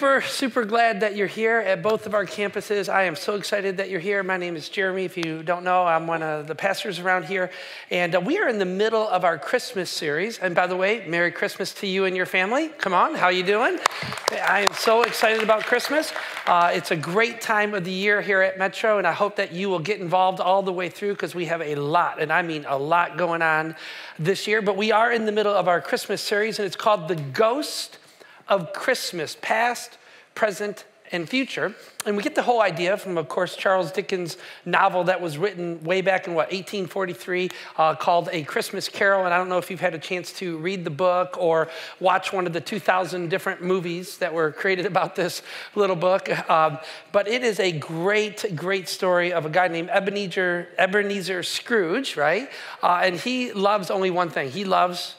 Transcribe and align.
Super, 0.00 0.22
super 0.22 0.64
glad 0.64 1.00
that 1.00 1.14
you're 1.14 1.26
here 1.26 1.58
at 1.58 1.82
both 1.82 2.06
of 2.06 2.14
our 2.14 2.24
campuses. 2.24 2.90
I 2.90 3.02
am 3.02 3.14
so 3.14 3.34
excited 3.34 3.76
that 3.76 3.90
you're 3.90 4.00
here. 4.00 4.22
My 4.22 4.38
name 4.38 4.56
is 4.56 4.70
Jeremy. 4.70 5.04
If 5.04 5.18
you 5.18 5.42
don't 5.42 5.62
know, 5.62 5.84
I'm 5.84 6.06
one 6.06 6.22
of 6.22 6.46
the 6.46 6.54
pastors 6.54 6.98
around 6.98 7.26
here. 7.26 7.50
And 7.90 8.14
uh, 8.14 8.20
we 8.22 8.38
are 8.38 8.48
in 8.48 8.58
the 8.58 8.64
middle 8.64 9.06
of 9.06 9.24
our 9.24 9.36
Christmas 9.38 9.90
series. 9.90 10.38
And 10.38 10.54
by 10.54 10.66
the 10.66 10.74
way, 10.74 11.04
Merry 11.06 11.30
Christmas 11.30 11.74
to 11.74 11.86
you 11.86 12.06
and 12.06 12.16
your 12.16 12.24
family. 12.24 12.68
Come 12.78 12.94
on, 12.94 13.14
how 13.14 13.28
you 13.28 13.42
doing? 13.42 13.78
I 14.30 14.60
am 14.60 14.72
so 14.72 15.02
excited 15.02 15.42
about 15.42 15.64
Christmas. 15.66 16.14
Uh, 16.46 16.70
it's 16.72 16.92
a 16.92 16.96
great 16.96 17.42
time 17.42 17.74
of 17.74 17.84
the 17.84 17.92
year 17.92 18.22
here 18.22 18.40
at 18.40 18.56
Metro, 18.56 18.96
and 18.96 19.06
I 19.06 19.12
hope 19.12 19.36
that 19.36 19.52
you 19.52 19.68
will 19.68 19.80
get 19.80 20.00
involved 20.00 20.40
all 20.40 20.62
the 20.62 20.72
way 20.72 20.88
through 20.88 21.12
because 21.12 21.34
we 21.34 21.44
have 21.44 21.60
a 21.60 21.74
lot, 21.74 22.22
and 22.22 22.32
I 22.32 22.40
mean 22.40 22.64
a 22.66 22.78
lot 22.78 23.18
going 23.18 23.42
on 23.42 23.76
this 24.18 24.46
year. 24.46 24.62
But 24.62 24.78
we 24.78 24.92
are 24.92 25.12
in 25.12 25.26
the 25.26 25.32
middle 25.32 25.54
of 25.54 25.68
our 25.68 25.82
Christmas 25.82 26.22
series, 26.22 26.58
and 26.58 26.64
it's 26.64 26.74
called 26.74 27.06
The 27.06 27.16
Ghost 27.16 27.98
of 28.50 28.72
Christmas, 28.72 29.36
past, 29.40 29.96
present, 30.40 30.86
and 31.12 31.28
future. 31.28 31.74
And 32.06 32.16
we 32.16 32.22
get 32.22 32.34
the 32.34 32.42
whole 32.42 32.62
idea 32.62 32.96
from, 32.96 33.18
of 33.18 33.28
course, 33.28 33.56
Charles 33.56 33.92
Dickens' 33.92 34.38
novel 34.64 35.04
that 35.04 35.20
was 35.20 35.36
written 35.36 35.84
way 35.84 36.00
back 36.00 36.26
in 36.26 36.32
what, 36.32 36.46
1843, 36.46 37.50
uh, 37.76 37.94
called 37.94 38.30
A 38.32 38.42
Christmas 38.44 38.88
Carol. 38.88 39.26
And 39.26 39.34
I 39.34 39.36
don't 39.36 39.50
know 39.50 39.58
if 39.58 39.70
you've 39.70 39.80
had 39.80 39.94
a 39.94 39.98
chance 39.98 40.32
to 40.34 40.56
read 40.56 40.84
the 40.84 40.90
book 40.90 41.36
or 41.38 41.68
watch 41.98 42.32
one 42.32 42.46
of 42.46 42.54
the 42.54 42.60
2,000 42.60 43.28
different 43.28 43.62
movies 43.62 44.16
that 44.16 44.32
were 44.32 44.50
created 44.50 44.86
about 44.86 45.14
this 45.14 45.42
little 45.74 45.96
book. 45.96 46.30
Um, 46.48 46.78
but 47.12 47.28
it 47.28 47.44
is 47.44 47.60
a 47.60 47.72
great, 47.72 48.56
great 48.56 48.88
story 48.88 49.30
of 49.30 49.44
a 49.44 49.50
guy 49.50 49.68
named 49.68 49.90
Ebenezer, 49.90 50.68
Ebenezer 50.78 51.42
Scrooge, 51.42 52.16
right? 52.16 52.48
Uh, 52.82 53.00
and 53.02 53.16
he 53.16 53.52
loves 53.52 53.90
only 53.90 54.10
one 54.10 54.30
thing 54.30 54.50
he 54.50 54.64
loves 54.64 55.16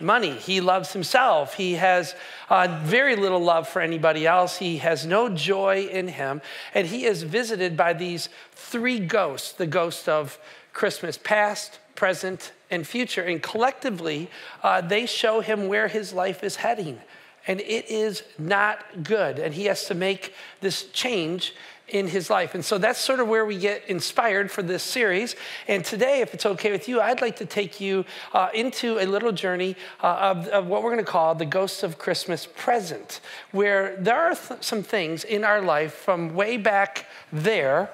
money. 0.00 0.32
He 0.32 0.60
loves 0.60 0.92
himself. 0.92 1.54
He 1.54 1.74
has 1.74 2.14
uh, 2.48 2.80
very 2.82 3.16
little 3.16 3.40
love 3.40 3.68
for 3.68 3.80
anybody 3.80 4.26
else. 4.26 4.58
He 4.58 4.78
has 4.78 5.06
no 5.06 5.28
joy 5.28 5.88
in 5.90 6.08
him. 6.08 6.40
And 6.74 6.86
he 6.86 7.04
is 7.04 7.22
visited 7.22 7.76
by 7.76 7.92
these 7.92 8.28
three 8.52 8.98
ghosts 8.98 9.52
the 9.52 9.66
ghost 9.66 10.08
of 10.08 10.38
Christmas 10.72 11.18
past, 11.18 11.78
present, 11.94 12.52
and 12.70 12.86
future. 12.86 13.22
And 13.22 13.42
collectively, 13.42 14.30
uh, 14.62 14.80
they 14.80 15.06
show 15.06 15.40
him 15.40 15.68
where 15.68 15.88
his 15.88 16.12
life 16.12 16.44
is 16.44 16.56
heading. 16.56 17.00
And 17.46 17.60
it 17.60 17.90
is 17.90 18.22
not 18.38 19.02
good. 19.02 19.38
And 19.38 19.54
he 19.54 19.64
has 19.66 19.86
to 19.86 19.94
make 19.94 20.34
this 20.60 20.84
change 20.90 21.54
in 21.88 22.08
his 22.08 22.30
life. 22.30 22.54
And 22.54 22.64
so 22.64 22.78
that's 22.78 22.98
sort 22.98 23.20
of 23.20 23.28
where 23.28 23.44
we 23.44 23.58
get 23.58 23.82
inspired 23.88 24.50
for 24.50 24.62
this 24.62 24.82
series. 24.82 25.36
And 25.66 25.84
today, 25.84 26.20
if 26.20 26.34
it's 26.34 26.46
okay 26.46 26.70
with 26.70 26.88
you, 26.88 27.00
I'd 27.00 27.20
like 27.20 27.36
to 27.36 27.46
take 27.46 27.80
you 27.80 28.04
uh, 28.32 28.48
into 28.54 28.98
a 28.98 29.06
little 29.06 29.32
journey 29.32 29.76
uh, 30.02 30.06
of, 30.06 30.48
of, 30.48 30.66
what 30.66 30.82
we're 30.82 30.92
going 30.92 31.04
to 31.04 31.10
call 31.10 31.34
the 31.34 31.46
Ghosts 31.46 31.82
of 31.82 31.98
Christmas 31.98 32.46
Present, 32.56 33.20
where 33.52 33.96
there 33.96 34.18
are 34.18 34.34
th- 34.34 34.62
some 34.62 34.82
things 34.82 35.24
in 35.24 35.44
our 35.44 35.62
life 35.62 35.94
from 35.94 36.34
way 36.34 36.56
back 36.56 37.06
there 37.32 37.90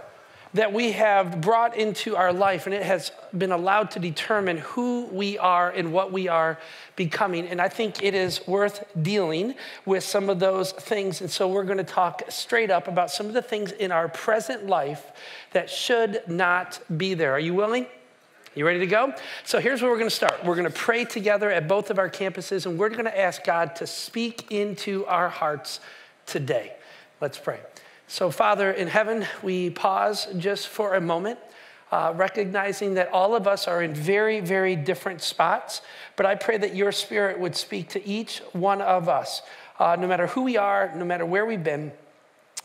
that 0.55 0.73
we 0.73 0.93
have 0.93 1.41
brought 1.41 1.77
into 1.77 2.17
our 2.17 2.33
life, 2.33 2.67
and 2.67 2.75
it 2.75 2.85
has 2.85 3.11
been 3.37 3.51
allowed 3.51 3.91
to 3.91 3.99
determine 3.99 4.59
who 4.59 5.07
we 5.07 5.37
are 5.37 5.69
and 5.71 5.93
what 5.93 6.13
we 6.13 6.29
are 6.29 6.59
becoming. 6.95 7.49
And 7.49 7.61
I 7.61 7.69
think 7.69 8.03
it 8.03 8.15
is 8.15 8.47
worth 8.47 8.85
dealing 9.03 9.57
with 9.85 10.05
some 10.05 10.31
of 10.31 10.39
those 10.39 10.71
things. 10.71 11.21
And 11.21 11.31
so 11.31 11.49
we're 11.49 11.65
going 11.65 11.79
to 11.79 11.85
talk 11.85 12.23
straight 12.29 12.71
up 12.71 12.87
about 12.87 13.11
some 13.11 13.27
of 13.27 13.33
the 13.33 13.43
things 13.43 13.73
in 13.73 13.91
our 13.91 14.09
present 14.09 14.67
life 14.67 15.11
that 15.53 15.69
should 15.69 16.23
not 16.29 16.81
be 16.97 17.15
there. 17.15 17.33
Are 17.33 17.41
you 17.41 17.55
willing? 17.55 17.87
You 18.55 18.65
ready 18.65 18.79
to 18.79 18.87
go? 18.87 19.13
So 19.43 19.59
here's 19.59 19.83
where 19.83 19.91
we're 19.91 19.99
going 19.99 20.09
to 20.09 20.15
start. 20.15 20.45
We're 20.45 20.55
going 20.55 20.71
to 20.71 20.79
pray 20.79 21.05
together 21.05 21.51
at 21.51 21.67
both 21.67 21.91
of 21.91 21.99
our 21.99 22.09
campuses, 22.09 22.67
and 22.67 22.79
we're 22.79 22.91
going 22.91 23.07
to 23.07 23.21
ask 23.21 23.43
God 23.43 23.75
to 23.77 23.89
speak 23.89 24.53
into 24.53 25.05
our 25.07 25.29
hearts 25.29 25.81
today. 26.27 26.75
Let's 27.21 27.39
pray. 27.39 27.59
So, 28.07 28.31
Father 28.31 28.71
in 28.71 28.89
heaven, 28.89 29.27
we 29.43 29.71
pause 29.71 30.29
just 30.37 30.69
for 30.69 30.95
a 30.95 31.01
moment, 31.01 31.39
uh, 31.91 32.13
recognizing 32.15 32.95
that 32.95 33.11
all 33.13 33.35
of 33.35 33.47
us 33.47 33.67
are 33.67 33.83
in 33.83 33.95
very, 33.95 34.41
very 34.41 34.77
different 34.77 35.23
spots. 35.23 35.81
But 36.17 36.27
I 36.27 36.35
pray 36.35 36.59
that 36.59 36.75
your 36.75 36.93
spirit 36.93 37.39
would 37.39 37.57
speak 37.57 37.89
to 37.91 38.07
each 38.07 38.41
one 38.53 38.83
of 38.83 39.09
us, 39.09 39.43
uh, 39.79 39.97
no 39.99 40.07
matter 40.07 40.27
who 40.27 40.43
we 40.43 40.57
are, 40.57 40.93
no 40.95 41.05
matter 41.05 41.25
where 41.25 41.47
we've 41.47 41.65
been. 41.65 41.93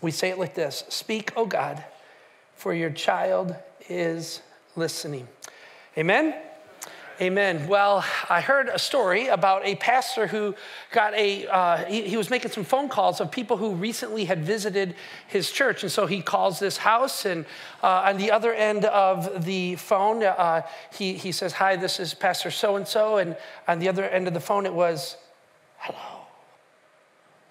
We 0.01 0.11
say 0.11 0.29
it 0.29 0.37
like 0.37 0.55
this 0.55 0.83
Speak, 0.89 1.31
O 1.35 1.45
God, 1.45 1.83
for 2.55 2.73
your 2.73 2.89
child 2.89 3.55
is 3.87 4.41
listening. 4.75 5.27
Amen. 5.97 6.35
Amen. 7.21 7.67
Well, 7.67 8.05
I 8.29 8.39
heard 8.39 8.69
a 8.69 8.79
story 8.79 9.27
about 9.27 9.65
a 9.65 9.75
pastor 9.75 10.25
who 10.25 10.55
got 10.93 11.13
a, 11.15 11.47
uh, 11.47 11.83
he, 11.83 12.03
he, 12.03 12.15
was 12.15 12.29
making 12.29 12.51
some 12.51 12.63
phone 12.63 12.87
calls 12.87 13.19
of 13.19 13.29
people 13.29 13.57
who 13.57 13.73
recently 13.73 14.23
had 14.23 14.45
visited 14.45 14.95
his 15.27 15.51
church. 15.51 15.83
And 15.83 15.91
so 15.91 16.05
he 16.05 16.21
calls 16.21 16.59
this 16.59 16.77
house, 16.77 17.25
and 17.25 17.45
uh, 17.83 18.03
on 18.05 18.15
the 18.15 18.31
other 18.31 18.53
end 18.53 18.85
of 18.85 19.43
the 19.43 19.75
phone, 19.75 20.23
uh, 20.23 20.61
he, 20.93 21.11
he 21.11 21.33
says, 21.33 21.51
Hi, 21.51 21.75
this 21.75 21.99
is 21.99 22.13
Pastor 22.13 22.51
so 22.51 22.77
and 22.77 22.87
so. 22.87 23.17
And 23.17 23.35
on 23.67 23.79
the 23.79 23.89
other 23.89 24.05
end 24.05 24.29
of 24.29 24.33
the 24.33 24.39
phone, 24.39 24.65
it 24.65 24.73
was, 24.73 25.17
Hello. 25.77 26.21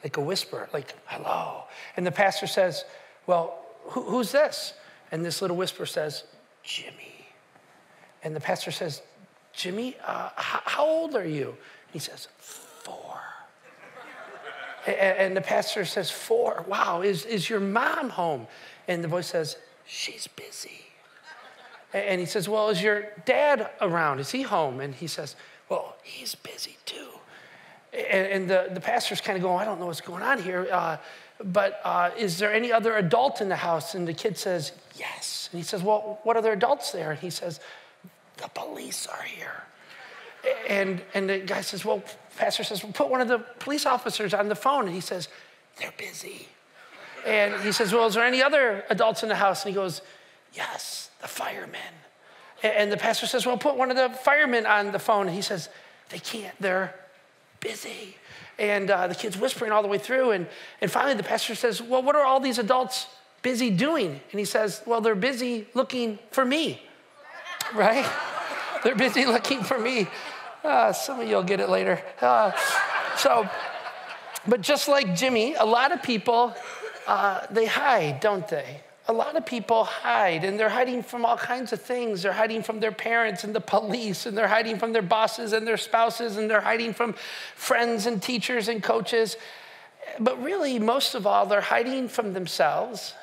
Like 0.02 0.16
a 0.16 0.22
whisper, 0.22 0.70
like, 0.72 0.94
Hello. 1.04 1.64
And 1.94 2.06
the 2.06 2.12
pastor 2.12 2.46
says, 2.46 2.86
Well, 3.26 3.58
who, 3.82 4.00
who's 4.04 4.32
this? 4.32 4.72
And 5.12 5.22
this 5.22 5.42
little 5.42 5.58
whisper 5.58 5.84
says, 5.84 6.24
Jimmy. 6.62 7.26
And 8.24 8.34
the 8.34 8.40
pastor 8.40 8.70
says, 8.70 9.02
Jimmy, 9.58 9.96
uh, 10.06 10.30
how, 10.36 10.62
how 10.64 10.86
old 10.86 11.16
are 11.16 11.26
you? 11.26 11.56
He 11.92 11.98
says, 11.98 12.28
Four. 12.38 13.20
and, 14.86 14.96
and 14.96 15.36
the 15.36 15.40
pastor 15.40 15.84
says, 15.84 16.12
Four. 16.12 16.64
Wow, 16.68 17.02
is, 17.02 17.24
is 17.26 17.50
your 17.50 17.58
mom 17.58 18.10
home? 18.10 18.46
And 18.86 19.02
the 19.02 19.08
voice 19.08 19.26
says, 19.26 19.56
She's 19.84 20.28
busy. 20.28 20.86
And 21.92 22.20
he 22.20 22.26
says, 22.26 22.48
Well, 22.48 22.68
is 22.68 22.80
your 22.80 23.08
dad 23.24 23.68
around? 23.80 24.20
Is 24.20 24.30
he 24.30 24.42
home? 24.42 24.78
And 24.78 24.94
he 24.94 25.08
says, 25.08 25.34
Well, 25.68 25.96
he's 26.04 26.36
busy 26.36 26.76
too. 26.84 27.08
And, 27.92 28.48
the, 28.48 28.68
the 28.70 28.80
pastor's 28.80 29.20
kind 29.20 29.36
of 29.36 29.42
going, 29.42 29.60
I 29.60 29.64
don't 29.64 29.80
know 29.80 29.86
what's 29.86 30.02
going 30.02 30.22
on 30.22 30.40
here, 30.40 30.68
uh, 30.70 30.98
but 31.42 31.80
uh, 31.82 32.10
is 32.16 32.38
there 32.38 32.52
any 32.52 32.70
other 32.70 32.96
adult 32.96 33.40
in 33.40 33.48
the 33.48 33.56
house? 33.56 33.96
And 33.96 34.06
the 34.06 34.14
kid 34.14 34.38
says, 34.38 34.70
Yes. 34.94 35.48
And 35.50 35.58
he 35.58 35.64
says, 35.64 35.82
Well, 35.82 36.20
what 36.22 36.36
other 36.36 36.52
adults 36.52 36.92
there? 36.92 37.10
And 37.10 37.18
he 37.18 37.30
says, 37.30 37.58
the 38.38 38.48
police 38.48 39.06
are 39.06 39.22
here. 39.22 39.64
And, 40.68 41.02
and 41.14 41.28
the 41.28 41.38
guy 41.38 41.60
says, 41.60 41.84
Well, 41.84 42.02
pastor 42.36 42.64
says, 42.64 42.82
well, 42.82 42.92
put 42.92 43.08
one 43.08 43.20
of 43.20 43.28
the 43.28 43.38
police 43.58 43.86
officers 43.86 44.32
on 44.32 44.48
the 44.48 44.54
phone. 44.54 44.86
And 44.86 44.94
he 44.94 45.00
says, 45.00 45.28
They're 45.76 45.92
busy. 45.96 46.48
And 47.26 47.60
he 47.62 47.72
says, 47.72 47.92
Well, 47.92 48.06
is 48.06 48.14
there 48.14 48.24
any 48.24 48.42
other 48.42 48.84
adults 48.88 49.22
in 49.22 49.28
the 49.28 49.34
house? 49.34 49.64
And 49.64 49.74
he 49.74 49.74
goes, 49.74 50.00
Yes, 50.54 51.10
the 51.20 51.28
firemen. 51.28 51.80
And 52.62 52.90
the 52.90 52.96
pastor 52.96 53.26
says, 53.26 53.44
Well, 53.44 53.58
put 53.58 53.76
one 53.76 53.90
of 53.90 53.96
the 53.96 54.10
firemen 54.10 54.64
on 54.66 54.92
the 54.92 54.98
phone. 54.98 55.26
And 55.26 55.34
he 55.34 55.42
says, 55.42 55.68
They 56.10 56.18
can't, 56.18 56.54
they're 56.60 56.94
busy. 57.60 58.16
And 58.58 58.90
uh, 58.90 59.06
the 59.06 59.14
kid's 59.14 59.36
whispering 59.36 59.70
all 59.72 59.82
the 59.82 59.88
way 59.88 59.98
through. 59.98 60.32
And, 60.32 60.46
and 60.80 60.90
finally, 60.90 61.14
the 61.14 61.22
pastor 61.24 61.56
says, 61.56 61.82
Well, 61.82 62.02
what 62.02 62.14
are 62.14 62.24
all 62.24 62.40
these 62.40 62.58
adults 62.58 63.08
busy 63.42 63.70
doing? 63.70 64.20
And 64.30 64.38
he 64.38 64.44
says, 64.44 64.82
Well, 64.86 65.00
they're 65.00 65.16
busy 65.16 65.66
looking 65.74 66.20
for 66.30 66.44
me 66.44 66.82
right? 67.74 68.06
They're 68.82 68.94
busy 68.94 69.24
looking 69.24 69.62
for 69.62 69.78
me. 69.78 70.06
Uh, 70.64 70.92
some 70.92 71.20
of 71.20 71.28
you 71.28 71.36
will 71.36 71.42
get 71.42 71.60
it 71.60 71.68
later. 71.68 72.02
Uh, 72.20 72.52
so, 73.16 73.48
but 74.46 74.60
just 74.60 74.88
like 74.88 75.14
Jimmy, 75.16 75.54
a 75.54 75.64
lot 75.64 75.92
of 75.92 76.02
people, 76.02 76.54
uh, 77.06 77.46
they 77.50 77.66
hide, 77.66 78.20
don't 78.20 78.46
they? 78.48 78.80
A 79.06 79.12
lot 79.12 79.36
of 79.36 79.46
people 79.46 79.84
hide, 79.84 80.44
and 80.44 80.60
they're 80.60 80.68
hiding 80.68 81.02
from 81.02 81.24
all 81.24 81.36
kinds 81.36 81.72
of 81.72 81.80
things. 81.80 82.22
They're 82.22 82.32
hiding 82.32 82.62
from 82.62 82.80
their 82.80 82.92
parents 82.92 83.44
and 83.44 83.54
the 83.54 83.60
police, 83.60 84.26
and 84.26 84.36
they're 84.36 84.48
hiding 84.48 84.78
from 84.78 84.92
their 84.92 85.02
bosses 85.02 85.52
and 85.54 85.66
their 85.66 85.78
spouses, 85.78 86.36
and 86.36 86.50
they're 86.50 86.60
hiding 86.60 86.92
from 86.92 87.14
friends 87.54 88.04
and 88.04 88.22
teachers 88.22 88.68
and 88.68 88.82
coaches. 88.82 89.36
But 90.20 90.42
really, 90.42 90.78
most 90.78 91.14
of 91.14 91.26
all, 91.26 91.46
they're 91.46 91.60
hiding 91.60 92.08
from 92.08 92.34
themselves, 92.34 93.14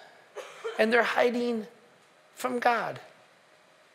and 0.80 0.92
they're 0.92 1.04
hiding 1.04 1.68
from 2.34 2.60
God. 2.60 3.00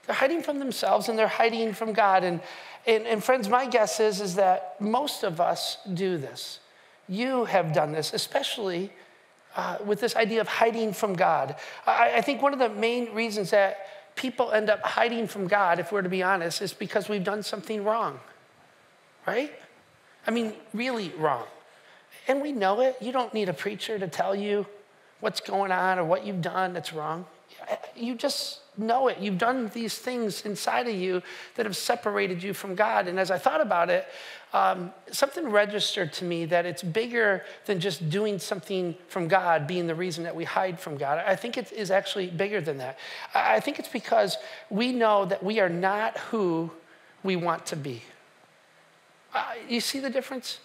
They're 0.06 0.17
hiding 0.17 0.43
from 0.43 0.58
themselves 0.58 1.08
and 1.08 1.19
they're 1.19 1.29
hiding 1.29 1.73
from 1.73 1.93
God. 1.93 2.25
And, 2.25 2.41
and, 2.87 3.06
and 3.06 3.23
friends, 3.23 3.49
my 3.49 3.67
guess 3.67 4.00
is, 4.00 4.20
is 4.20 4.35
that 4.37 4.81
most 4.81 5.23
of 5.23 5.41
us 5.41 5.79
do 5.94 6.19
this. 6.19 6.61
You 7.08 7.44
have 7.44 7.73
done 7.73 7.93
this, 7.93 8.12
especially 8.12 8.91
uh, 9.56 9.79
with 9.85 10.00
this 10.00 10.17
idea 10.17 10.41
of 10.41 10.49
hiding 10.49 10.93
from 10.93 11.14
God. 11.14 11.56
I, 11.87 12.17
I 12.17 12.20
think 12.20 12.43
one 12.43 12.52
of 12.52 12.58
the 12.58 12.69
main 12.69 13.12
reasons 13.14 13.50
that 13.50 14.14
people 14.17 14.52
end 14.52 14.70
up 14.70 14.82
hiding 14.82 15.26
from 15.26 15.49
God, 15.49 15.79
if 15.79 15.93
we're 15.93 16.02
to 16.02 16.08
be 16.08 16.23
honest, 16.23 16.62
is 16.62 16.73
because 16.73 17.08
we've 17.08 17.25
done 17.25 17.43
something 17.43 17.85
wrong, 17.85 18.20
right? 19.26 19.52
I 20.26 20.31
mean, 20.31 20.52
really 20.73 21.11
wrong. 21.17 21.47
And 22.29 22.43
we 22.43 22.52
know 22.52 22.81
it. 22.81 22.97
You 23.00 23.12
don't 23.12 23.32
need 23.32 23.49
a 23.49 23.52
preacher 23.52 23.99
to 23.99 24.06
tell 24.06 24.35
you 24.35 24.67
what's 25.20 25.41
going 25.41 25.73
on 25.73 25.99
or 25.99 26.05
what 26.05 26.26
you've 26.26 26.43
done 26.43 26.73
that's 26.73 26.93
wrong. 26.93 27.26
You 27.96 28.14
just 28.14 28.61
know 28.76 29.08
it. 29.08 29.19
You've 29.19 29.38
done 29.38 29.69
these 29.75 29.99
things 29.99 30.44
inside 30.44 30.88
of 30.88 30.94
you 30.94 31.22
that 31.56 31.67
have 31.67 31.76
separated 31.76 32.43
you 32.43 32.55
from 32.55 32.75
God. 32.75 33.08
And 33.08 33.19
as 33.19 33.31
I 33.31 33.38
thought 33.38 33.61
about 33.61 33.90
it, 33.90 34.06
um, 34.52 34.93
something 35.11 35.49
registered 35.49 36.12
to 36.14 36.25
me 36.25 36.44
that 36.46 36.67
it's 36.67 36.82
bigger 36.82 37.44
than 37.67 37.78
just 37.78 38.11
doing 38.11 38.38
something 38.38 38.96
from 39.08 39.28
God 39.28 39.67
being 39.67 39.87
the 39.87 39.94
reason 39.94 40.25
that 40.25 40.34
we 40.34 40.44
hide 40.44 40.81
from 40.81 40.96
God. 40.96 41.22
I 41.25 41.37
think 41.37 41.56
it 41.56 41.70
is 41.72 41.90
actually 41.90 42.28
bigger 42.28 42.61
than 42.61 42.78
that. 42.78 42.99
I 43.34 43.61
think 43.61 43.78
it's 43.78 43.88
because 43.88 44.37
we 44.70 44.93
know 44.93 45.25
that 45.26 45.43
we 45.43 45.61
are 45.61 45.69
not 45.69 46.16
who 46.19 46.70
we 47.23 47.37
want 47.37 47.66
to 47.66 47.76
be. 47.76 48.02
Uh, 49.32 49.44
you 49.69 49.81
see 49.81 50.00
the 50.00 50.11
difference? 50.11 50.58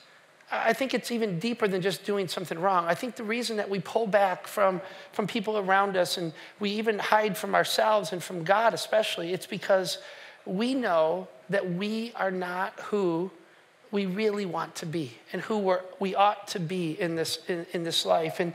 I 0.52 0.74
think 0.74 0.94
it's 0.94 1.12
even 1.12 1.40
deeper 1.40 1.68
than 1.68 1.82
just 1.82 2.06
doing 2.06 2.28
something 2.28 2.60
wrong. 2.60 2.86
I 2.86 2.94
think 2.94 3.16
the 3.16 3.24
reason 3.24 3.58
that 3.58 3.70
we 3.70 3.80
pull 3.80 4.06
back 4.06 4.48
from, 4.48 4.80
from 5.12 5.26
people 5.26 5.58
around 5.58 5.98
us 5.98 6.18
and 6.18 6.34
we 6.60 6.70
even 6.72 7.00
hide 7.00 7.36
from 7.36 7.56
ourselves 7.56 8.14
and 8.14 8.24
from 8.24 8.44
God, 8.44 8.74
especially, 8.74 9.34
it's 9.34 9.48
because 9.48 9.98
we 10.46 10.76
know 10.76 11.28
that 11.50 11.74
we 11.74 12.12
are 12.16 12.32
not 12.32 12.80
who 12.80 13.32
we 13.92 14.06
really 14.06 14.46
want 14.46 14.76
to 14.76 14.86
be 14.86 15.14
and 15.34 15.42
who 15.42 15.58
we're, 15.58 15.82
we 16.00 16.14
ought 16.14 16.48
to 16.50 16.60
be 16.60 17.00
in 17.00 17.16
this, 17.16 17.40
in, 17.48 17.66
in 17.74 17.84
this 17.84 18.06
life. 18.06 18.40
And, 18.40 18.54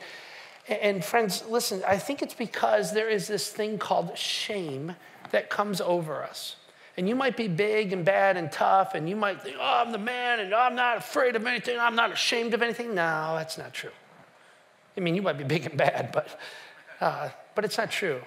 and 0.68 1.04
friends, 1.04 1.44
listen, 1.48 1.82
I 1.86 1.98
think 1.98 2.22
it's 2.22 2.34
because 2.34 2.92
there 2.92 3.08
is 3.08 3.26
this 3.26 3.50
thing 3.50 3.78
called 3.78 4.16
shame 4.16 4.94
that 5.32 5.50
comes 5.50 5.80
over 5.80 6.22
us. 6.22 6.56
And 7.00 7.08
you 7.08 7.14
might 7.14 7.34
be 7.34 7.48
big 7.48 7.94
and 7.94 8.04
bad 8.04 8.36
and 8.36 8.52
tough, 8.52 8.94
and 8.94 9.08
you 9.08 9.16
might 9.16 9.40
think, 9.40 9.56
oh, 9.58 9.82
I'm 9.82 9.90
the 9.90 9.96
man, 9.96 10.38
and 10.38 10.52
I'm 10.52 10.74
not 10.74 10.98
afraid 10.98 11.34
of 11.34 11.46
anything, 11.46 11.78
I'm 11.78 11.96
not 11.96 12.12
ashamed 12.12 12.52
of 12.52 12.60
anything. 12.60 12.88
No, 12.88 13.36
that's 13.38 13.56
not 13.56 13.72
true. 13.72 13.88
I 14.98 15.00
mean, 15.00 15.14
you 15.14 15.22
might 15.22 15.38
be 15.38 15.44
big 15.56 15.64
and 15.64 15.78
bad, 15.78 16.12
but, 16.12 16.38
uh, 17.00 17.30
but 17.54 17.64
it's 17.64 17.78
not 17.78 17.90
true 17.90 18.20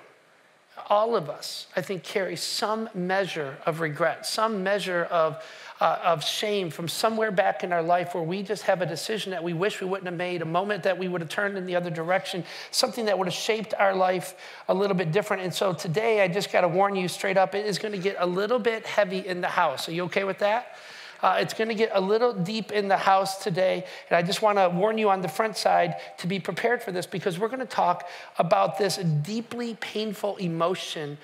all 0.89 1.15
of 1.15 1.29
us, 1.29 1.67
I 1.75 1.81
think, 1.81 2.03
carry 2.03 2.35
some 2.35 2.89
measure 2.93 3.57
of 3.65 3.79
regret, 3.79 4.25
some 4.25 4.63
measure 4.63 5.03
of, 5.05 5.43
uh, 5.83 5.99
of 6.01 6.23
shame 6.23 6.69
from 6.69 6.87
somewhere 6.87 7.29
back 7.29 7.61
in 7.61 7.73
our 7.73 7.83
life 7.83 8.15
where 8.15 8.23
we 8.23 8.41
just 8.41 8.63
have 8.63 8.81
a 8.81 8.85
decision 8.85 9.31
that 9.31 9.43
we 9.43 9.51
wish 9.51 9.81
we 9.81 9.85
wouldn't 9.85 10.05
have 10.05 10.15
made, 10.15 10.41
a 10.41 10.45
moment 10.45 10.81
that 10.83 10.97
we 10.97 11.09
would 11.09 11.19
have 11.19 11.29
turned 11.29 11.57
in 11.57 11.65
the 11.65 11.75
other 11.75 11.89
direction, 11.89 12.41
something 12.71 13.03
that 13.03 13.19
would 13.19 13.27
have 13.27 13.33
shaped 13.33 13.73
our 13.77 13.93
life 13.93 14.33
a 14.69 14.73
little 14.73 14.95
bit 14.95 15.11
different. 15.11 15.43
And 15.43 15.53
so 15.53 15.73
today, 15.73 16.21
I 16.21 16.29
just 16.29 16.53
got 16.53 16.61
to 16.61 16.69
warn 16.69 16.95
you 16.95 17.09
straight 17.09 17.35
up, 17.35 17.53
it 17.53 17.65
is 17.65 17.79
going 17.79 17.91
to 17.91 17.97
get 17.97 18.15
a 18.17 18.25
little 18.25 18.59
bit 18.59 18.87
heavy 18.87 19.27
in 19.27 19.41
the 19.41 19.49
house. 19.49 19.89
Are 19.89 19.91
you 19.91 20.05
okay 20.05 20.23
with 20.23 20.39
that? 20.39 20.77
Uh, 21.21 21.39
it's 21.39 21.53
going 21.53 21.67
to 21.67 21.75
get 21.75 21.89
a 21.93 21.99
little 21.99 22.31
deep 22.31 22.71
in 22.71 22.87
the 22.87 22.95
house 22.95 23.43
today. 23.43 23.85
And 24.09 24.15
I 24.15 24.21
just 24.21 24.41
want 24.41 24.59
to 24.59 24.69
warn 24.69 24.97
you 24.97 25.09
on 25.09 25.21
the 25.21 25.27
front 25.27 25.57
side 25.57 25.97
to 26.19 26.27
be 26.27 26.39
prepared 26.39 26.81
for 26.81 26.93
this 26.93 27.05
because 27.05 27.37
we're 27.37 27.49
going 27.49 27.59
to 27.59 27.65
talk 27.65 28.07
about 28.37 28.77
this 28.77 28.95
deeply 28.95 29.75
painful 29.81 30.37
emotion 30.37 31.17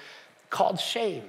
called 0.50 0.82
shame 0.82 1.24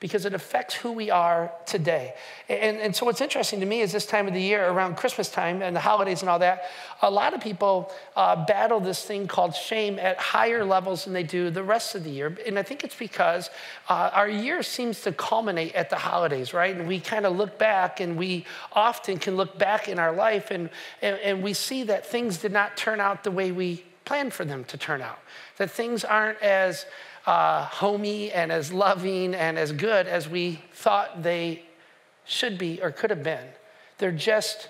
because 0.00 0.24
it 0.24 0.32
affects 0.32 0.74
who 0.74 0.92
we 0.92 1.10
are 1.10 1.52
today. 1.66 2.14
And, 2.48 2.78
and 2.78 2.96
so, 2.96 3.04
what's 3.04 3.20
interesting 3.20 3.60
to 3.60 3.66
me 3.66 3.82
is 3.82 3.92
this 3.92 4.06
time 4.06 4.26
of 4.26 4.32
the 4.32 4.40
year, 4.40 4.66
around 4.66 4.96
Christmas 4.96 5.28
time 5.28 5.60
and 5.60 5.76
the 5.76 5.80
holidays 5.80 6.22
and 6.22 6.30
all 6.30 6.38
that, 6.38 6.64
a 7.02 7.10
lot 7.10 7.34
of 7.34 7.40
people 7.42 7.92
uh, 8.16 8.44
battle 8.46 8.80
this 8.80 9.04
thing 9.04 9.26
called 9.26 9.54
shame 9.54 9.98
at 9.98 10.16
higher 10.16 10.64
levels 10.64 11.04
than 11.04 11.12
they 11.12 11.22
do 11.22 11.50
the 11.50 11.62
rest 11.62 11.94
of 11.94 12.02
the 12.02 12.10
year. 12.10 12.36
And 12.46 12.58
I 12.58 12.62
think 12.62 12.82
it's 12.82 12.94
because 12.94 13.50
uh, 13.90 14.10
our 14.14 14.28
year 14.28 14.62
seems 14.62 15.02
to 15.02 15.12
culminate 15.12 15.74
at 15.74 15.90
the 15.90 15.96
holidays, 15.96 16.54
right? 16.54 16.74
And 16.74 16.88
we 16.88 16.98
kind 16.98 17.26
of 17.26 17.36
look 17.36 17.58
back, 17.58 18.00
and 18.00 18.16
we 18.16 18.46
often 18.72 19.18
can 19.18 19.36
look 19.36 19.58
back 19.58 19.86
in 19.86 19.98
our 19.98 20.12
life 20.12 20.50
and, 20.50 20.70
and, 21.02 21.18
and 21.18 21.42
we 21.42 21.52
see 21.52 21.84
that 21.84 22.06
things 22.06 22.38
did 22.38 22.52
not 22.52 22.76
turn 22.76 23.00
out 23.00 23.22
the 23.24 23.30
way 23.30 23.52
we 23.52 23.84
planned 24.04 24.32
for 24.32 24.44
them 24.44 24.64
to 24.64 24.76
turn 24.76 25.02
out, 25.02 25.18
that 25.58 25.70
things 25.70 26.04
aren't 26.04 26.40
as 26.42 26.86
uh, 27.26 27.64
homey 27.64 28.32
and 28.32 28.50
as 28.50 28.72
loving 28.72 29.34
and 29.34 29.58
as 29.58 29.72
good 29.72 30.06
as 30.06 30.28
we 30.28 30.60
thought 30.72 31.22
they 31.22 31.62
should 32.24 32.58
be 32.58 32.80
or 32.82 32.90
could 32.90 33.10
have 33.10 33.22
been. 33.22 33.46
They're 33.98 34.12
just 34.12 34.68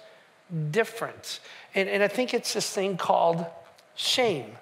different. 0.70 1.40
And, 1.74 1.88
and 1.88 2.02
I 2.02 2.08
think 2.08 2.34
it's 2.34 2.54
this 2.54 2.70
thing 2.70 2.96
called 2.96 3.46
shame 3.94 4.52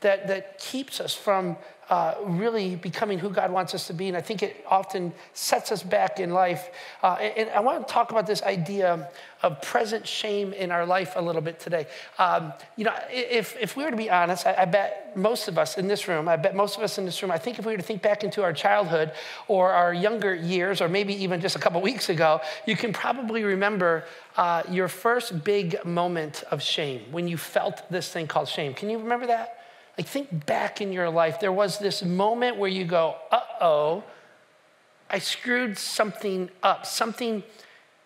that, 0.00 0.28
that 0.28 0.58
keeps 0.58 1.00
us 1.00 1.14
from 1.14 1.56
uh, 1.90 2.14
really 2.24 2.76
becoming 2.76 3.18
who 3.18 3.28
God 3.28 3.50
wants 3.50 3.74
us 3.74 3.86
to 3.88 3.92
be. 3.92 4.08
And 4.08 4.16
I 4.16 4.20
think 4.20 4.42
it 4.42 4.64
often 4.68 5.12
sets 5.34 5.72
us 5.72 5.82
back 5.82 6.20
in 6.20 6.30
life. 6.30 6.70
Uh, 7.02 7.14
and, 7.14 7.50
I 7.50 7.60
want 7.60 7.86
to 7.86 7.92
talk 7.92 8.12
about 8.12 8.26
this 8.26 8.42
idea 8.42 9.10
of 9.42 9.60
present 9.60 10.06
shame 10.06 10.52
in 10.52 10.70
our 10.70 10.86
life 10.86 11.14
a 11.16 11.20
little 11.20 11.42
bit 11.42 11.60
today. 11.60 11.86
Um, 12.18 12.52
you 12.76 12.84
know, 12.84 12.94
if, 13.10 13.56
if 13.60 13.76
we 13.76 13.84
were 13.84 13.90
to 13.90 13.96
be 13.96 14.08
honest, 14.08 14.46
I, 14.46 14.54
I, 14.60 14.64
bet 14.64 15.16
most 15.16 15.48
of 15.48 15.58
us 15.58 15.76
in 15.76 15.88
this 15.88 16.08
room, 16.08 16.28
I 16.28 16.36
bet 16.36 16.54
most 16.54 16.78
of 16.78 16.82
us 16.82 16.96
in 16.96 17.04
this 17.04 17.20
room, 17.20 17.30
I 17.30 17.38
think 17.38 17.58
if 17.58 17.66
we 17.66 17.72
were 17.72 17.78
to 17.78 17.82
think 17.82 18.00
back 18.00 18.24
into 18.24 18.42
our 18.42 18.52
childhood 18.52 19.12
or 19.48 19.72
our 19.72 19.92
younger 19.92 20.34
years, 20.34 20.80
or 20.80 20.88
maybe 20.88 21.12
even 21.22 21.40
just 21.40 21.56
a 21.56 21.58
couple 21.58 21.80
weeks 21.82 22.08
ago, 22.08 22.40
you 22.66 22.76
can 22.76 22.92
probably 22.92 23.42
remember 23.42 24.04
uh, 24.36 24.62
your 24.70 24.88
first 24.88 25.44
big 25.44 25.84
moment 25.84 26.44
of 26.50 26.62
shame 26.62 27.02
when 27.10 27.28
you 27.28 27.36
felt 27.36 27.82
this 27.90 28.08
thing 28.10 28.26
called 28.26 28.48
shame. 28.48 28.72
Can 28.72 28.88
you 28.88 28.98
remember 28.98 29.26
that? 29.26 29.61
Like, 29.98 30.06
think 30.06 30.46
back 30.46 30.80
in 30.80 30.92
your 30.92 31.10
life. 31.10 31.40
There 31.40 31.52
was 31.52 31.78
this 31.78 32.02
moment 32.02 32.56
where 32.56 32.70
you 32.70 32.84
go, 32.84 33.16
uh 33.30 33.40
oh, 33.60 34.04
I 35.10 35.18
screwed 35.18 35.76
something 35.76 36.50
up. 36.62 36.86
Something 36.86 37.42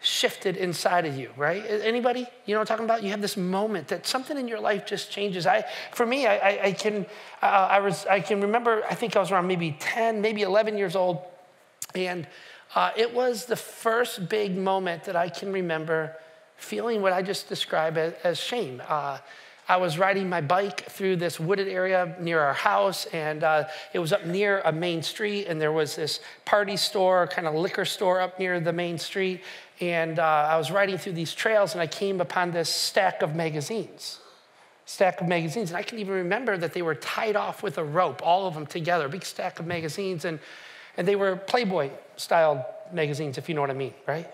shifted 0.00 0.56
inside 0.56 1.06
of 1.06 1.16
you, 1.16 1.30
right? 1.36 1.64
Anybody? 1.68 2.26
You 2.44 2.54
know 2.54 2.60
what 2.60 2.70
I'm 2.70 2.76
talking 2.78 2.84
about? 2.84 3.02
You 3.02 3.10
have 3.10 3.22
this 3.22 3.36
moment 3.36 3.88
that 3.88 4.06
something 4.06 4.36
in 4.36 4.46
your 4.46 4.60
life 4.60 4.86
just 4.86 5.10
changes. 5.10 5.46
I, 5.46 5.64
for 5.92 6.04
me, 6.04 6.26
I, 6.26 6.36
I, 6.36 6.62
I 6.64 6.72
can, 6.72 7.06
uh, 7.42 7.46
I 7.46 7.80
was, 7.80 8.06
I 8.06 8.20
can 8.20 8.40
remember. 8.40 8.84
I 8.90 8.94
think 8.94 9.16
I 9.16 9.20
was 9.20 9.30
around 9.30 9.46
maybe 9.46 9.76
10, 9.78 10.20
maybe 10.20 10.42
11 10.42 10.76
years 10.78 10.96
old, 10.96 11.22
and 11.94 12.26
uh, 12.74 12.90
it 12.96 13.14
was 13.14 13.46
the 13.46 13.56
first 13.56 14.28
big 14.28 14.56
moment 14.56 15.04
that 15.04 15.16
I 15.16 15.28
can 15.28 15.52
remember 15.52 16.16
feeling 16.56 17.02
what 17.02 17.12
I 17.12 17.22
just 17.22 17.48
described 17.48 17.96
as, 17.98 18.14
as 18.24 18.38
shame. 18.38 18.82
Uh, 18.86 19.18
I 19.68 19.78
was 19.78 19.98
riding 19.98 20.28
my 20.28 20.40
bike 20.40 20.88
through 20.90 21.16
this 21.16 21.40
wooded 21.40 21.66
area 21.66 22.14
near 22.20 22.40
our 22.40 22.54
house, 22.54 23.06
and 23.06 23.42
uh, 23.42 23.64
it 23.92 23.98
was 23.98 24.12
up 24.12 24.24
near 24.24 24.60
a 24.64 24.70
main 24.70 25.02
street, 25.02 25.46
and 25.46 25.60
there 25.60 25.72
was 25.72 25.96
this 25.96 26.20
party 26.44 26.76
store, 26.76 27.26
kind 27.26 27.48
of 27.48 27.54
liquor 27.54 27.84
store 27.84 28.20
up 28.20 28.38
near 28.38 28.60
the 28.60 28.72
main 28.72 28.96
street. 28.96 29.42
And 29.80 30.20
uh, 30.20 30.48
I 30.50 30.56
was 30.56 30.70
riding 30.70 30.98
through 30.98 31.14
these 31.14 31.34
trails, 31.34 31.72
and 31.72 31.80
I 31.80 31.88
came 31.88 32.20
upon 32.20 32.52
this 32.52 32.68
stack 32.68 33.22
of 33.22 33.34
magazines. 33.34 34.20
Stack 34.84 35.20
of 35.20 35.26
magazines. 35.26 35.70
And 35.70 35.76
I 35.76 35.82
can 35.82 35.98
even 35.98 36.14
remember 36.14 36.56
that 36.56 36.72
they 36.72 36.82
were 36.82 36.94
tied 36.94 37.34
off 37.34 37.64
with 37.64 37.76
a 37.78 37.84
rope, 37.84 38.22
all 38.24 38.46
of 38.46 38.54
them 38.54 38.66
together, 38.66 39.08
big 39.08 39.24
stack 39.24 39.58
of 39.58 39.66
magazines. 39.66 40.24
And, 40.24 40.38
and 40.96 41.08
they 41.08 41.16
were 41.16 41.34
Playboy 41.34 41.90
style 42.16 42.64
magazines, 42.92 43.36
if 43.36 43.48
you 43.48 43.56
know 43.56 43.62
what 43.62 43.70
I 43.70 43.74
mean, 43.74 43.94
right? 44.06 44.30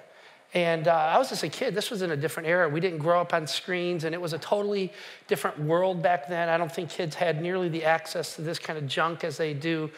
And 0.54 0.86
uh, 0.86 0.94
I 0.94 1.18
was 1.18 1.30
just 1.30 1.42
a 1.42 1.48
kid. 1.48 1.74
This 1.74 1.90
was 1.90 2.02
in 2.02 2.10
a 2.10 2.16
different 2.16 2.48
era. 2.48 2.68
We 2.68 2.80
didn't 2.80 2.98
grow 2.98 3.20
up 3.20 3.32
on 3.32 3.46
screens, 3.46 4.04
and 4.04 4.14
it 4.14 4.20
was 4.20 4.34
a 4.34 4.38
totally 4.38 4.92
different 5.26 5.58
world 5.58 6.02
back 6.02 6.28
then. 6.28 6.50
I 6.50 6.58
don't 6.58 6.70
think 6.70 6.90
kids 6.90 7.14
had 7.14 7.40
nearly 7.40 7.70
the 7.70 7.84
access 7.84 8.36
to 8.36 8.42
this 8.42 8.58
kind 8.58 8.78
of 8.78 8.86
junk 8.86 9.24
as 9.24 9.38
they 9.38 9.54
do 9.54 9.90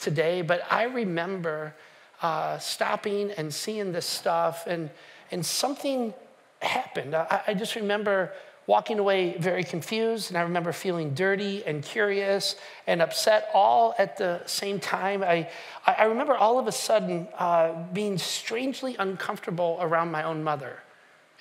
today. 0.00 0.42
But 0.42 0.64
I 0.68 0.84
remember 0.84 1.74
uh, 2.22 2.58
stopping 2.58 3.30
and 3.32 3.54
seeing 3.54 3.92
this 3.92 4.06
stuff, 4.06 4.66
and, 4.66 4.90
and 5.30 5.46
something 5.46 6.12
happened. 6.60 7.14
I, 7.14 7.42
I 7.46 7.54
just 7.54 7.76
remember 7.76 8.32
walking 8.70 9.00
away 9.00 9.36
very 9.36 9.64
confused, 9.64 10.30
and 10.30 10.38
I 10.38 10.42
remember 10.42 10.70
feeling 10.70 11.12
dirty 11.12 11.64
and 11.66 11.82
curious 11.82 12.54
and 12.86 13.02
upset 13.02 13.48
all 13.52 13.96
at 13.98 14.16
the 14.16 14.42
same 14.46 14.78
time. 14.78 15.24
I, 15.24 15.50
I 15.84 16.04
remember 16.04 16.36
all 16.36 16.56
of 16.56 16.68
a 16.68 16.72
sudden 16.72 17.26
uh, 17.36 17.72
being 17.92 18.16
strangely 18.16 18.94
uncomfortable 18.96 19.76
around 19.80 20.12
my 20.12 20.22
own 20.22 20.44
mother 20.44 20.78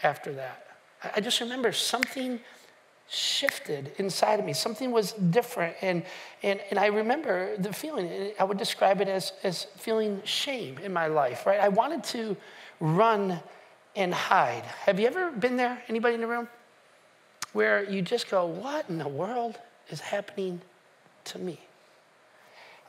after 0.01 0.33
that. 0.33 0.69
I 1.15 1.21
just 1.21 1.39
remember 1.39 1.71
something 1.71 2.39
shifted 3.07 3.91
inside 3.99 4.39
of 4.39 4.45
me. 4.45 4.53
Something 4.53 4.89
was 4.89 5.11
different. 5.11 5.75
And, 5.81 6.01
and, 6.41 6.59
and 6.71 6.79
I 6.79 6.87
remember 6.87 7.55
the 7.57 7.71
feeling, 7.71 8.31
I 8.39 8.43
would 8.43 8.57
describe 8.57 9.01
it 9.01 9.07
as, 9.07 9.33
as 9.43 9.65
feeling 9.77 10.19
shame 10.23 10.79
in 10.79 10.91
my 10.91 11.05
life, 11.05 11.45
right? 11.45 11.59
I 11.59 11.69
wanted 11.69 12.03
to 12.05 12.35
run 12.79 13.39
and 13.95 14.15
hide. 14.15 14.63
Have 14.87 14.99
you 14.99 15.05
ever 15.05 15.29
been 15.29 15.57
there? 15.57 15.83
Anybody 15.87 16.15
in 16.15 16.21
the 16.21 16.27
room? 16.27 16.47
Where 17.53 17.83
you 17.83 18.01
just 18.01 18.29
go, 18.29 18.45
What 18.45 18.89
in 18.89 18.97
the 18.97 19.07
world 19.07 19.59
is 19.89 19.99
happening 19.99 20.61
to 21.25 21.39
me? 21.39 21.59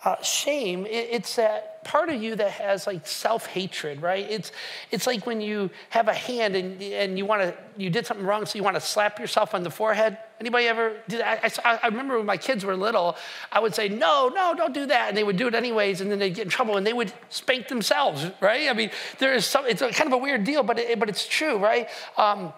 Uh, 0.02 0.16
shame, 0.22 0.86
it, 0.86 1.08
it's 1.10 1.36
that 1.36 1.84
part 1.84 2.08
of 2.08 2.22
you 2.22 2.34
that 2.34 2.50
has 2.52 2.86
like 2.86 3.06
self-hatred, 3.06 4.00
right? 4.00 4.26
It's, 4.30 4.50
it's 4.90 5.06
like 5.06 5.26
when 5.26 5.42
you 5.42 5.68
have 5.90 6.08
a 6.08 6.14
hand 6.14 6.56
and, 6.56 6.80
and 6.82 7.18
you 7.18 7.26
want 7.26 7.42
to, 7.42 7.54
you 7.76 7.90
did 7.90 8.06
something 8.06 8.24
wrong, 8.24 8.46
so 8.46 8.56
you 8.56 8.64
want 8.64 8.76
to 8.76 8.80
slap 8.80 9.18
yourself 9.18 9.54
on 9.54 9.62
the 9.62 9.70
forehead. 9.70 10.16
Anybody 10.40 10.68
ever 10.68 10.96
do 11.06 11.18
that? 11.18 11.60
I, 11.62 11.80
I, 11.82 11.88
remember 11.88 12.16
when 12.16 12.24
my 12.24 12.38
kids 12.38 12.64
were 12.64 12.74
little, 12.76 13.14
I 13.52 13.60
would 13.60 13.74
say, 13.74 13.90
no, 13.90 14.30
no, 14.34 14.54
don't 14.56 14.72
do 14.72 14.86
that. 14.86 15.08
And 15.08 15.16
they 15.16 15.24
would 15.24 15.36
do 15.36 15.48
it 15.48 15.54
anyways, 15.54 16.00
and 16.00 16.10
then 16.10 16.18
they'd 16.18 16.34
get 16.34 16.44
in 16.44 16.50
trouble 16.50 16.78
and 16.78 16.86
they 16.86 16.94
would 16.94 17.12
spank 17.28 17.68
themselves, 17.68 18.24
right? 18.40 18.70
I 18.70 18.72
mean, 18.72 18.90
there 19.18 19.34
is 19.34 19.44
some, 19.44 19.66
it's 19.66 19.82
a, 19.82 19.90
kind 19.90 20.06
of 20.06 20.14
a 20.14 20.18
weird 20.22 20.44
deal, 20.44 20.62
but, 20.62 20.78
it, 20.78 20.98
but 20.98 21.10
it's 21.10 21.28
true, 21.28 21.58
right? 21.58 21.90
Um, 22.16 22.54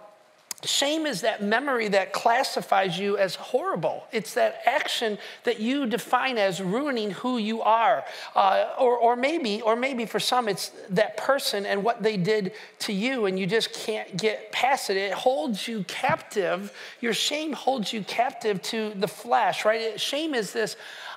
Shame 0.65 1.07
is 1.07 1.23
that 1.23 1.43
memory 1.43 1.89
that 1.89 2.13
classifies 2.13 2.97
you 2.97 3.17
as 3.17 3.35
horrible. 3.35 4.05
It's 4.13 4.35
that 4.35 4.61
action 4.65 5.19
that 5.43 5.59
you 5.59 5.87
define 5.87 6.39
as 6.39 6.61
ruining 6.61 7.11
who 7.11 7.39
you 7.39 7.63
are. 7.63 8.05
Uh, 8.37 8.69
or, 8.79 8.97
or 8.97 9.17
maybe, 9.17 9.61
or 9.61 9.75
maybe 9.75 10.07
for 10.07 10.21
some, 10.21 10.49
it's 10.49 10.71
that 10.91 11.17
person 11.17 11.67
and 11.67 11.83
what 11.83 12.03
they 12.03 12.17
did 12.17 12.53
to 12.81 12.93
you, 12.93 13.27
and 13.27 13.39
you 13.39 13.47
just 13.47 13.73
can't 13.73 14.17
get 14.17 14.53
past 14.53 14.89
it. 14.89 14.97
It 14.97 15.13
holds 15.13 15.67
you 15.67 15.83
captive. 15.85 16.73
Your 17.01 17.15
shame 17.15 17.53
holds 17.53 17.93
you 17.93 18.05
captive 18.05 18.63
to 18.63 18.91
the 18.95 19.09
flesh, 19.09 19.65
right? 19.65 20.01
Shame 20.01 20.33
is 20.33 20.53
this 20.53 20.77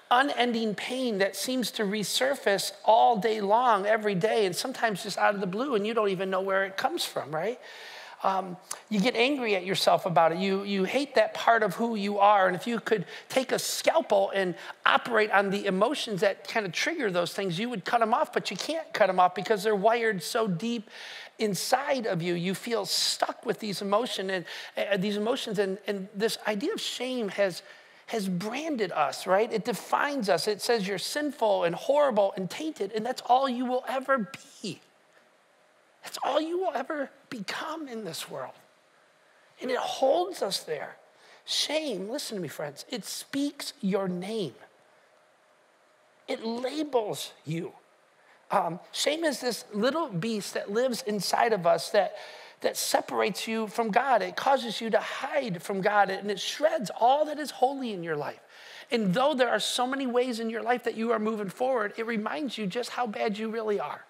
unending 0.10 0.74
pain 0.74 1.20
that 1.20 1.36
seems 1.36 1.70
to 1.72 1.84
resurface 1.84 2.72
all 2.84 3.18
day 3.18 3.42
long, 3.42 3.86
every 3.86 4.16
day, 4.16 4.46
and 4.48 4.56
sometimes 4.56 5.04
just 5.04 5.20
out 5.20 5.36
of 5.36 5.42
the 5.42 5.48
blue, 5.48 5.76
and 5.76 5.86
you 5.86 5.94
don't 5.94 6.10
even 6.10 6.32
know 6.32 6.42
where 6.42 6.66
it 6.66 6.78
comes 6.78 7.06
from, 7.06 7.30
right? 7.34 7.60
Um, 8.26 8.58
you 8.90 9.00
get 9.00 9.16
angry 9.16 9.56
at 9.56 9.68
yourself 9.68 10.08
about 10.08 10.32
it. 10.32 10.40
You, 10.40 10.64
you 10.64 10.84
hate 10.84 11.14
that 11.14 11.36
part 11.36 11.62
of 11.62 11.76
who 11.76 11.96
you 11.96 12.18
are. 12.18 12.48
And 12.48 12.56
if 12.56 12.66
you 12.66 12.80
could 12.80 13.06
take 13.30 13.52
a 13.52 13.60
scalpel 13.60 14.32
and 14.34 14.56
operate 14.84 15.30
on 15.30 15.52
the 15.52 15.68
emotions 15.68 16.22
that 16.22 16.48
kind 16.48 16.66
of 16.66 16.72
trigger 16.72 17.12
those 17.12 17.34
things, 17.34 17.60
you 17.60 17.70
would 17.70 17.86
cut 17.86 18.00
them 18.00 18.16
off, 18.16 18.34
but 18.34 18.50
you 18.50 18.58
can't 18.58 18.92
cut 18.94 19.06
them 19.06 19.20
off 19.20 19.36
because 19.36 19.62
they're 19.62 19.76
wired 19.76 20.24
so 20.24 20.48
deep 20.48 20.90
inside 21.38 22.08
of 22.08 22.24
you. 22.24 22.34
You 22.34 22.56
feel 22.56 22.86
stuck 22.86 23.46
with 23.46 23.60
these 23.60 23.84
emotion 23.84 24.32
and 24.32 24.46
uh, 24.76 24.98
these 24.98 25.18
emotions, 25.18 25.60
and, 25.60 25.78
and 25.86 26.08
this 26.16 26.40
idea 26.48 26.74
of 26.74 26.82
shame 26.82 27.30
has 27.30 27.62
has 28.08 28.30
branded 28.30 28.92
us, 28.92 29.26
right? 29.26 29.52
It 29.52 29.66
defines 29.66 30.30
us. 30.30 30.48
It 30.48 30.62
says 30.62 30.88
you're 30.88 31.00
sinful 31.00 31.64
and 31.64 31.74
horrible 31.74 32.34
and 32.38 32.50
tainted, 32.50 32.92
and 32.92 33.04
that's 33.06 33.22
all 33.26 33.50
you 33.50 33.66
will 33.66 33.84
ever 33.88 34.30
be. 34.62 34.80
That's 36.06 36.20
all 36.24 36.40
you 36.40 36.60
will 36.60 36.72
ever 36.76 37.10
become 37.32 37.88
in 37.88 38.06
this 38.06 38.30
world. 38.30 38.54
And 39.60 39.72
it 39.72 39.78
holds 39.78 40.44
us 40.44 40.60
there. 40.60 40.98
Shame, 41.46 42.10
listen 42.10 42.38
to 42.38 42.42
me, 42.42 42.48
friends, 42.48 42.86
it 42.90 43.06
speaks 43.06 43.74
your 43.82 44.08
name, 44.08 44.54
it 46.28 46.46
labels 46.46 47.34
you. 47.44 47.74
Um, 48.52 48.80
shame 48.92 49.24
is 49.24 49.42
this 49.42 49.66
little 49.74 50.08
beast 50.08 50.54
that 50.54 50.72
lives 50.72 51.02
inside 51.08 51.52
of 51.52 51.66
us 51.66 51.90
that, 51.90 52.16
that 52.62 52.78
separates 52.78 53.48
you 53.48 53.66
from 53.66 53.90
God. 53.90 54.22
It 54.22 54.36
causes 54.36 54.80
you 54.80 54.92
to 54.92 55.00
hide 55.00 55.64
from 55.64 55.82
God, 55.82 56.12
and 56.12 56.30
it 56.30 56.40
shreds 56.40 56.92
all 57.00 57.26
that 57.26 57.40
is 57.40 57.50
holy 57.50 57.92
in 57.92 58.04
your 58.04 58.16
life. 58.16 58.40
And 58.92 59.16
though 59.16 59.34
there 59.34 59.50
are 59.50 59.60
so 59.60 59.88
many 59.88 60.06
ways 60.06 60.40
in 60.40 60.52
your 60.52 60.62
life 60.62 60.84
that 60.84 60.96
you 60.96 61.12
are 61.12 61.20
moving 61.20 61.50
forward, 61.50 61.94
it 61.98 62.06
reminds 62.06 62.56
you 62.56 62.68
just 62.68 62.92
how 62.92 63.08
bad 63.08 63.40
you 63.40 63.50
really 63.50 63.80
are 63.80 64.06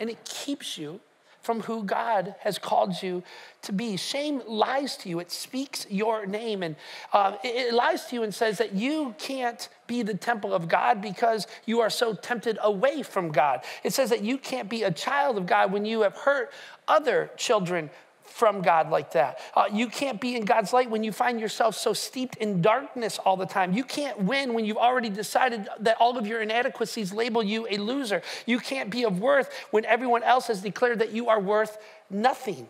and 0.00 0.10
it 0.10 0.24
keeps 0.24 0.76
you 0.76 1.00
from 1.42 1.60
who 1.60 1.82
God 1.84 2.34
has 2.40 2.58
called 2.58 3.02
you 3.02 3.22
to 3.62 3.72
be. 3.72 3.96
Shame 3.96 4.42
lies 4.46 4.96
to 4.98 5.08
you, 5.08 5.20
it 5.20 5.30
speaks 5.30 5.86
your 5.88 6.26
name, 6.26 6.62
and 6.62 6.76
uh, 7.12 7.36
it, 7.42 7.68
it 7.68 7.74
lies 7.74 8.06
to 8.06 8.16
you 8.16 8.22
and 8.22 8.34
says 8.34 8.58
that 8.58 8.74
you 8.74 9.14
can't 9.18 9.68
be 9.86 10.02
the 10.02 10.14
temple 10.14 10.52
of 10.52 10.68
God 10.68 11.00
because 11.00 11.46
you 11.64 11.80
are 11.80 11.90
so 11.90 12.14
tempted 12.14 12.58
away 12.62 13.02
from 13.02 13.32
God. 13.32 13.64
It 13.84 13.92
says 13.92 14.10
that 14.10 14.22
you 14.22 14.36
can't 14.36 14.68
be 14.68 14.82
a 14.82 14.90
child 14.90 15.38
of 15.38 15.46
God 15.46 15.72
when 15.72 15.84
you 15.84 16.02
have 16.02 16.14
hurt 16.14 16.52
other 16.86 17.30
children 17.36 17.90
from 18.30 18.62
God 18.62 18.90
like 18.90 19.12
that. 19.12 19.38
Uh, 19.54 19.64
you 19.72 19.88
can't 19.88 20.20
be 20.20 20.36
in 20.36 20.44
God's 20.44 20.72
light 20.72 20.88
when 20.88 21.04
you 21.04 21.12
find 21.12 21.40
yourself 21.40 21.74
so 21.74 21.92
steeped 21.92 22.36
in 22.36 22.62
darkness 22.62 23.18
all 23.18 23.36
the 23.36 23.46
time. 23.46 23.72
You 23.72 23.84
can't 23.84 24.18
win 24.20 24.54
when 24.54 24.64
you've 24.64 24.76
already 24.76 25.10
decided 25.10 25.68
that 25.80 25.96
all 26.00 26.16
of 26.16 26.26
your 26.26 26.40
inadequacies 26.40 27.12
label 27.12 27.42
you 27.42 27.66
a 27.70 27.76
loser. 27.76 28.22
You 28.46 28.58
can't 28.58 28.90
be 28.90 29.04
of 29.04 29.20
worth 29.20 29.52
when 29.70 29.84
everyone 29.84 30.22
else 30.22 30.46
has 30.46 30.62
declared 30.62 31.00
that 31.00 31.12
you 31.12 31.28
are 31.28 31.40
worth 31.40 31.78
nothing. 32.08 32.68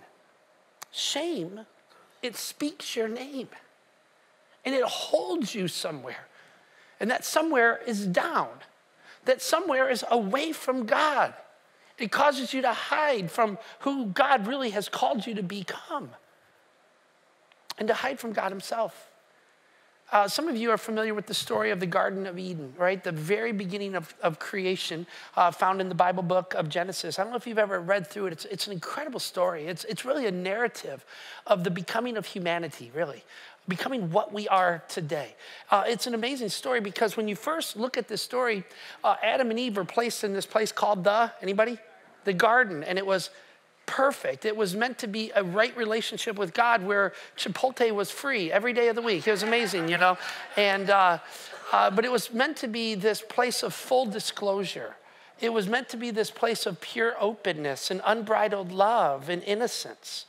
Shame, 0.91 1.61
it 2.23 2.37
speaks 2.37 2.97
your 2.97 3.09
name 3.09 3.49
and 4.65 4.75
it 4.75 4.85
holds 4.85 5.55
you 5.55 5.69
somewhere. 5.69 6.27
And 6.99 7.11
that 7.11 7.25
somewhere 7.25 7.81
is 7.87 8.07
down, 8.07 8.49
that 9.25 9.41
somewhere 9.41 9.89
is 9.89 10.05
away 10.11 10.53
from 10.53 10.85
God. 10.87 11.35
It 12.01 12.11
causes 12.11 12.55
you 12.55 12.63
to 12.63 12.73
hide 12.73 13.31
from 13.31 13.59
who 13.81 14.07
God 14.07 14.47
really 14.47 14.71
has 14.71 14.89
called 14.89 15.27
you 15.27 15.35
to 15.35 15.43
become 15.43 16.11
and 17.79 17.87
to 17.89 17.95
hide 17.95 18.19
from 18.19 18.33
God 18.33 18.51
Himself. 18.51 19.11
Uh, 20.13 20.27
some 20.27 20.49
of 20.49 20.57
you 20.57 20.73
are 20.73 20.79
familiar 20.79 21.15
with 21.15 21.27
the 21.27 21.35
story 21.35 21.71
of 21.71 21.79
the 21.79 21.87
Garden 21.87 22.27
of 22.27 22.37
Eden, 22.37 22.75
right? 22.77 23.05
The 23.05 23.13
very 23.13 23.53
beginning 23.53 23.95
of, 23.95 24.13
of 24.23 24.41
creation 24.41 25.07
uh, 25.37 25.53
found 25.53 25.81
in 25.81 25.89
the 25.89 25.95
Bible 25.95 26.25
book 26.25 26.53
of 26.55 26.69
Genesis. 26.69 27.19
I 27.19 27.23
don't 27.23 27.31
know 27.31 27.37
if 27.37 27.47
you've 27.47 27.59
ever 27.59 27.79
read 27.81 28.09
through 28.09 28.27
it. 28.27 28.33
It's, 28.33 28.45
it's 28.47 28.67
an 28.67 28.73
incredible 28.73 29.21
story. 29.21 29.67
It's, 29.67 29.85
it's 29.85 30.05
really 30.05 30.27
a 30.27 30.33
narrative 30.33 31.05
of 31.47 31.63
the 31.63 31.71
becoming 31.71 32.17
of 32.17 32.27
humanity, 32.27 32.91
really, 32.93 33.23
becoming 33.69 34.11
what 34.11 34.33
we 34.33 34.49
are 34.49 34.83
today. 34.89 35.37
Uh, 35.71 35.85
it's 35.87 36.09
an 36.09 36.15
amazing 36.15 36.49
story 36.49 36.81
because 36.81 37.17
when 37.17 37.29
you 37.29 37.37
first 37.37 37.77
look 37.77 37.97
at 37.97 38.09
this 38.09 38.21
story, 38.21 38.65
uh, 39.05 39.15
Adam 39.23 39.51
and 39.51 39.61
Eve 39.61 39.77
were 39.77 39.85
placed 39.85 40.25
in 40.25 40.33
this 40.33 40.47
place 40.47 40.73
called 40.73 41.05
the, 41.05 41.31
anybody? 41.41 41.79
The 42.25 42.33
garden, 42.33 42.85
and 42.85 42.99
it 42.99 43.07
was 43.07 43.31
perfect. 43.87 44.45
It 44.45 44.57
was 44.57 44.77
meant 44.77 44.99
to 44.99 45.09
be 45.09 45.33
a 45.35 45.43
right 45.43 45.77
relationship 45.77 46.39
with 46.39 46.55
God 46.55 46.85
where 46.85 47.13
Chipotle 47.37 47.93
was 47.93 48.11
free 48.11 48.53
every 48.53 48.73
day 48.73 48.89
of 48.89 48.95
the 48.95 49.03
week. 49.03 49.27
It 49.27 49.33
was 49.33 49.43
amazing, 49.43 49.89
you 49.89 49.99
know? 49.99 50.17
And, 50.57 50.91
uh, 50.91 51.19
uh, 51.73 51.91
but 51.91 52.05
it 52.05 52.13
was 52.13 52.33
meant 52.33 52.57
to 52.59 52.69
be 52.69 52.95
this 52.95 53.21
place 53.21 53.63
of 53.65 53.75
full 53.75 54.07
disclosure. 54.07 54.97
It 55.41 55.53
was 55.53 55.69
meant 55.69 55.89
to 55.89 55.97
be 55.97 56.11
this 56.11 56.31
place 56.31 56.67
of 56.67 56.81
pure 56.81 57.15
openness 57.19 57.91
and 57.91 58.01
unbridled 58.05 58.71
love 58.71 59.29
and 59.29 59.43
innocence. 59.43 60.27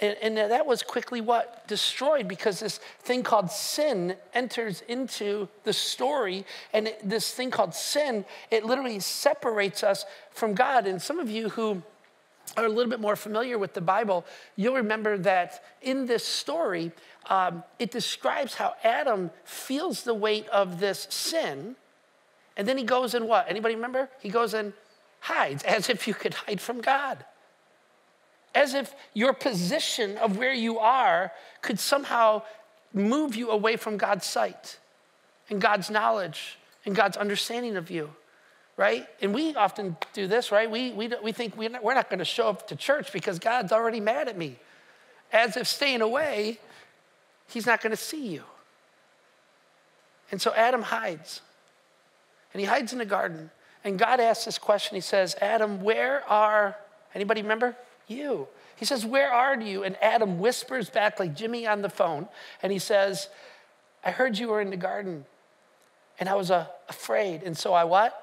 And, 0.00 0.16
and, 0.20 0.36
that 0.36 0.66
was 0.66 0.82
quickly 0.82 1.20
what? 1.20 1.68
Destroyed 1.68 2.26
because 2.26 2.58
this 2.58 2.78
thing 3.02 3.22
called 3.22 3.50
sin 3.50 4.16
enters 4.32 4.82
into 4.88 5.48
the 5.62 5.72
story. 5.72 6.44
And 6.72 6.88
it, 6.88 7.08
this 7.08 7.32
thing 7.32 7.50
called 7.50 7.74
sin, 7.74 8.24
it 8.50 8.64
literally 8.64 8.98
separates 8.98 9.84
us 9.84 10.04
from 10.32 10.54
God. 10.54 10.86
And 10.86 11.00
some 11.00 11.20
of 11.20 11.30
you 11.30 11.48
who 11.48 11.80
are 12.56 12.64
a 12.64 12.68
little 12.68 12.90
bit 12.90 13.00
more 13.00 13.14
familiar 13.14 13.56
with 13.56 13.72
the 13.72 13.80
Bible, 13.80 14.24
you'll 14.56 14.74
remember 14.74 15.16
that 15.18 15.62
in 15.80 16.06
this 16.06 16.24
story, 16.24 16.90
um, 17.30 17.62
it 17.78 17.92
describes 17.92 18.54
how 18.54 18.74
Adam 18.82 19.30
feels 19.44 20.02
the 20.02 20.14
weight 20.14 20.48
of 20.48 20.80
this 20.80 21.06
sin. 21.08 21.76
And 22.56 22.66
then 22.66 22.78
he 22.78 22.84
goes 22.84 23.14
and 23.14 23.28
what? 23.28 23.48
Anybody 23.48 23.76
remember? 23.76 24.08
He 24.20 24.28
goes 24.28 24.54
and 24.54 24.72
hides 25.20 25.62
as 25.68 25.88
if 25.88 26.08
you 26.08 26.14
could 26.14 26.34
hide 26.34 26.60
from 26.60 26.80
God 26.80 27.24
as 28.54 28.74
if 28.74 28.94
your 29.12 29.32
position 29.32 30.16
of 30.18 30.38
where 30.38 30.52
you 30.52 30.78
are 30.78 31.32
could 31.62 31.78
somehow 31.78 32.42
move 32.92 33.34
you 33.34 33.50
away 33.50 33.76
from 33.76 33.96
God's 33.96 34.24
sight 34.24 34.78
and 35.50 35.60
God's 35.60 35.90
knowledge 35.90 36.58
and 36.86 36.94
God's 36.94 37.16
understanding 37.16 37.76
of 37.76 37.90
you, 37.90 38.10
right? 38.76 39.06
And 39.20 39.34
we 39.34 39.54
often 39.54 39.96
do 40.12 40.26
this, 40.26 40.52
right? 40.52 40.70
We, 40.70 40.92
we, 40.92 41.10
we 41.22 41.32
think 41.32 41.56
we're 41.56 41.70
not, 41.70 41.82
we're 41.82 41.94
not 41.94 42.08
going 42.08 42.20
to 42.20 42.24
show 42.24 42.48
up 42.48 42.68
to 42.68 42.76
church 42.76 43.12
because 43.12 43.38
God's 43.38 43.72
already 43.72 44.00
mad 44.00 44.28
at 44.28 44.38
me. 44.38 44.56
As 45.32 45.56
if 45.56 45.66
staying 45.66 46.00
away, 46.00 46.60
he's 47.48 47.66
not 47.66 47.82
going 47.82 47.90
to 47.90 47.96
see 47.96 48.28
you. 48.28 48.44
And 50.30 50.40
so 50.40 50.52
Adam 50.54 50.82
hides. 50.82 51.40
And 52.52 52.60
he 52.60 52.66
hides 52.66 52.92
in 52.92 52.98
the 52.98 53.04
garden. 53.04 53.50
And 53.82 53.98
God 53.98 54.20
asks 54.20 54.44
this 54.44 54.58
question. 54.58 54.94
He 54.94 55.00
says, 55.00 55.34
Adam, 55.40 55.82
where 55.82 56.22
are, 56.28 56.76
anybody 57.14 57.42
remember? 57.42 57.76
You. 58.06 58.48
He 58.76 58.84
says, 58.84 59.04
Where 59.04 59.32
are 59.32 59.60
you? 59.60 59.84
And 59.84 59.96
Adam 60.02 60.38
whispers 60.38 60.90
back 60.90 61.20
like 61.20 61.34
Jimmy 61.34 61.66
on 61.66 61.82
the 61.82 61.88
phone, 61.88 62.28
and 62.62 62.72
he 62.72 62.78
says, 62.78 63.28
I 64.04 64.10
heard 64.10 64.38
you 64.38 64.48
were 64.48 64.60
in 64.60 64.70
the 64.70 64.76
garden, 64.76 65.24
and 66.20 66.28
I 66.28 66.34
was 66.34 66.50
uh, 66.50 66.66
afraid. 66.88 67.42
And 67.42 67.56
so 67.56 67.72
I 67.72 67.84
what? 67.84 68.20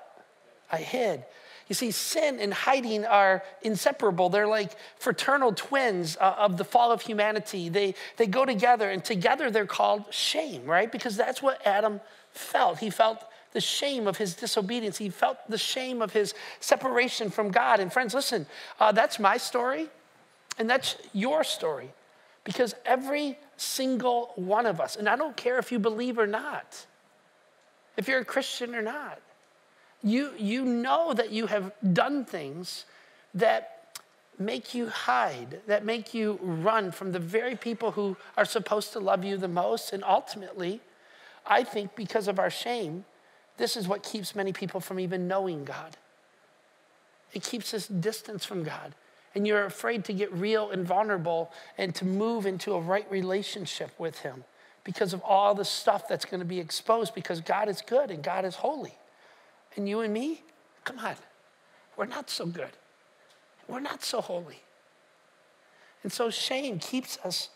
I 0.71 0.77
hid. 0.77 1.25
You 1.67 1.75
see, 1.75 1.91
sin 1.91 2.39
and 2.39 2.53
hiding 2.53 3.05
are 3.05 3.43
inseparable. 3.61 4.29
They're 4.29 4.47
like 4.47 4.73
fraternal 4.99 5.53
twins 5.53 6.17
uh, 6.19 6.35
of 6.37 6.57
the 6.57 6.65
fall 6.65 6.91
of 6.91 7.01
humanity. 7.01 7.69
They, 7.69 7.95
they 8.17 8.27
go 8.27 8.45
together, 8.45 8.89
and 8.89 9.03
together 9.03 9.49
they're 9.49 9.65
called 9.65 10.13
shame, 10.13 10.65
right? 10.65 10.91
Because 10.91 11.15
that's 11.15 11.41
what 11.41 11.65
Adam 11.65 12.01
felt. 12.31 12.79
He 12.79 12.89
felt 12.89 13.23
the 13.53 13.61
shame 13.61 14.07
of 14.07 14.17
his 14.17 14.33
disobedience. 14.33 14.97
He 14.97 15.09
felt 15.09 15.37
the 15.49 15.57
shame 15.57 16.01
of 16.01 16.13
his 16.13 16.33
separation 16.59 17.29
from 17.29 17.51
God. 17.51 17.79
And 17.79 17.91
friends, 17.91 18.13
listen, 18.13 18.45
uh, 18.79 18.91
that's 18.91 19.19
my 19.19 19.37
story, 19.37 19.89
and 20.57 20.69
that's 20.69 20.95
your 21.13 21.43
story. 21.43 21.91
Because 22.43 22.73
every 22.85 23.37
single 23.57 24.31
one 24.35 24.65
of 24.65 24.81
us, 24.81 24.95
and 24.95 25.07
I 25.07 25.15
don't 25.15 25.37
care 25.37 25.59
if 25.59 25.71
you 25.71 25.79
believe 25.79 26.17
or 26.17 26.27
not, 26.27 26.85
if 27.97 28.07
you're 28.07 28.19
a 28.19 28.25
Christian 28.25 28.73
or 28.73 28.81
not, 28.81 29.19
you, 30.01 30.31
you 30.37 30.65
know 30.65 31.13
that 31.13 31.31
you 31.31 31.45
have 31.47 31.71
done 31.93 32.25
things 32.25 32.85
that 33.35 33.81
make 34.39 34.73
you 34.73 34.87
hide, 34.89 35.59
that 35.67 35.85
make 35.85 36.13
you 36.13 36.39
run 36.41 36.91
from 36.91 37.11
the 37.11 37.19
very 37.19 37.55
people 37.55 37.91
who 37.91 38.17
are 38.35 38.45
supposed 38.45 38.91
to 38.93 38.99
love 38.99 39.23
you 39.23 39.37
the 39.37 39.47
most. 39.47 39.93
And 39.93 40.03
ultimately, 40.03 40.81
I 41.45 41.63
think 41.63 41.95
because 41.95 42.27
of 42.27 42.39
our 42.39 42.49
shame, 42.49 43.05
this 43.57 43.77
is 43.77 43.87
what 43.87 44.03
keeps 44.03 44.35
many 44.35 44.53
people 44.53 44.79
from 44.79 44.99
even 44.99 45.27
knowing 45.27 45.63
God. 45.65 45.97
It 47.33 47.43
keeps 47.43 47.73
us 47.73 47.87
distance 47.87 48.45
from 48.45 48.63
God. 48.63 48.93
and 49.33 49.47
you're 49.47 49.63
afraid 49.65 50.03
to 50.05 50.13
get 50.13 50.31
real 50.33 50.71
and 50.71 50.85
vulnerable 50.85 51.51
and 51.77 51.95
to 51.95 52.05
move 52.05 52.45
into 52.45 52.73
a 52.73 52.79
right 52.79 53.09
relationship 53.09 53.91
with 53.97 54.19
Him 54.19 54.43
because 54.83 55.13
of 55.13 55.21
all 55.21 55.55
the 55.55 55.63
stuff 55.65 56.07
that's 56.07 56.25
going 56.25 56.39
to 56.39 56.45
be 56.45 56.59
exposed 56.59 57.15
because 57.15 57.39
God 57.39 57.69
is 57.69 57.81
good 57.81 58.11
and 58.11 58.23
God 58.23 58.45
is 58.45 58.55
holy. 58.55 58.95
And 59.75 59.87
you 59.87 60.01
and 60.01 60.13
me, 60.13 60.43
come 60.83 60.99
on, 60.99 61.15
we're 61.95 62.07
not 62.07 62.29
so 62.29 62.45
good. 62.45 62.71
We're 63.67 63.79
not 63.79 64.03
so 64.03 64.19
holy. 64.19 64.59
And 66.03 66.11
so 66.11 66.29
shame 66.29 66.79
keeps 66.79 67.17
us 67.23 67.49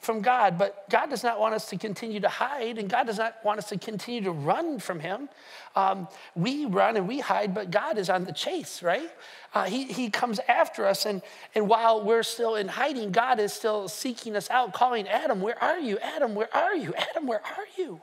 from 0.00 0.20
God, 0.20 0.56
but 0.56 0.88
God 0.88 1.10
does 1.10 1.24
not 1.24 1.40
want 1.40 1.54
us 1.54 1.68
to 1.70 1.76
continue 1.76 2.20
to 2.20 2.28
hide, 2.28 2.78
and 2.78 2.88
God 2.88 3.06
does 3.06 3.18
not 3.18 3.36
want 3.44 3.58
us 3.58 3.68
to 3.70 3.78
continue 3.78 4.22
to 4.22 4.30
run 4.30 4.78
from 4.78 5.00
Him. 5.00 5.28
Um, 5.74 6.08
we 6.34 6.64
run 6.64 6.96
and 6.96 7.08
we 7.08 7.20
hide, 7.20 7.54
but 7.54 7.70
God 7.70 7.98
is 7.98 8.08
on 8.08 8.24
the 8.24 8.32
chase, 8.32 8.82
right? 8.82 9.10
Uh, 9.52 9.64
he, 9.64 9.84
he 9.84 10.08
comes 10.10 10.38
after 10.48 10.86
us, 10.86 11.06
and, 11.06 11.22
and 11.54 11.68
while 11.68 12.04
we're 12.04 12.22
still 12.22 12.54
in 12.54 12.68
hiding, 12.68 13.10
God 13.10 13.40
is 13.40 13.52
still 13.52 13.88
seeking 13.88 14.36
us 14.36 14.48
out, 14.50 14.72
calling, 14.72 15.08
Adam, 15.08 15.40
where 15.40 15.62
are 15.62 15.78
you? 15.78 15.98
Adam, 15.98 16.34
where 16.34 16.54
are 16.56 16.76
you? 16.76 16.94
Adam, 16.94 17.26
where 17.26 17.42
are 17.44 17.66
you? 17.76 18.00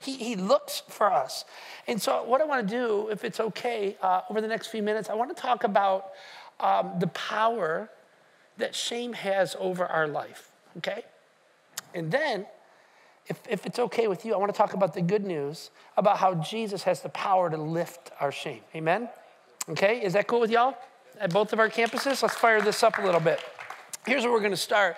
He, 0.00 0.16
he 0.16 0.36
looks 0.36 0.82
for 0.88 1.10
us. 1.10 1.44
And 1.86 2.00
so, 2.00 2.24
what 2.24 2.40
I 2.40 2.44
want 2.44 2.68
to 2.68 2.74
do, 2.74 3.08
if 3.10 3.24
it's 3.24 3.40
okay, 3.40 3.96
uh, 4.02 4.22
over 4.28 4.40
the 4.40 4.48
next 4.48 4.66
few 4.68 4.82
minutes, 4.82 5.08
I 5.08 5.14
want 5.14 5.34
to 5.34 5.40
talk 5.40 5.64
about 5.64 6.10
um, 6.60 6.92
the 6.98 7.06
power 7.08 7.88
that 8.58 8.74
shame 8.74 9.12
has 9.14 9.56
over 9.58 9.86
our 9.86 10.06
life, 10.06 10.50
okay? 10.78 11.04
And 11.94 12.10
then, 12.10 12.46
if, 13.26 13.40
if 13.48 13.64
it's 13.64 13.78
okay 13.78 14.06
with 14.06 14.24
you, 14.24 14.34
I 14.34 14.36
want 14.36 14.52
to 14.52 14.56
talk 14.56 14.74
about 14.74 14.92
the 14.92 15.00
good 15.00 15.24
news 15.24 15.70
about 15.96 16.18
how 16.18 16.34
Jesus 16.34 16.82
has 16.82 17.00
the 17.00 17.08
power 17.10 17.48
to 17.48 17.56
lift 17.56 18.10
our 18.20 18.32
shame. 18.32 18.60
Amen? 18.74 19.08
Okay, 19.70 20.04
is 20.04 20.12
that 20.12 20.26
cool 20.26 20.40
with 20.40 20.50
y'all? 20.50 20.76
At 21.18 21.32
both 21.32 21.52
of 21.52 21.58
our 21.58 21.70
campuses? 21.70 22.22
Let's 22.22 22.34
fire 22.34 22.60
this 22.60 22.82
up 22.82 22.98
a 22.98 23.02
little 23.02 23.20
bit. 23.20 23.40
Here's 24.06 24.24
where 24.24 24.32
we're 24.32 24.40
going 24.40 24.50
to 24.50 24.56
start. 24.56 24.96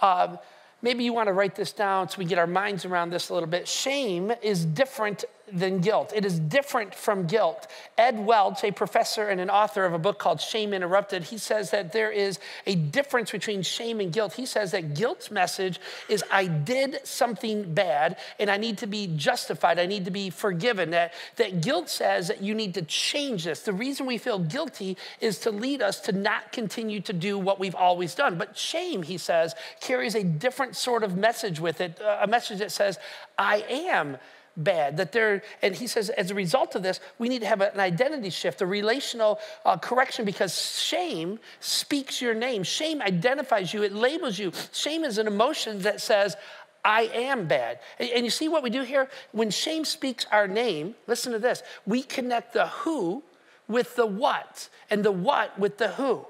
Um, 0.00 0.38
maybe 0.80 1.04
you 1.04 1.12
want 1.12 1.26
to 1.26 1.34
write 1.34 1.54
this 1.54 1.72
down 1.72 2.08
so 2.08 2.18
we 2.18 2.24
get 2.24 2.38
our 2.38 2.46
minds 2.46 2.84
around 2.84 3.10
this 3.10 3.28
a 3.28 3.34
little 3.34 3.48
bit. 3.48 3.68
Shame 3.68 4.32
is 4.42 4.64
different 4.64 5.24
than 5.52 5.80
guilt. 5.80 6.12
It 6.14 6.24
is 6.24 6.40
different 6.40 6.94
from 6.94 7.26
guilt. 7.26 7.66
Ed 7.96 8.24
Welch, 8.24 8.64
a 8.64 8.72
professor 8.72 9.28
and 9.28 9.40
an 9.40 9.50
author 9.50 9.84
of 9.84 9.92
a 9.92 9.98
book 9.98 10.18
called 10.18 10.40
Shame 10.40 10.72
Interrupted, 10.72 11.24
he 11.24 11.38
says 11.38 11.70
that 11.70 11.92
there 11.92 12.10
is 12.10 12.38
a 12.66 12.74
difference 12.74 13.30
between 13.30 13.62
shame 13.62 14.00
and 14.00 14.12
guilt. 14.12 14.34
He 14.34 14.46
says 14.46 14.72
that 14.72 14.94
guilt's 14.94 15.30
message 15.30 15.80
is 16.08 16.24
I 16.30 16.46
did 16.46 16.98
something 17.04 17.74
bad 17.74 18.16
and 18.38 18.50
I 18.50 18.56
need 18.56 18.78
to 18.78 18.86
be 18.86 19.06
justified. 19.16 19.78
I 19.78 19.86
need 19.86 20.04
to 20.06 20.10
be 20.10 20.30
forgiven. 20.30 20.90
That, 20.90 21.14
that 21.36 21.60
guilt 21.60 21.88
says 21.88 22.28
that 22.28 22.42
you 22.42 22.54
need 22.54 22.74
to 22.74 22.82
change 22.82 23.44
this. 23.44 23.60
The 23.62 23.72
reason 23.72 24.06
we 24.06 24.18
feel 24.18 24.38
guilty 24.38 24.96
is 25.20 25.38
to 25.40 25.50
lead 25.50 25.80
us 25.80 26.00
to 26.00 26.12
not 26.12 26.52
continue 26.52 27.00
to 27.02 27.12
do 27.12 27.38
what 27.38 27.60
we've 27.60 27.74
always 27.74 28.14
done. 28.14 28.36
But 28.36 28.58
shame, 28.58 29.02
he 29.02 29.18
says, 29.18 29.54
carries 29.80 30.14
a 30.14 30.24
different 30.24 30.76
sort 30.76 31.04
of 31.04 31.16
message 31.16 31.60
with 31.60 31.80
it, 31.80 32.00
uh, 32.00 32.18
a 32.22 32.26
message 32.26 32.58
that 32.58 32.72
says, 32.72 32.98
I 33.38 33.64
am 33.68 34.18
bad. 34.56 34.96
That 34.96 35.12
they're, 35.12 35.42
and 35.62 35.74
he 35.74 35.86
says, 35.86 36.10
as 36.10 36.30
a 36.30 36.34
result 36.34 36.74
of 36.74 36.82
this, 36.82 37.00
we 37.18 37.28
need 37.28 37.40
to 37.40 37.46
have 37.46 37.60
an 37.60 37.78
identity 37.78 38.30
shift, 38.30 38.62
a 38.62 38.66
relational 38.66 39.38
uh, 39.64 39.76
correction, 39.76 40.24
because 40.24 40.78
shame 40.78 41.38
speaks 41.60 42.20
your 42.20 42.34
name. 42.34 42.62
Shame 42.62 43.02
identifies 43.02 43.72
you, 43.72 43.82
it 43.82 43.92
labels 43.92 44.38
you. 44.38 44.52
Shame 44.72 45.04
is 45.04 45.18
an 45.18 45.26
emotion 45.26 45.80
that 45.82 46.00
says, 46.00 46.36
I 46.84 47.02
am 47.12 47.46
bad. 47.46 47.80
And, 47.98 48.10
and 48.10 48.24
you 48.24 48.30
see 48.30 48.48
what 48.48 48.62
we 48.62 48.70
do 48.70 48.82
here? 48.82 49.08
When 49.32 49.50
shame 49.50 49.84
speaks 49.84 50.26
our 50.30 50.46
name, 50.46 50.94
listen 51.06 51.32
to 51.32 51.38
this, 51.38 51.62
we 51.84 52.02
connect 52.02 52.52
the 52.52 52.68
who 52.68 53.22
with 53.68 53.96
the 53.96 54.06
what, 54.06 54.68
and 54.90 55.04
the 55.04 55.12
what 55.12 55.58
with 55.58 55.78
the 55.78 55.88
who 55.88 56.26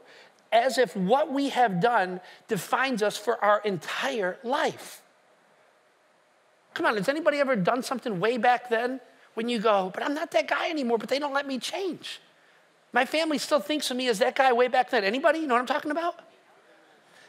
as 0.53 0.79
if 0.79 0.97
what 0.97 1.33
we 1.33 1.51
have 1.51 1.81
done 1.81 2.21
defines 2.49 3.03
us 3.03 3.17
for 3.17 3.43
our 3.45 3.61
entire 3.61 4.39
life. 4.43 5.03
Come 6.77 6.85
on, 6.85 6.95
has 6.99 7.09
anybody 7.09 7.39
ever 7.39 7.57
done 7.57 7.83
something 7.83 8.21
way 8.21 8.37
back 8.37 8.69
then 8.69 9.01
when 9.33 9.49
you 9.49 9.59
go, 9.59 9.91
but 9.95 10.03
I'm 10.03 10.13
not 10.13 10.31
that 10.33 10.47
guy 10.47 10.69
anymore, 10.69 10.99
but 10.99 11.09
they 11.09 11.19
don't 11.19 11.33
let 11.33 11.47
me 11.47 11.59
change? 11.59 12.21
My 12.93 13.07
family 13.07 13.39
still 13.39 13.61
thinks 13.61 13.91
of 13.91 13.97
me 13.97 14.09
as 14.09 14.19
that 14.19 14.35
guy 14.37 14.53
way 14.53 14.69
back 14.69 14.91
then. 14.91 15.03
Anybody 15.03 15.39
You 15.39 15.47
know 15.47 15.55
what 15.55 15.61
I'm 15.61 15.67
talking 15.67 15.91
about? 15.91 16.21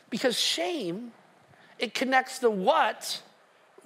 Because 0.10 0.38
shame, 0.38 1.14
it 1.80 1.94
connects 1.94 2.40
the 2.40 2.50
what 2.50 3.22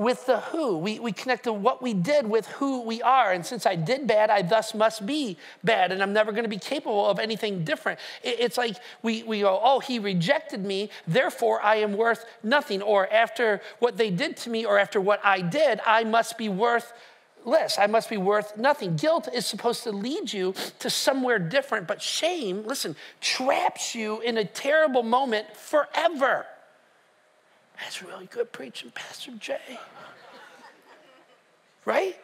with 0.02 0.26
the 0.26 0.40
who. 0.40 0.78
We, 0.80 1.00
we 1.00 1.12
connect 1.12 1.44
the 1.44 1.54
what 1.54 1.82
we 1.82 1.94
did 1.94 2.28
with 2.28 2.48
who 2.48 2.82
we 2.82 3.04
are. 3.04 3.32
And 3.32 3.46
since 3.46 3.68
I 3.68 3.76
did 3.76 4.08
bad, 4.08 4.32
I 4.32 4.42
thus 4.42 4.74
must 4.74 5.06
be 5.06 5.38
bad, 5.64 5.92
and 5.92 6.02
I'm 6.02 6.12
never 6.12 6.32
going 6.32 6.44
to 6.44 6.50
be 6.50 6.58
capable 6.58 7.06
of 7.06 7.20
anything 7.20 7.64
different. 7.64 8.00
It, 8.24 8.40
it's 8.40 8.58
like 8.58 8.78
we, 9.04 9.22
we 9.22 9.42
go, 9.42 9.60
oh, 9.64 9.80
he 9.80 10.00
rejected 10.00 10.66
me, 10.66 10.90
therefore 11.06 11.62
I 11.62 11.76
am 11.76 11.94
worth 11.94 12.26
nothing. 12.42 12.82
Or 12.82 13.12
after 13.14 13.62
what 13.78 13.96
they 13.96 14.10
did 14.10 14.38
to 14.38 14.50
me, 14.50 14.66
or 14.66 14.80
after 14.80 15.00
what 15.00 15.24
I 15.24 15.42
did, 15.42 15.80
I 15.86 16.04
must 16.04 16.36
be 16.36 16.50
worth 16.50 16.94
less. 17.46 17.78
I 17.78 17.86
must 17.86 18.10
be 18.10 18.18
worth 18.18 18.58
nothing. 18.58 18.96
Guilt 18.96 19.30
is 19.32 19.46
supposed 19.46 19.84
to 19.84 19.92
lead 19.92 20.34
you 20.34 20.56
to 20.80 20.90
somewhere 20.90 21.38
different, 21.38 21.88
but 21.88 22.02
shame, 22.02 22.64
listen, 22.66 22.96
traps 23.20 23.94
you 23.94 24.20
in 24.22 24.38
a 24.38 24.46
terrible 24.46 25.04
moment 25.04 25.56
forever. 25.56 26.48
That's 27.82 28.04
really 28.04 28.28
good 28.28 28.52
preaching, 28.52 28.92
Pastor 28.92 29.32
Jay. 29.40 29.80
Right? 31.86 32.18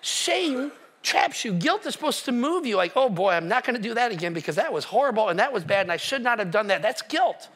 Shame 0.00 0.72
traps 1.02 1.44
you. 1.44 1.52
Guilt 1.52 1.84
is 1.86 1.92
supposed 1.92 2.24
to 2.26 2.32
move 2.32 2.64
you 2.64 2.76
like, 2.76 2.92
oh 2.94 3.08
boy, 3.08 3.32
I'm 3.32 3.48
not 3.48 3.64
going 3.64 3.76
to 3.76 3.82
do 3.82 3.94
that 3.94 4.12
again 4.12 4.32
because 4.32 4.56
that 4.56 4.72
was 4.72 4.84
horrible 4.84 5.28
and 5.28 5.38
that 5.38 5.52
was 5.52 5.64
bad 5.64 5.82
and 5.82 5.92
I 5.92 5.96
should 5.96 6.22
not 6.22 6.38
have 6.38 6.50
done 6.50 6.68
that. 6.68 6.82
That's 6.82 7.02
guilt. 7.02 7.48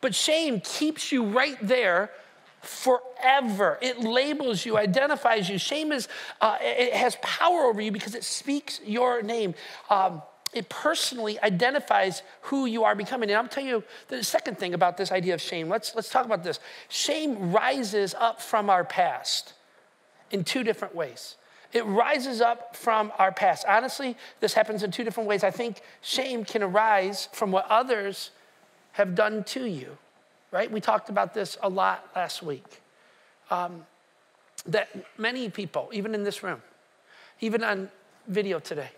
But 0.00 0.14
shame 0.14 0.60
keeps 0.60 1.10
you 1.10 1.24
right 1.24 1.56
there 1.62 2.10
forever. 2.60 3.78
It 3.80 4.00
labels 4.00 4.64
you, 4.66 4.76
identifies 4.76 5.48
you. 5.48 5.58
Shame 5.58 5.92
is, 5.92 6.08
uh, 6.40 6.58
it 6.60 6.92
has 6.92 7.16
power 7.22 7.62
over 7.62 7.80
you 7.80 7.92
because 7.92 8.14
it 8.14 8.24
speaks 8.24 8.80
your 8.84 9.22
name. 9.22 9.54
Um, 9.88 10.22
it 10.54 10.68
personally 10.68 11.40
identifies 11.42 12.22
who 12.42 12.66
you 12.66 12.84
are 12.84 12.94
becoming. 12.94 13.30
And 13.30 13.36
I'll 13.36 13.48
tell 13.48 13.64
you 13.64 13.82
the 14.08 14.22
second 14.22 14.58
thing 14.58 14.72
about 14.72 14.96
this 14.96 15.10
idea 15.12 15.34
of 15.34 15.40
shame. 15.40 15.68
Let's, 15.68 15.94
let's 15.94 16.08
talk 16.08 16.24
about 16.24 16.44
this. 16.44 16.60
Shame 16.88 17.52
rises 17.52 18.14
up 18.14 18.40
from 18.40 18.70
our 18.70 18.84
past 18.84 19.54
in 20.30 20.44
two 20.44 20.62
different 20.62 20.94
ways. 20.94 21.36
It 21.72 21.84
rises 21.86 22.40
up 22.40 22.76
from 22.76 23.12
our 23.18 23.32
past. 23.32 23.66
Honestly, 23.68 24.16
this 24.38 24.54
happens 24.54 24.84
in 24.84 24.92
two 24.92 25.02
different 25.02 25.28
ways. 25.28 25.42
I 25.42 25.50
think 25.50 25.82
shame 26.02 26.44
can 26.44 26.62
arise 26.62 27.28
from 27.32 27.50
what 27.50 27.66
others 27.68 28.30
have 28.92 29.16
done 29.16 29.42
to 29.44 29.64
you, 29.64 29.98
right? 30.52 30.70
We 30.70 30.80
talked 30.80 31.08
about 31.08 31.34
this 31.34 31.58
a 31.62 31.68
lot 31.68 32.08
last 32.14 32.44
week. 32.44 32.80
Um, 33.50 33.84
that 34.66 34.88
many 35.18 35.50
people, 35.50 35.90
even 35.92 36.14
in 36.14 36.22
this 36.22 36.42
room, 36.42 36.62
even 37.40 37.64
on 37.64 37.90
video 38.28 38.60
today, 38.60 38.90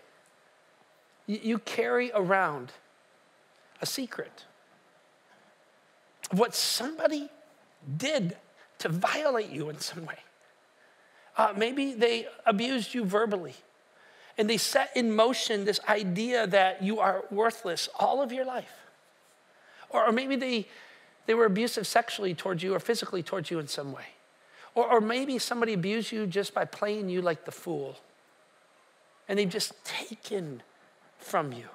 you 1.27 1.59
carry 1.59 2.11
around 2.13 2.71
a 3.81 3.85
secret 3.85 4.45
of 6.31 6.39
what 6.39 6.55
somebody 6.55 7.29
did 7.97 8.37
to 8.79 8.89
violate 8.89 9.49
you 9.49 9.69
in 9.69 9.79
some 9.79 10.05
way. 10.05 10.17
Uh, 11.37 11.53
maybe 11.55 11.93
they 11.93 12.27
abused 12.45 12.93
you 12.93 13.03
verbally 13.03 13.53
and 14.37 14.49
they 14.49 14.57
set 14.57 14.95
in 14.95 15.15
motion 15.15 15.65
this 15.65 15.79
idea 15.87 16.47
that 16.47 16.81
you 16.81 16.99
are 16.99 17.23
worthless 17.31 17.89
all 17.99 18.21
of 18.21 18.31
your 18.31 18.45
life. 18.45 18.73
Or, 19.89 20.05
or 20.05 20.11
maybe 20.11 20.35
they, 20.35 20.67
they 21.25 21.33
were 21.33 21.45
abusive 21.45 21.87
sexually 21.87 22.33
towards 22.33 22.63
you 22.63 22.73
or 22.73 22.79
physically 22.79 23.23
towards 23.23 23.51
you 23.51 23.59
in 23.59 23.67
some 23.67 23.91
way. 23.91 24.05
Or, 24.75 24.93
or 24.93 25.01
maybe 25.01 25.39
somebody 25.39 25.73
abused 25.73 26.11
you 26.11 26.27
just 26.27 26.53
by 26.53 26.65
playing 26.65 27.09
you 27.09 27.21
like 27.21 27.45
the 27.45 27.51
fool. 27.51 27.97
And 29.27 29.37
they've 29.37 29.49
just 29.49 29.73
taken 29.83 30.61
from 31.17 31.51
you. 31.51 31.65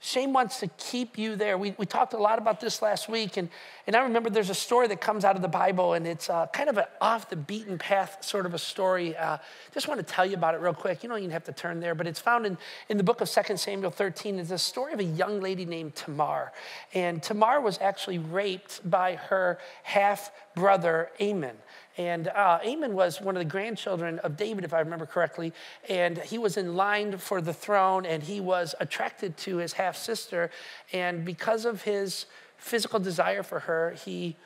Shame 0.00 0.32
wants 0.32 0.60
to 0.60 0.68
keep 0.68 1.18
you 1.18 1.34
there. 1.34 1.58
We, 1.58 1.74
we 1.76 1.84
talked 1.84 2.12
a 2.12 2.18
lot 2.18 2.38
about 2.38 2.60
this 2.60 2.80
last 2.82 3.08
week, 3.08 3.36
and, 3.36 3.48
and 3.84 3.96
I 3.96 4.02
remember 4.02 4.30
there's 4.30 4.48
a 4.48 4.54
story 4.54 4.86
that 4.88 5.00
comes 5.00 5.24
out 5.24 5.34
of 5.34 5.42
the 5.42 5.48
Bible, 5.48 5.94
and 5.94 6.06
it's 6.06 6.30
uh, 6.30 6.46
kind 6.52 6.68
of 6.68 6.78
an 6.78 6.84
off 7.00 7.28
the 7.28 7.34
beaten 7.34 7.78
path 7.78 8.18
sort 8.20 8.46
of 8.46 8.54
a 8.54 8.58
story. 8.58 9.16
Uh, 9.16 9.38
just 9.74 9.88
want 9.88 9.98
to 9.98 10.06
tell 10.06 10.24
you 10.24 10.34
about 10.34 10.54
it 10.54 10.60
real 10.60 10.72
quick. 10.72 11.02
You 11.02 11.08
don't 11.08 11.18
even 11.18 11.32
have 11.32 11.42
to 11.44 11.52
turn 11.52 11.80
there, 11.80 11.96
but 11.96 12.06
it's 12.06 12.20
found 12.20 12.46
in, 12.46 12.56
in 12.88 12.96
the 12.96 13.02
book 13.02 13.20
of 13.20 13.28
2 13.28 13.56
Samuel 13.56 13.90
13. 13.90 14.38
It's 14.38 14.52
a 14.52 14.58
story 14.58 14.92
of 14.92 15.00
a 15.00 15.04
young 15.04 15.40
lady 15.40 15.64
named 15.64 15.96
Tamar. 15.96 16.52
And 16.94 17.20
Tamar 17.20 17.60
was 17.60 17.80
actually 17.80 18.18
raped 18.18 18.88
by 18.88 19.16
her 19.16 19.58
half 19.82 20.30
brother, 20.54 21.10
Amnon. 21.18 21.56
And 21.98 22.28
uh, 22.28 22.60
Amnon 22.64 22.94
was 22.94 23.20
one 23.20 23.36
of 23.36 23.40
the 23.40 23.50
grandchildren 23.50 24.20
of 24.20 24.36
David, 24.36 24.64
if 24.64 24.72
I 24.72 24.78
remember 24.78 25.04
correctly. 25.04 25.52
And 25.88 26.16
he 26.18 26.38
was 26.38 26.56
in 26.56 26.76
line 26.76 27.18
for 27.18 27.40
the 27.40 27.52
throne 27.52 28.06
and 28.06 28.22
he 28.22 28.40
was 28.40 28.74
attracted 28.80 29.36
to 29.38 29.56
his 29.56 29.74
half 29.74 29.96
sister. 29.96 30.50
And 30.92 31.24
because 31.24 31.64
of 31.64 31.82
his 31.82 32.26
physical 32.56 33.00
desire 33.00 33.42
for 33.42 33.60
her, 33.60 33.96
he, 34.04 34.36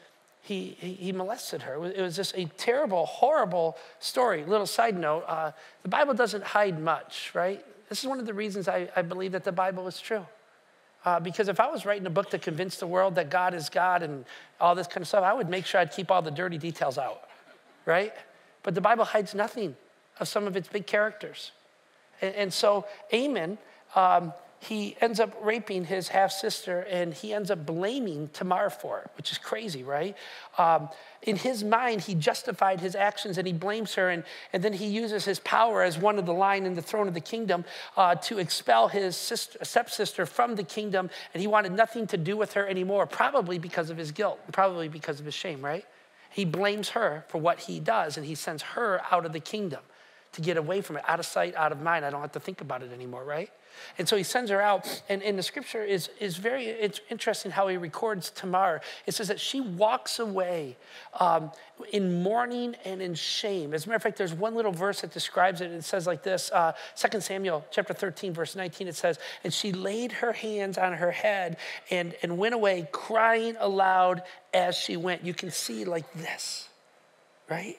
he, 0.41 0.71
he 0.81 1.13
molested 1.13 1.63
her. 1.63 1.85
It 1.85 2.01
was 2.01 2.17
just 2.17 2.35
a 2.37 2.47
terrible, 2.57 3.05
horrible 3.05 3.77
story. 4.01 4.45
Little 4.45 4.67
side 4.67 4.99
note 4.99 5.25
uh, 5.29 5.53
the 5.83 5.89
Bible 5.91 6.15
doesn't 6.15 6.43
hide 6.43 6.81
much, 6.81 7.31
right? 7.35 7.65
This 7.91 8.03
is 8.03 8.09
one 8.09 8.19
of 8.19 8.25
the 8.25 8.35
reasons 8.35 8.67
I, 8.67 8.89
I 8.97 9.03
believe 9.03 9.33
that 9.33 9.45
the 9.45 9.53
Bible 9.53 9.87
is 9.87 10.01
true. 10.01 10.27
Uh, 11.05 11.19
because 11.21 11.49
if 11.49 11.59
I 11.59 11.69
was 11.71 11.85
writing 11.85 12.07
a 12.07 12.11
book 12.11 12.31
to 12.31 12.39
convince 12.39 12.77
the 12.77 12.87
world 12.87 13.17
that 13.17 13.29
God 13.29 13.55
is 13.55 13.69
God 13.69 14.03
and 14.03 14.25
all 14.61 14.75
this 14.75 14.87
kind 14.87 15.03
of 15.03 15.09
stuff, 15.09 15.25
I 15.25 15.35
would 15.35 15.49
make 15.49 15.67
sure 15.67 15.81
I'd 15.81 15.93
keep 15.93 16.11
all 16.11 16.23
the 16.23 16.31
dirty 16.31 16.59
details 16.59 16.97
out, 16.97 17.29
right? 17.87 18.13
But 18.63 18.75
the 18.75 18.81
Bible 18.81 19.05
hides 19.05 19.35
nothing 19.35 19.77
of 20.21 20.29
some 20.29 20.47
of 20.47 20.57
its 20.57 20.69
big 20.69 20.87
characters. 20.87 21.53
And, 22.21 22.35
and 22.35 22.53
so 22.53 22.87
Amnon, 23.13 23.59
um, 23.95 24.33
he 24.63 24.97
ends 25.01 25.19
up 25.19 25.35
raping 25.43 25.85
his 25.85 26.09
half 26.09 26.31
sister 26.31 26.87
and 26.89 27.13
he 27.13 27.35
ends 27.35 27.51
up 27.51 27.67
blaming 27.67 28.29
Tamar 28.33 28.71
for 28.71 29.01
it, 29.01 29.11
which 29.17 29.33
is 29.33 29.39
crazy, 29.39 29.83
right? 29.83 30.17
Um, 30.57 30.89
in 31.23 31.35
his 31.35 31.65
mind, 31.65 32.03
he 32.03 32.15
justified 32.15 32.79
his 32.79 32.95
actions 32.95 33.39
and 33.39 33.47
he 33.47 33.53
blames 33.53 33.95
her, 33.95 34.09
and, 34.11 34.23
and 34.53 34.63
then 34.63 34.73
he 34.73 34.87
uses 34.87 35.25
his 35.25 35.41
power 35.41 35.83
as 35.83 35.99
one 35.99 36.17
of 36.17 36.27
the 36.27 36.33
line 36.33 36.65
in 36.65 36.75
the 36.75 36.83
throne 36.83 37.09
of 37.09 37.15
the 37.15 37.21
kingdom 37.21 37.65
uh, 37.97 38.15
to 38.17 38.39
expel 38.39 38.87
his 38.87 39.17
sister, 39.17 39.59
stepsister 39.65 40.27
from 40.27 40.55
the 40.55 40.65
kingdom, 40.65 41.11
and 41.35 41.41
he 41.41 41.49
wanted 41.49 41.73
nothing 41.73 42.07
to 42.07 42.17
do 42.17 42.37
with 42.37 42.53
her 42.53 42.67
anymore, 42.67 43.07
probably 43.07 43.59
because 43.59 43.91
of 43.91 43.97
his 43.97 44.13
guilt, 44.13 44.39
probably 44.53 44.89
because 44.89 45.19
of 45.19 45.27
his 45.27 45.35
shame, 45.35 45.61
right? 45.61 45.85
He 46.33 46.45
blames 46.45 46.91
her 46.91 47.25
for 47.29 47.39
what 47.39 47.61
he 47.61 47.79
does, 47.79 48.17
and 48.17 48.27
he 48.27 48.35
sends 48.35 48.63
her 48.63 49.03
out 49.11 49.27
of 49.27 49.33
the 49.33 49.41
kingdom 49.41 49.81
to 50.33 50.41
get 50.41 50.57
away 50.57 50.81
from 50.81 50.97
it, 50.97 51.05
out 51.07 51.21
of 51.21 51.27
sight, 51.27 51.55
out 51.55 51.73
of 51.73 51.81
mind. 51.81 52.05
I 52.05 52.11
don't 52.11 52.23
have 52.23 52.33
to 52.33 52.41
think 52.41 52.61
about 52.61 52.83
it 52.83 52.91
anymore, 52.91 53.23
right? 53.23 53.51
And 53.99 54.09
so 54.09 54.17
he 54.17 54.23
sends 54.23 54.51
her 54.51 54.61
out, 54.61 55.03
and, 55.09 55.23
the 55.39 55.43
scripture 55.43 55.83
is, 55.83 56.11
is 56.21 56.37
very 56.37 56.67
it's 56.67 57.01
interesting 57.11 57.51
how 57.51 57.69
he 57.69 57.77
records 57.77 58.31
Tamar. 58.31 58.81
It 59.07 59.15
says 59.15 59.29
that 59.29 59.41
she 59.41 59.61
walks 59.61 60.19
away 60.19 60.77
um, 61.19 61.51
in 61.93 62.23
mourning 62.23 62.77
and 62.85 63.01
in 63.01 63.15
shame. 63.15 63.75
As 63.75 63.87
a 63.87 63.89
matter 63.89 63.97
of 63.97 64.03
fact, 64.03 64.19
there's 64.19 64.35
one 64.35 64.55
little 64.55 64.73
verse 64.73 65.01
that 65.01 65.13
describes 65.13 65.61
it. 65.61 65.67
And 65.67 65.77
It 65.77 65.85
says 65.85 66.07
like 66.07 66.23
this, 66.23 66.51
uh, 66.53 66.73
2 66.97 67.21
Samuel 67.21 67.65
chapter 67.71 67.95
13, 67.95 68.33
verse 68.33 68.57
19, 68.57 68.89
it 68.89 68.97
says, 68.97 69.19
and 69.45 69.53
she 69.53 69.73
laid 69.73 70.13
her 70.13 70.33
hands 70.33 70.79
on 70.79 70.93
her 70.95 71.11
head 71.11 71.57
and, 71.91 72.15
and 72.23 72.39
went 72.39 72.55
away 72.55 72.89
crying 72.93 73.57
aloud 73.59 74.23
as 74.53 74.77
she 74.77 74.97
went. 74.97 75.25
You 75.25 75.35
can 75.35 75.51
see 75.51 75.85
like 75.85 76.13
this, 76.15 76.69
right? 77.49 77.79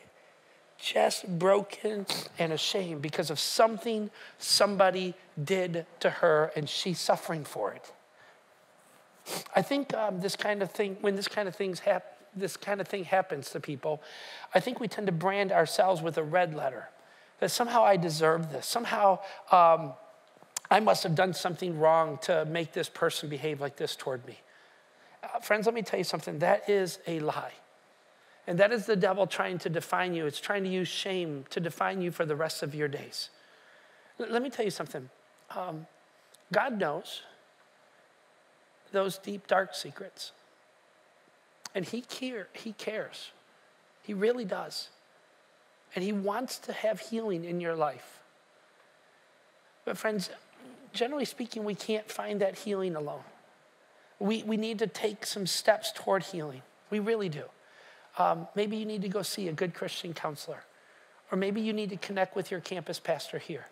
just 0.83 1.25
broken 1.39 2.05
and 2.37 2.51
ashamed 2.51 3.01
because 3.01 3.29
of 3.29 3.39
something 3.39 4.09
somebody 4.37 5.13
did 5.41 5.85
to 5.99 6.09
her 6.09 6.51
and 6.55 6.69
she's 6.69 6.99
suffering 6.99 7.43
for 7.43 7.73
it. 7.73 7.91
I 9.55 9.61
think 9.61 9.93
um, 9.93 10.19
this 10.19 10.35
kind 10.35 10.61
of 10.61 10.71
thing, 10.71 10.97
when 11.01 11.15
this 11.15 11.27
kind 11.27 11.47
of 11.47 11.55
things 11.55 11.79
happen, 11.79 12.09
this 12.35 12.57
kind 12.57 12.81
of 12.81 12.87
thing 12.87 13.03
happens 13.03 13.51
to 13.51 13.59
people, 13.59 14.01
I 14.55 14.59
think 14.59 14.79
we 14.79 14.87
tend 14.87 15.07
to 15.07 15.13
brand 15.13 15.51
ourselves 15.51 16.01
with 16.01 16.17
a 16.17 16.23
red 16.23 16.55
letter. 16.55 16.89
That 17.39 17.49
somehow 17.49 17.83
I 17.83 17.95
deserve 17.97 18.51
this. 18.51 18.65
Somehow 18.65 19.19
um, 19.51 19.93
I 20.71 20.79
must 20.79 21.03
have 21.03 21.13
done 21.13 21.33
something 21.33 21.77
wrong 21.77 22.17
to 22.23 22.45
make 22.45 22.73
this 22.73 22.89
person 22.89 23.29
behave 23.29 23.61
like 23.61 23.75
this 23.75 23.95
toward 23.95 24.25
me. 24.25 24.39
Uh, 25.23 25.39
friends, 25.39 25.65
let 25.65 25.75
me 25.75 25.83
tell 25.83 25.99
you 25.99 26.03
something. 26.03 26.39
That 26.39 26.69
is 26.69 26.99
a 27.05 27.19
lie. 27.19 27.53
And 28.47 28.57
that 28.59 28.71
is 28.71 28.85
the 28.85 28.95
devil 28.95 29.25
trying 29.27 29.59
to 29.59 29.69
define 29.69 30.13
you. 30.13 30.25
It's 30.25 30.39
trying 30.39 30.63
to 30.63 30.69
use 30.69 30.87
shame 30.87 31.45
to 31.49 31.59
define 31.59 32.01
you 32.01 32.11
for 32.11 32.25
the 32.25 32.35
rest 32.35 32.63
of 32.63 32.75
your 32.75 32.87
days. 32.87 33.29
L- 34.19 34.27
let 34.29 34.41
me 34.41 34.49
tell 34.49 34.65
you 34.65 34.71
something 34.71 35.09
um, 35.55 35.87
God 36.51 36.79
knows 36.79 37.23
those 38.91 39.17
deep, 39.17 39.47
dark 39.47 39.75
secrets. 39.75 40.31
And 41.75 41.83
he, 41.83 42.01
care, 42.01 42.47
he 42.53 42.73
cares. 42.73 43.31
He 44.03 44.13
really 44.13 44.45
does. 44.45 44.89
And 45.95 46.03
He 46.03 46.11
wants 46.11 46.59
to 46.59 46.73
have 46.73 46.99
healing 46.99 47.43
in 47.43 47.59
your 47.59 47.75
life. 47.75 48.19
But, 49.85 49.97
friends, 49.97 50.29
generally 50.93 51.25
speaking, 51.25 51.63
we 51.63 51.75
can't 51.75 52.09
find 52.09 52.39
that 52.41 52.59
healing 52.59 52.95
alone. 52.95 53.23
We, 54.19 54.43
we 54.43 54.57
need 54.57 54.79
to 54.79 54.87
take 54.87 55.25
some 55.25 55.45
steps 55.45 55.91
toward 55.93 56.23
healing. 56.23 56.61
We 56.89 56.99
really 56.99 57.29
do. 57.29 57.43
Um, 58.17 58.47
maybe 58.55 58.77
you 58.77 58.85
need 58.85 59.01
to 59.01 59.09
go 59.09 59.23
see 59.23 59.47
a 59.47 59.53
good 59.53 59.73
Christian 59.73 60.13
counselor. 60.13 60.63
Or 61.31 61.37
maybe 61.37 61.61
you 61.61 61.73
need 61.73 61.89
to 61.89 61.97
connect 61.97 62.35
with 62.35 62.51
your 62.51 62.59
campus 62.59 62.99
pastor 62.99 63.39
here 63.39 63.65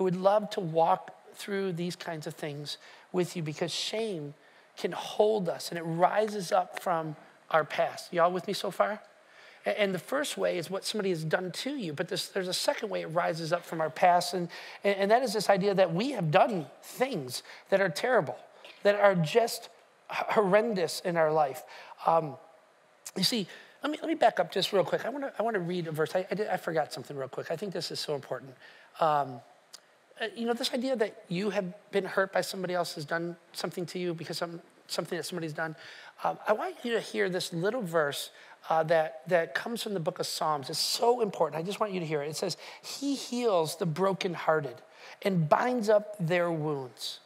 who 0.00 0.04
would 0.04 0.16
love 0.16 0.48
to 0.48 0.60
walk 0.60 1.14
through 1.34 1.74
these 1.74 1.94
kinds 1.94 2.26
of 2.26 2.32
things 2.32 2.78
with 3.12 3.36
you 3.36 3.42
because 3.42 3.70
shame 3.70 4.32
can 4.78 4.92
hold 4.92 5.46
us 5.46 5.68
and 5.68 5.76
it 5.76 5.82
rises 5.82 6.52
up 6.52 6.80
from 6.80 7.14
our 7.50 7.64
past. 7.64 8.10
Y'all 8.10 8.32
with 8.32 8.46
me 8.46 8.54
so 8.54 8.70
far? 8.70 9.02
And 9.66 9.94
the 9.94 9.98
first 9.98 10.38
way 10.38 10.56
is 10.56 10.70
what 10.70 10.86
somebody 10.86 11.10
has 11.10 11.22
done 11.22 11.52
to 11.52 11.76
you, 11.76 11.92
but 11.92 12.08
there's, 12.08 12.30
there's 12.30 12.48
a 12.48 12.54
second 12.54 12.88
way 12.88 13.02
it 13.02 13.08
rises 13.08 13.52
up 13.52 13.62
from 13.62 13.82
our 13.82 13.90
past, 13.90 14.32
and, 14.32 14.48
and 14.84 15.10
that 15.10 15.22
is 15.22 15.34
this 15.34 15.50
idea 15.50 15.74
that 15.74 15.92
we 15.92 16.12
have 16.12 16.30
done 16.30 16.64
things 16.82 17.42
that 17.68 17.82
are 17.82 17.90
terrible, 17.90 18.38
that 18.84 18.94
are 18.94 19.14
just 19.14 19.68
horrendous 20.08 21.00
in 21.00 21.18
our 21.18 21.30
life. 21.30 21.62
Um, 22.06 22.36
you 23.18 23.22
see, 23.22 23.46
let 23.82 23.92
me, 23.92 23.98
let 24.00 24.08
me 24.08 24.14
back 24.14 24.40
up 24.40 24.50
just 24.50 24.72
real 24.72 24.82
quick. 24.82 25.04
I 25.04 25.10
want 25.10 25.24
to 25.24 25.32
I 25.38 25.42
wanna 25.42 25.60
read 25.60 25.88
a 25.88 25.92
verse. 25.92 26.16
I, 26.16 26.26
I, 26.30 26.34
did, 26.34 26.48
I, 26.48 26.56
forgot 26.56 26.90
something 26.90 27.14
real 27.14 27.28
quick. 27.28 27.50
I 27.50 27.56
think 27.56 27.74
this 27.74 27.90
is 27.90 28.00
so 28.00 28.14
important. 28.14 28.54
Um, 28.98 29.42
you 30.36 30.46
know, 30.46 30.52
this 30.52 30.72
idea 30.72 30.96
that 30.96 31.24
you 31.28 31.50
have 31.50 31.72
been 31.90 32.04
hurt 32.04 32.32
by 32.32 32.40
somebody 32.40 32.74
else 32.74 32.94
has 32.94 33.04
done 33.04 33.36
something 33.52 33.86
to 33.86 33.98
you 33.98 34.14
because 34.14 34.38
some, 34.38 34.60
something 34.86 35.16
that 35.16 35.24
somebody's 35.24 35.52
done. 35.52 35.76
Um, 36.24 36.38
I 36.46 36.52
want 36.52 36.76
you 36.82 36.92
to 36.92 37.00
hear 37.00 37.30
this 37.30 37.52
little 37.52 37.82
verse 37.82 38.30
uh, 38.68 38.82
that, 38.84 39.22
that 39.28 39.54
comes 39.54 39.82
from 39.82 39.94
the 39.94 40.00
book 40.00 40.18
of 40.18 40.26
Psalms. 40.26 40.68
It's 40.68 40.78
so 40.78 41.22
important. 41.22 41.60
I 41.60 41.64
just 41.64 41.80
want 41.80 41.92
you 41.92 42.00
to 42.00 42.06
hear 42.06 42.22
it. 42.22 42.28
It 42.28 42.36
says, 42.36 42.56
He 42.82 43.14
heals 43.14 43.76
the 43.76 43.86
brokenhearted 43.86 44.76
and 45.22 45.48
binds 45.48 45.88
up 45.88 46.16
their 46.20 46.50
wounds. 46.52 47.20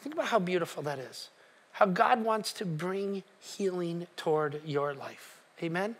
Think 0.00 0.14
about 0.14 0.26
how 0.26 0.38
beautiful 0.38 0.82
that 0.84 0.98
is 0.98 1.30
how 1.78 1.86
God 1.86 2.24
wants 2.24 2.52
to 2.54 2.66
bring 2.66 3.22
healing 3.38 4.08
toward 4.16 4.60
your 4.66 4.94
life. 4.94 5.40
Amen? 5.62 5.94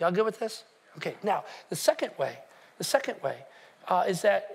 Y'all 0.00 0.10
good 0.10 0.24
with 0.24 0.38
this? 0.38 0.64
Okay, 0.96 1.16
now, 1.22 1.44
the 1.68 1.76
second 1.76 2.12
way, 2.16 2.38
the 2.78 2.84
second 2.84 3.20
way 3.22 3.36
uh, 3.88 4.04
is 4.08 4.22
that 4.22 4.48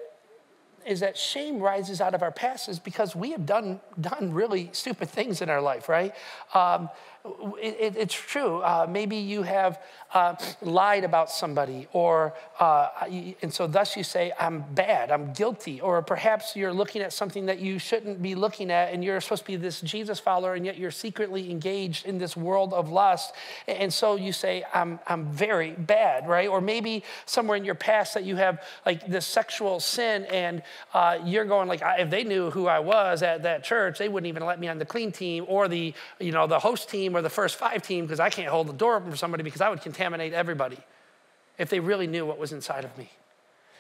is 0.88 1.02
that 1.02 1.18
shame 1.18 1.60
rises 1.60 2.00
out 2.00 2.16
of 2.16 2.24
our 2.24 2.32
past 2.32 2.70
is 2.70 2.80
because 2.80 3.16
we 3.16 3.32
have 3.32 3.46
done, 3.46 3.80
done 4.00 4.34
really 4.34 4.70
stupid 4.72 5.10
things 5.10 5.42
in 5.42 5.50
our 5.50 5.62
life, 5.62 5.90
right? 5.90 6.16
Um, 6.54 6.90
it, 7.62 7.96
it's 7.98 8.14
true. 8.14 8.62
Uh, 8.62 8.88
maybe 8.90 9.18
you 9.18 9.44
have 9.44 9.80
uh, 10.14 10.36
lied 10.62 11.04
about 11.04 11.30
somebody, 11.30 11.88
or 11.92 12.34
uh, 12.60 12.90
and 13.42 13.54
so 13.54 13.68
thus 13.68 13.98
you 13.98 14.04
say, 14.04 14.32
"I'm 14.40 14.64
bad. 14.74 15.12
I'm 15.12 15.34
guilty." 15.34 15.82
Or 15.82 16.02
perhaps 16.02 16.56
you're 16.56 16.72
looking 16.72 17.02
at 17.02 17.12
something 17.12 17.48
that 17.48 17.60
you 17.60 17.78
shouldn't 17.78 18.22
be 18.22 18.34
looking 18.34 18.72
at, 18.72 18.94
and 18.94 19.04
you're 19.04 19.20
supposed 19.20 19.44
to 19.44 19.48
be 19.48 19.58
this 19.58 19.82
Jesus 19.82 20.20
follower, 20.20 20.54
and 20.54 20.66
yet 20.66 20.78
you're 20.78 20.92
secretly 20.92 21.52
engaged 21.52 22.06
in 22.06 22.18
this 22.18 22.38
world 22.38 22.74
of 22.74 22.90
lust, 22.90 23.34
and 23.68 23.94
so 23.94 24.16
you 24.16 24.32
say, 24.32 24.64
"I'm 24.74 25.00
I'm 25.08 25.26
very 25.26 25.72
bad," 25.72 26.28
right? 26.28 26.48
Or 26.48 26.62
maybe 26.62 27.04
somewhere 27.26 27.58
in 27.58 27.66
your 27.66 27.76
past 27.76 28.14
that 28.14 28.24
you 28.24 28.38
have 28.38 28.64
like 28.86 29.06
this 29.08 29.26
sexual 29.26 29.82
sin, 29.82 30.26
and 30.26 30.64
uh, 30.94 31.20
you're 31.26 31.46
going 31.46 31.68
like, 31.68 31.82
"If 31.84 32.10
they 32.10 32.24
knew 32.24 32.50
who 32.50 32.68
I 32.68 32.80
was 32.80 33.24
at 33.24 33.44
that 33.44 33.66
church, 33.66 34.00
they 34.00 34.08
wouldn't 34.08 34.28
even 34.28 34.46
let 34.46 34.58
me 34.60 34.70
on 34.70 34.78
the 34.78 34.86
clean 34.86 35.12
team 35.12 35.46
or 35.50 35.68
the 35.68 35.94
you 36.20 36.32
know 36.32 36.48
the 36.48 36.60
host 36.60 36.90
team." 36.90 37.17
The 37.22 37.30
first 37.30 37.56
five 37.56 37.82
team 37.82 38.06
because 38.06 38.20
I 38.20 38.30
can't 38.30 38.50
hold 38.50 38.68
the 38.68 38.74
door 38.74 38.96
open 38.96 39.12
for 39.12 39.18
somebody 39.18 39.44
because 39.44 39.62
I 39.62 39.70
would 39.70 39.82
contaminate 39.82 40.34
everybody 40.34 40.78
if 41.58 41.70
they 41.70 41.80
really 41.80 42.08
knew 42.08 42.26
what 42.26 42.38
was 42.38 42.52
inside 42.54 42.86
of 42.86 42.98
me. 42.98 43.10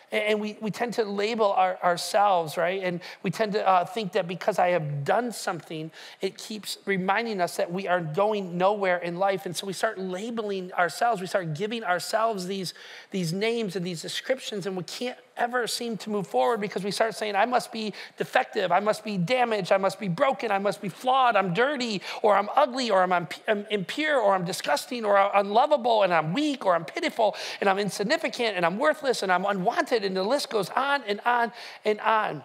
And 0.10 0.40
we, 0.40 0.58
we 0.62 0.72
tend 0.72 0.94
to 0.94 1.04
label 1.04 1.52
our, 1.52 1.78
ourselves, 1.84 2.56
right? 2.56 2.82
And 2.82 3.02
we 3.24 3.30
tend 3.30 3.52
to 3.54 3.68
uh, 3.68 3.84
think 3.84 4.14
that 4.14 4.26
because 4.26 4.58
I 4.58 4.70
have 4.70 5.04
done 5.04 5.34
something, 5.34 5.92
it 6.22 6.38
keeps 6.38 6.78
reminding 6.86 7.42
us 7.42 7.58
that 7.58 7.74
we 7.74 7.90
are 7.90 8.00
going 8.00 8.58
nowhere 8.58 9.00
in 9.00 9.20
life. 9.20 9.46
And 9.46 9.54
so 9.54 9.68
we 9.68 9.74
start 9.74 10.00
labeling 10.00 10.72
ourselves, 10.72 11.20
we 11.20 11.28
start 11.28 11.56
giving 11.56 11.84
ourselves 11.84 12.48
these, 12.48 12.74
these 13.12 13.34
names 13.34 13.76
and 13.76 13.86
these 13.86 14.02
descriptions, 14.02 14.66
and 14.66 14.78
we 14.78 14.84
can't 14.84 15.18
ever 15.38 15.68
seem 15.68 15.98
to 15.98 16.10
move 16.10 16.28
forward 16.28 16.60
because 16.60 16.84
we 16.84 16.92
start 16.92 17.16
saying, 17.16 17.36
I 17.36 17.46
must 17.46 17.72
be 17.72 17.94
defective, 18.18 18.72
I 18.72 18.80
must 18.80 19.04
be 19.04 19.18
damaged, 19.18 19.72
I 19.72 19.78
must 19.78 20.00
be 20.00 20.08
broken, 20.08 20.52
I 20.52 20.60
must 20.60 20.82
be 20.82 20.90
flawed, 20.90 21.36
I'm 21.36 21.54
dirty, 21.54 22.02
or 22.22 22.36
I'm 22.36 22.50
ugly, 22.56 22.90
or 22.90 23.02
I'm, 23.02 23.14
I'm 23.48 23.66
impure, 23.70 24.20
or 24.20 24.36
I'm 24.36 24.46
disgusting, 24.46 25.06
or 25.06 25.18
I'm 25.18 25.46
unlovable, 25.46 26.04
and 26.04 26.14
I'm 26.14 26.34
weak, 26.34 26.66
or 26.66 26.76
I'm 26.76 26.86
pitiful, 26.86 27.36
and 27.62 27.70
I'm 27.70 27.80
insignificant, 27.80 28.56
and 28.56 28.66
I'm 28.66 28.78
worthless, 28.78 29.24
and 29.24 29.32
I'm 29.32 29.46
unwanted, 29.46 30.04
and 30.04 30.16
the 30.16 30.24
list 30.24 30.50
goes 30.50 30.70
on 30.72 31.04
and 31.08 31.20
on 31.26 31.52
and 31.86 32.00
on. 32.02 32.44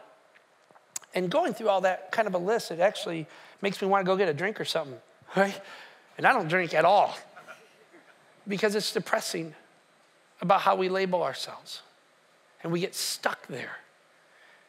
And 1.14 1.30
going 1.30 1.52
through 1.54 1.68
all 1.68 1.82
that 1.82 2.12
kind 2.12 2.26
of 2.26 2.34
a 2.34 2.38
list, 2.38 2.70
it 2.70 2.80
actually 2.80 3.26
makes 3.60 3.80
me 3.82 3.88
want 3.88 4.04
to 4.04 4.06
go 4.06 4.16
get 4.16 4.28
a 4.28 4.34
drink 4.34 4.60
or 4.60 4.64
something, 4.64 4.98
right? 5.36 5.60
And 6.16 6.26
I 6.26 6.32
don't 6.32 6.48
drink 6.48 6.74
at 6.74 6.84
all 6.84 7.16
because 8.46 8.74
it's 8.74 8.92
depressing 8.92 9.54
about 10.40 10.60
how 10.62 10.74
we 10.74 10.88
label 10.88 11.22
ourselves 11.22 11.82
and 12.62 12.72
we 12.72 12.80
get 12.80 12.94
stuck 12.94 13.46
there. 13.46 13.78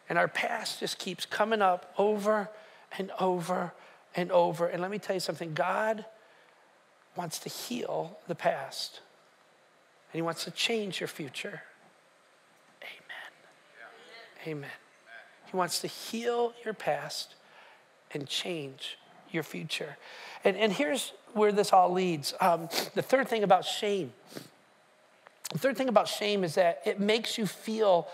And 0.10 0.18
our 0.18 0.28
past 0.28 0.80
just 0.80 1.00
keeps 1.00 1.26
coming 1.26 1.62
up 1.62 1.94
over 1.98 2.50
and 2.98 3.12
over 3.20 3.74
and 4.16 4.32
over. 4.32 4.68
And 4.68 4.82
let 4.82 4.92
me 4.92 5.00
tell 5.00 5.16
you 5.16 5.20
something 5.20 5.54
God 5.54 6.06
wants 7.16 7.40
to 7.40 7.50
heal 7.50 8.18
the 8.28 8.36
past, 8.36 9.02
and 10.12 10.18
He 10.18 10.22
wants 10.22 10.44
to 10.46 10.52
change 10.52 11.00
your 11.00 11.08
future. 11.08 11.62
Amen. 12.82 14.58
Amen. 14.58 14.70
He 15.46 15.56
wants 15.56 15.80
to 15.82 15.88
heal 15.88 16.54
your 16.66 16.74
past, 16.74 17.36
and 18.14 18.28
change 18.28 18.98
your 19.32 19.44
future. 19.44 19.98
And, 20.44 20.56
and 20.58 20.72
here's 20.72 21.14
where 21.34 21.52
this 21.52 21.74
all 21.74 21.92
leads. 21.92 22.34
Um, 22.40 22.70
the 22.94 23.02
third 23.02 23.28
thing 23.28 23.44
about 23.44 23.66
shame. 23.66 24.14
The 25.54 25.60
third 25.60 25.78
thing 25.78 25.88
about 25.88 26.08
shame 26.08 26.44
is 26.44 26.56
that 26.56 26.82
it 26.84 27.00
makes 27.00 27.38
you 27.38 27.46
feel 27.46 28.08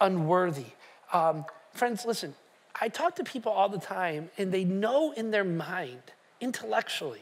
unworthy. 0.00 0.64
Um, 1.12 1.44
friends, 1.72 2.06
listen, 2.06 2.34
I 2.80 2.88
talk 2.88 3.16
to 3.16 3.24
people 3.24 3.52
all 3.52 3.68
the 3.68 3.78
time, 3.78 4.30
and 4.38 4.50
they 4.50 4.64
know 4.64 5.12
in 5.12 5.30
their 5.30 5.44
mind, 5.44 6.00
intellectually, 6.40 7.20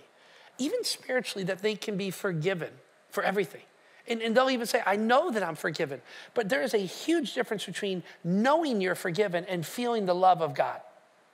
even 0.59 0.85
spiritually, 0.85 1.45
that 1.45 1.59
they 1.59 1.75
can 1.75 1.97
be 1.97 2.11
forgiven 2.11 2.71
for 3.11 3.25
everything. 3.25 3.63
And, 4.07 4.23
and, 4.23 4.37
they'll 4.37 4.51
even 4.51 4.67
say, 4.67 4.83
I 4.85 4.97
know 4.97 5.31
that 5.31 5.43
I'm 5.43 5.55
forgiven. 5.55 6.03
But 6.35 6.51
there 6.51 6.63
is 6.63 6.75
a 6.75 6.79
huge 6.79 7.33
difference 7.33 7.65
between 7.65 8.03
knowing 8.23 8.81
you're 8.81 8.95
forgiven 8.95 9.47
and 9.47 9.65
feeling 9.65 10.05
the 10.05 10.15
love 10.15 10.43
of 10.43 10.55
God. 10.55 10.81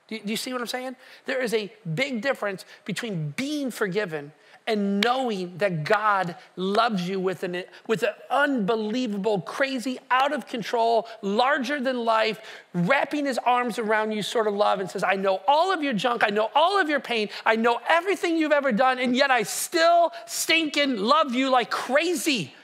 Do 0.07 0.19
do 0.19 0.31
you 0.31 0.37
see 0.37 0.53
what 0.53 0.61
I'm 0.61 0.69
saying? 0.69 0.95
There 1.27 1.43
is 1.43 1.53
a 1.53 1.73
big 1.95 2.23
difference 2.23 2.65
between 2.85 3.31
being 3.31 3.73
forgiven 3.73 4.33
and 4.71 5.01
knowing 5.01 5.59
that 5.59 5.83
God 5.83 6.37
loves 6.55 7.09
you 7.09 7.19
with 7.19 7.43
an, 7.43 7.65
with 7.89 8.05
an 8.05 8.11
unbelievable, 8.31 9.41
crazy, 9.41 9.99
out 10.13 10.33
of 10.33 10.47
control, 10.47 11.09
larger 11.23 11.81
than 11.81 12.05
life, 12.05 12.41
wrapping 12.73 13.27
his 13.27 13.37
arms 13.39 13.81
around 13.81 14.13
you 14.13 14.23
sort 14.23 14.47
of 14.47 14.55
love 14.55 14.79
and 14.79 14.89
says, 14.89 15.03
I 15.03 15.17
know 15.17 15.41
all 15.49 15.73
of 15.73 15.83
your 15.83 15.93
junk, 15.93 16.23
I 16.23 16.29
know 16.29 16.53
all 16.55 16.81
of 16.81 16.89
your 16.89 17.01
pain, 17.01 17.31
I 17.45 17.57
know 17.57 17.81
everything 17.89 18.37
you've 18.37 18.53
ever 18.53 18.71
done, 18.71 19.01
and 19.01 19.17
yet 19.17 19.33
I 19.33 19.43
still 19.43 20.13
stinking 20.27 20.99
love 20.99 21.35
you 21.35 21.51
like 21.51 21.69
crazy. 21.69 22.55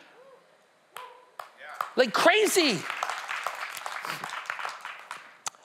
Like 1.97 2.13
crazy. 2.13 2.79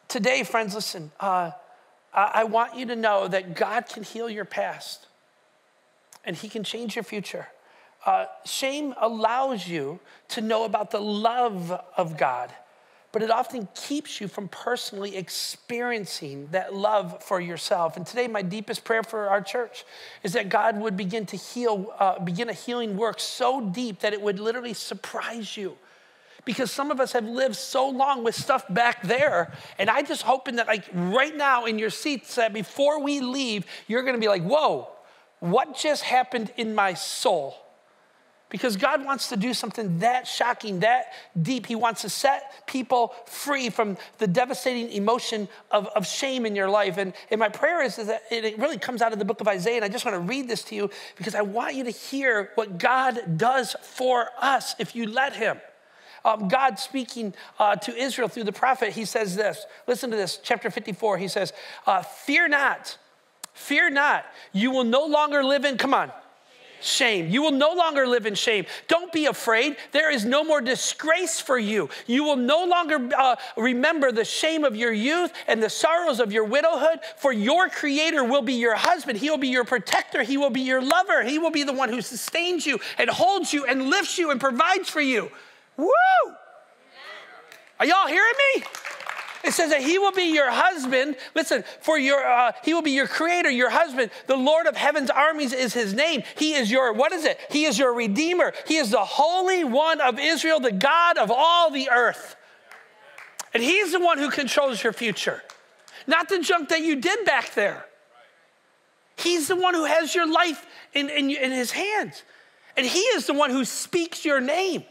Today, 0.08 0.44
friends, 0.44 0.74
listen, 0.74 1.12
uh, 1.20 1.52
I 2.12 2.46
want 2.46 2.76
you 2.76 2.88
to 2.88 2.96
know 2.96 3.28
that 3.28 3.54
God 3.56 3.88
can 3.88 4.02
heal 4.02 4.28
your 4.28 4.44
past 4.44 5.06
and 6.26 6.36
He 6.36 6.50
can 6.50 6.64
change 6.64 6.96
your 6.96 7.04
future. 7.04 7.48
Uh, 8.06 8.26
shame 8.46 8.96
allows 9.00 9.68
you 9.68 10.00
to 10.30 10.42
know 10.42 10.66
about 10.66 10.92
the 10.92 11.00
love 11.00 11.72
of 11.96 12.18
God, 12.18 12.52
but 13.12 13.22
it 13.22 13.30
often 13.30 13.68
keeps 13.76 14.20
you 14.20 14.28
from 14.28 14.48
personally 14.48 15.16
experiencing 15.16 16.48
that 16.52 16.74
love 16.74 17.22
for 17.24 17.40
yourself. 17.40 17.98
And 17.98 18.08
today, 18.08 18.28
my 18.28 18.42
deepest 18.42 18.84
prayer 18.84 19.04
for 19.04 19.28
our 19.28 19.42
church 19.42 19.86
is 20.24 20.34
that 20.34 20.50
God 20.50 20.80
would 20.80 20.98
begin 20.98 21.26
to 21.28 21.38
heal, 21.38 21.94
uh, 22.00 22.20
begin 22.20 22.50
a 22.50 22.54
healing 22.54 22.98
work 22.98 23.20
so 23.20 23.62
deep 23.62 24.00
that 24.00 24.14
it 24.14 24.22
would 24.22 24.40
literally 24.40 24.74
surprise 24.74 25.56
you 25.56 25.78
because 26.44 26.72
some 26.72 26.90
of 26.90 27.00
us 27.00 27.12
have 27.12 27.26
lived 27.26 27.56
so 27.56 27.88
long 27.88 28.24
with 28.24 28.36
stuff 28.36 28.66
back 28.70 29.04
there. 29.04 29.52
And 29.78 29.90
I 29.90 30.02
just 30.02 30.24
hoping 30.24 30.56
that, 30.56 30.66
like, 30.66 30.86
right 30.94 31.36
now 31.36 31.66
in 31.66 31.78
your 31.78 31.92
seats, 31.92 32.36
that 32.36 32.52
before 32.52 33.00
we 33.00 33.20
leave, 33.20 33.66
you're 33.88 34.04
gonna 34.04 34.18
be 34.18 34.28
like, 34.28 34.44
whoa, 34.44 34.90
what 35.42 35.76
just 35.76 36.04
happened 36.04 36.54
in 36.56 36.74
my 36.74 36.94
soul? 36.94 37.56
Because 38.50 38.78
God 38.78 39.04
wants 39.04 39.30
to 39.30 39.38
do 39.38 39.54
something 39.54 40.00
that 40.00 40.28
shocking, 40.28 40.82
that 40.82 41.14
deep. 41.42 41.66
He 41.66 41.76
wants 41.76 42.02
to 42.02 42.10
set 42.10 42.68
people 42.68 43.14
free 43.26 43.70
from 43.70 43.98
the 44.18 44.28
devastating 44.28 44.90
emotion 44.90 45.48
of, 45.72 45.88
of 45.88 46.06
shame 46.06 46.46
in 46.46 46.56
your 46.56 46.70
life. 46.70 46.98
And, 46.98 47.14
and 47.30 47.40
my 47.40 47.50
prayer 47.50 47.82
is, 47.82 47.98
is 47.98 48.08
that 48.08 48.24
it 48.30 48.58
really 48.60 48.78
comes 48.78 49.02
out 49.02 49.14
of 49.14 49.20
the 49.20 49.26
book 49.26 49.42
of 49.42 49.48
Isaiah. 49.48 49.78
And 49.78 49.86
I 49.86 49.90
just 49.90 50.06
want 50.06 50.16
to 50.16 50.22
read 50.22 50.50
this 50.50 50.64
to 50.66 50.76
you 50.76 50.90
because 51.18 51.34
I 51.34 51.42
want 51.42 51.76
you 51.76 51.86
to 51.86 51.92
hear 51.92 52.52
what 52.56 52.78
God 52.78 53.38
does 53.38 53.76
for 53.82 54.28
us 54.40 54.76
if 54.80 54.96
you 54.96 55.08
let 55.08 55.36
Him 55.36 55.60
um, 56.24 56.48
God 56.48 56.80
speaking 56.80 57.34
uh, 57.60 57.76
to 57.78 57.96
Israel 57.96 58.28
through 58.28 58.44
the 58.44 58.52
prophet, 58.52 58.94
he 58.94 59.06
says 59.06 59.36
this. 59.36 59.66
Listen 59.88 60.12
to 60.12 60.18
this, 60.18 60.40
chapter 60.42 60.70
54. 60.70 61.18
He 61.18 61.28
says, 61.28 61.54
uh, 61.86 62.02
Fear 62.02 62.50
not, 62.50 62.98
fear 63.54 63.90
not. 63.90 64.26
You 64.54 64.72
will 64.72 64.84
no 64.84 65.06
longer 65.06 65.44
live 65.44 65.66
in, 65.66 65.78
come 65.78 65.94
on, 65.94 66.12
shame. 66.82 67.30
You 67.30 67.42
will 67.42 67.52
no 67.52 67.74
longer 67.74 68.08
live 68.08 68.26
in 68.26 68.36
shame. 68.36 68.66
Don't 68.88 69.12
be 69.14 69.28
afraid. 69.28 69.78
There 69.92 70.12
is 70.12 70.26
no 70.26 70.44
more 70.44 70.62
disgrace 70.62 71.40
for 71.40 71.58
you. 71.58 71.90
You 72.08 72.24
will 72.24 72.36
no 72.36 72.66
longer 72.66 73.10
uh, 73.16 73.36
remember 73.56 74.12
the 74.12 74.26
shame 74.26 74.64
of 74.64 74.76
your 74.76 74.92
youth 74.92 75.32
and 75.48 75.62
the 75.62 75.70
sorrows 75.70 76.20
of 76.20 76.32
your 76.32 76.44
widowhood, 76.44 77.00
for 77.18 77.32
your 77.32 77.70
creator 77.70 78.24
will 78.24 78.42
be 78.42 78.54
your 78.54 78.76
husband. 78.76 79.20
He 79.20 79.30
will 79.30 79.38
be 79.38 79.50
your 79.50 79.64
protector. 79.64 80.24
He 80.24 80.38
will 80.38 80.50
be 80.50 80.62
your 80.62 80.82
lover. 80.82 81.24
He 81.24 81.38
will 81.38 81.52
be 81.52 81.64
the 81.64 81.74
one 81.74 81.90
who 81.90 82.02
sustains 82.02 82.66
you 82.66 82.80
and 82.98 83.10
holds 83.10 83.54
you 83.54 83.66
and 83.66 83.90
lifts 83.90 84.18
you 84.18 84.32
and 84.32 84.40
provides 84.40 84.90
for 84.90 85.02
you. 85.02 85.32
Woo! 85.78 85.92
Are 87.80 87.86
y'all 87.86 88.08
hearing 88.08 88.34
me? 88.56 88.64
It 89.44 89.54
says 89.54 89.72
that 89.72 89.82
he 89.82 89.98
will 89.98 90.12
be 90.12 90.34
your 90.34 90.52
husband. 90.52 91.16
Listen, 91.36 91.64
for 91.82 91.98
your 91.98 92.24
uh, 92.24 92.52
he 92.64 92.74
will 92.74 92.82
be 92.82 92.92
your 92.92 93.08
creator, 93.08 93.50
your 93.50 93.70
husband. 93.70 94.12
The 94.28 94.36
Lord 94.36 94.68
of 94.68 94.76
heaven's 94.76 95.10
armies 95.10 95.54
is 95.54 95.74
his 95.74 95.94
name. 95.94 96.24
He 96.36 96.54
is 96.54 96.70
your 96.70 96.94
what 96.94 97.12
is 97.12 97.26
it? 97.26 97.40
He 97.50 97.66
is 97.66 97.80
your 97.80 97.94
redeemer. 97.94 98.54
He 98.68 98.78
is 98.78 98.92
the 98.92 99.04
holy 99.04 99.64
one 99.64 100.00
of 100.02 100.20
Israel, 100.20 100.60
the 100.60 100.72
God 100.72 101.18
of 101.18 101.32
all 101.32 101.72
the 101.72 101.90
earth. 101.90 102.36
And 103.54 103.62
he's 103.62 103.92
the 103.92 104.00
one 104.00 104.18
who 104.18 104.30
controls 104.30 104.84
your 104.84 104.94
future. 104.94 105.42
Not 106.08 106.30
the 106.30 106.40
junk 106.40 106.70
that 106.70 106.82
you 106.82 106.96
did 106.96 107.26
back 107.26 107.54
there. 107.54 107.86
He's 109.18 109.48
the 109.48 109.56
one 109.56 109.74
who 109.74 109.86
has 109.86 110.16
your 110.16 110.32
life 110.32 110.66
in, 110.94 111.10
in, 111.10 111.30
in 111.30 111.52
his 111.52 111.72
hands. 111.72 112.24
And 112.78 112.86
he 112.86 113.00
is 113.00 113.28
the 113.28 113.34
one 113.34 113.50
who 113.50 113.66
speaks 113.66 114.26
your 114.26 114.40
name 114.40 114.84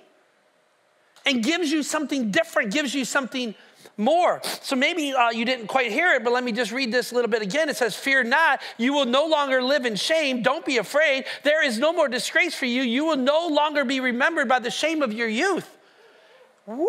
and 1.27 1.43
gives 1.43 1.71
you 1.73 1.83
something 1.83 2.31
different, 2.31 2.73
gives 2.73 2.95
you 2.95 3.05
something 3.05 3.55
more. 4.01 4.41
So 4.63 4.75
maybe 4.75 5.13
uh, 5.13 5.31
you 5.31 5.45
didn't 5.45 5.69
quite 5.69 5.93
hear 5.93 6.13
it, 6.15 6.25
but 6.25 6.33
let 6.33 6.43
me 6.43 6.51
just 6.51 6.73
read 6.73 6.91
this 6.91 7.13
a 7.13 7.15
little 7.15 7.31
bit 7.31 7.43
again. 7.43 7.69
It 7.69 7.77
says, 7.77 7.95
Fear 7.95 8.25
not, 8.25 8.61
you 8.79 8.93
will 8.93 9.05
no 9.05 9.27
longer 9.27 9.63
live 9.63 9.87
in 9.87 9.95
shame. 9.95 10.43
Don't 10.43 10.65
be 10.65 10.79
afraid. 10.79 11.27
There 11.45 11.65
is 11.65 11.79
no 11.79 11.93
more 11.93 12.09
disgrace 12.09 12.55
for 12.55 12.67
you. 12.67 12.83
You 12.83 13.05
will 13.05 13.17
no 13.17 13.47
longer 13.47 13.85
be 13.85 14.01
remembered 14.01 14.49
by 14.49 14.59
the 14.59 14.71
shame 14.71 15.03
of 15.03 15.13
your 15.13 15.29
youth. 15.29 15.69
Woo! 16.67 16.89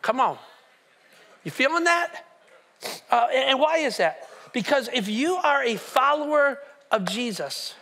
Come 0.00 0.20
on. 0.20 0.38
You 1.44 1.50
feeling 1.50 1.84
that? 1.84 2.26
Uh, 3.10 3.28
and 3.34 3.58
why 3.58 3.78
is 3.78 3.98
that? 3.98 4.28
Because 4.52 4.88
if 4.92 5.08
you 5.08 5.34
are 5.36 5.62
a 5.62 5.76
follower 5.76 6.58
of 6.90 7.04
Jesus, 7.04 7.74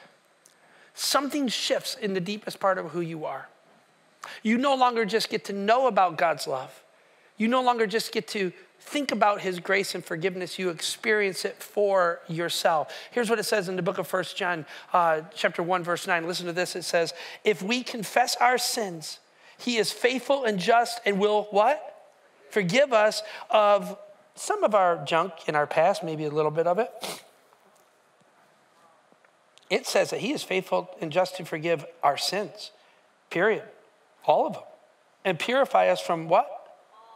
something 0.95 1.49
shifts 1.49 1.95
in 1.95 2.15
the 2.15 2.21
deepest 2.21 2.61
part 2.61 2.79
of 2.79 2.91
who 2.91 3.01
you 3.01 3.25
are. 3.25 3.49
You 4.43 4.59
no 4.59 4.75
longer 4.75 5.05
just 5.05 5.31
get 5.31 5.45
to 5.47 5.53
know 5.53 5.87
about 5.87 6.19
God's 6.19 6.47
love, 6.47 6.83
you 7.37 7.49
no 7.49 7.63
longer 7.63 7.87
just 7.87 8.13
get 8.13 8.29
to 8.29 8.53
think 8.81 9.13
about 9.13 9.41
his 9.41 9.61
grace 9.61 9.95
and 9.95 10.05
forgiveness. 10.05 10.59
You 10.59 10.71
experience 10.71 11.45
it 11.45 11.63
for 11.63 12.21
yourself. 12.29 12.93
Here's 13.11 13.29
what 13.29 13.39
it 13.39 13.45
says 13.45 13.69
in 13.69 13.77
the 13.77 13.83
book 13.83 13.99
of 13.99 14.07
First 14.07 14.37
john 14.37 14.65
uh, 14.93 15.23
chapter 15.35 15.63
1 15.63 15.83
verse 15.83 16.07
9 16.07 16.27
listen 16.27 16.47
to 16.47 16.53
this. 16.53 16.75
It 16.77 16.85
says 16.85 17.13
if 17.45 17.63
we 17.63 17.83
confess 17.83 18.37
our 18.37 18.59
sins 18.59 19.19
he 19.59 19.77
is 19.77 19.91
faithful 19.91 20.45
and 20.45 20.59
just 20.59 21.01
and 21.05 21.19
will 21.19 21.49
what? 21.51 21.95
Forgive 22.51 22.93
us 22.93 23.23
of 23.51 23.99
some 24.35 24.63
of 24.65 24.75
our 24.75 25.05
junk 25.05 25.33
in 25.47 25.55
our 25.55 25.67
past 25.67 26.03
maybe 26.03 26.25
a 26.25 26.31
little 26.31 26.51
bit 26.51 26.67
of 26.67 26.79
it. 26.79 26.91
It 29.69 29.87
says 29.87 30.11
that 30.11 30.21
he 30.21 30.33
is 30.33 30.43
faithful 30.43 30.97
and 31.01 31.13
just 31.13 31.37
to 31.37 31.45
forgive 31.45 31.85
our 32.03 32.17
sins, 32.17 32.71
period. 33.29 33.65
All 34.29 34.47
of 34.47 34.53
them. 34.53 34.63
And 35.25 35.39
purify 35.39 35.89
us 35.89 36.01
from 36.01 36.29
what? 36.29 36.47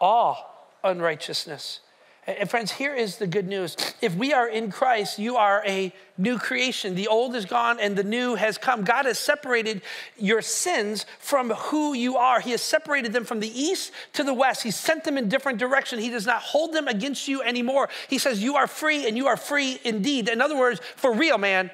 All 0.00 0.68
unrighteousness. 0.82 1.80
And 2.24 2.48
friends, 2.48 2.70
here 2.70 2.94
is 2.94 3.16
the 3.16 3.26
good 3.26 3.48
news. 3.48 3.76
If 4.00 4.14
we 4.14 4.32
are 4.32 4.48
in 4.48 4.70
Christ, 4.70 5.18
you 5.18 5.36
are 5.36 5.60
a 5.66 5.92
new 6.16 6.38
creation. 6.38 6.94
The 6.94 7.08
old 7.08 7.34
is 7.34 7.46
gone 7.46 7.80
and 7.80 7.96
the 7.96 8.04
new 8.04 8.36
has 8.36 8.58
come. 8.58 8.84
God 8.84 9.06
has 9.06 9.18
separated 9.18 9.82
your 10.16 10.40
sins 10.40 11.04
from 11.18 11.50
who 11.50 11.94
you 11.94 12.16
are. 12.16 12.38
He 12.38 12.52
has 12.52 12.62
separated 12.62 13.12
them 13.12 13.24
from 13.24 13.40
the 13.40 13.60
east 13.60 13.90
to 14.12 14.22
the 14.22 14.32
west. 14.32 14.62
He 14.62 14.70
sent 14.70 15.02
them 15.02 15.18
in 15.18 15.28
different 15.28 15.58
direction. 15.58 15.98
He 15.98 16.10
does 16.10 16.26
not 16.26 16.42
hold 16.42 16.72
them 16.72 16.86
against 16.86 17.26
you 17.26 17.42
anymore. 17.42 17.88
He 18.08 18.18
says 18.18 18.40
you 18.40 18.54
are 18.54 18.68
free 18.68 19.06
and 19.06 19.16
you 19.16 19.26
are 19.26 19.36
free 19.36 19.80
indeed. 19.84 20.28
In 20.28 20.40
other 20.40 20.56
words, 20.56 20.80
for 20.94 21.12
real, 21.12 21.38
man, 21.38 21.72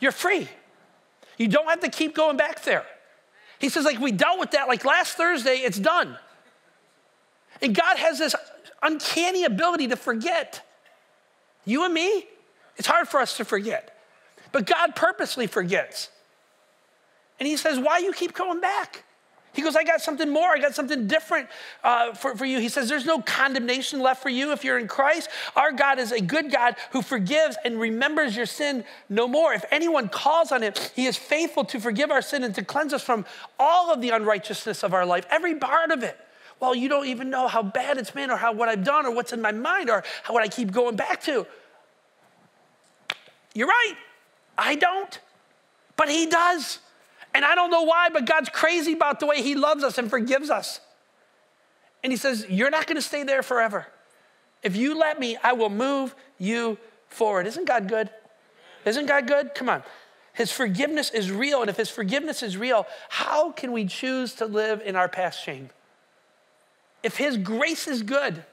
you're 0.00 0.12
free. 0.12 0.48
You 1.38 1.46
don't 1.46 1.68
have 1.68 1.80
to 1.80 1.88
keep 1.88 2.16
going 2.16 2.36
back 2.36 2.64
there. 2.64 2.84
He 3.64 3.70
says, 3.70 3.86
like, 3.86 3.98
we 3.98 4.12
dealt 4.12 4.38
with 4.38 4.50
that 4.50 4.68
like 4.68 4.84
last 4.84 5.14
Thursday, 5.14 5.54
it's 5.54 5.78
done. 5.78 6.18
And 7.62 7.74
God 7.74 7.96
has 7.96 8.18
this 8.18 8.34
uncanny 8.82 9.44
ability 9.44 9.88
to 9.88 9.96
forget. 9.96 10.62
You 11.64 11.86
and 11.86 11.94
me, 11.94 12.26
it's 12.76 12.86
hard 12.86 13.08
for 13.08 13.20
us 13.20 13.38
to 13.38 13.44
forget. 13.46 13.98
But 14.52 14.66
God 14.66 14.94
purposely 14.94 15.46
forgets. 15.46 16.10
And 17.40 17.48
He 17.48 17.56
says, 17.56 17.78
why 17.78 18.00
you 18.00 18.12
keep 18.12 18.34
going 18.34 18.60
back? 18.60 19.03
He 19.54 19.62
goes, 19.62 19.76
I 19.76 19.84
got 19.84 20.00
something 20.00 20.28
more. 20.28 20.50
I 20.50 20.58
got 20.58 20.74
something 20.74 21.06
different 21.06 21.48
uh, 21.84 22.12
for, 22.12 22.36
for 22.36 22.44
you. 22.44 22.58
He 22.58 22.68
says, 22.68 22.88
There's 22.88 23.06
no 23.06 23.20
condemnation 23.20 24.00
left 24.00 24.22
for 24.22 24.28
you 24.28 24.52
if 24.52 24.64
you're 24.64 24.78
in 24.78 24.88
Christ. 24.88 25.30
Our 25.54 25.70
God 25.72 25.98
is 25.98 26.10
a 26.10 26.20
good 26.20 26.50
God 26.50 26.76
who 26.90 27.02
forgives 27.02 27.56
and 27.64 27.78
remembers 27.78 28.36
your 28.36 28.46
sin 28.46 28.84
no 29.08 29.28
more. 29.28 29.54
If 29.54 29.64
anyone 29.70 30.08
calls 30.08 30.50
on 30.50 30.62
him, 30.62 30.74
he 30.94 31.06
is 31.06 31.16
faithful 31.16 31.64
to 31.66 31.80
forgive 31.80 32.10
our 32.10 32.22
sin 32.22 32.42
and 32.42 32.54
to 32.56 32.64
cleanse 32.64 32.92
us 32.92 33.02
from 33.02 33.24
all 33.58 33.92
of 33.92 34.00
the 34.00 34.10
unrighteousness 34.10 34.82
of 34.82 34.92
our 34.92 35.06
life, 35.06 35.24
every 35.30 35.54
part 35.54 35.92
of 35.92 36.02
it. 36.02 36.18
Well, 36.58 36.74
you 36.74 36.88
don't 36.88 37.06
even 37.06 37.30
know 37.30 37.46
how 37.46 37.62
bad 37.62 37.98
it's 37.98 38.10
been 38.10 38.30
or 38.30 38.36
how 38.36 38.52
what 38.52 38.68
I've 38.68 38.84
done 38.84 39.06
or 39.06 39.14
what's 39.14 39.32
in 39.32 39.40
my 39.40 39.52
mind 39.52 39.90
or 39.90 40.02
how, 40.22 40.34
what 40.34 40.42
I 40.42 40.48
keep 40.48 40.72
going 40.72 40.96
back 40.96 41.22
to. 41.24 41.46
You're 43.54 43.68
right. 43.68 43.94
I 44.58 44.74
don't. 44.74 45.20
But 45.96 46.08
He 46.08 46.26
does. 46.26 46.80
And 47.34 47.44
I 47.44 47.56
don't 47.56 47.70
know 47.70 47.82
why, 47.82 48.08
but 48.10 48.24
God's 48.26 48.48
crazy 48.48 48.92
about 48.92 49.20
the 49.20 49.26
way 49.26 49.42
He 49.42 49.56
loves 49.56 49.82
us 49.82 49.98
and 49.98 50.08
forgives 50.08 50.50
us. 50.50 50.80
And 52.02 52.12
He 52.12 52.16
says, 52.16 52.46
You're 52.48 52.70
not 52.70 52.86
going 52.86 52.96
to 52.96 53.02
stay 53.02 53.24
there 53.24 53.42
forever. 53.42 53.86
If 54.62 54.76
you 54.76 54.98
let 54.98 55.20
me, 55.20 55.36
I 55.42 55.52
will 55.52 55.68
move 55.68 56.14
you 56.38 56.78
forward. 57.08 57.46
Isn't 57.46 57.66
God 57.66 57.88
good? 57.88 58.08
Isn't 58.86 59.06
God 59.06 59.26
good? 59.26 59.54
Come 59.54 59.68
on. 59.68 59.82
His 60.32 60.50
forgiveness 60.50 61.10
is 61.10 61.30
real. 61.30 61.60
And 61.60 61.68
if 61.68 61.76
His 61.76 61.90
forgiveness 61.90 62.42
is 62.42 62.56
real, 62.56 62.86
how 63.08 63.52
can 63.52 63.72
we 63.72 63.86
choose 63.86 64.34
to 64.34 64.46
live 64.46 64.80
in 64.84 64.96
our 64.96 65.08
past 65.08 65.42
shame? 65.42 65.70
If 67.02 67.16
His 67.16 67.36
grace 67.36 67.88
is 67.88 68.02
good, 68.02 68.44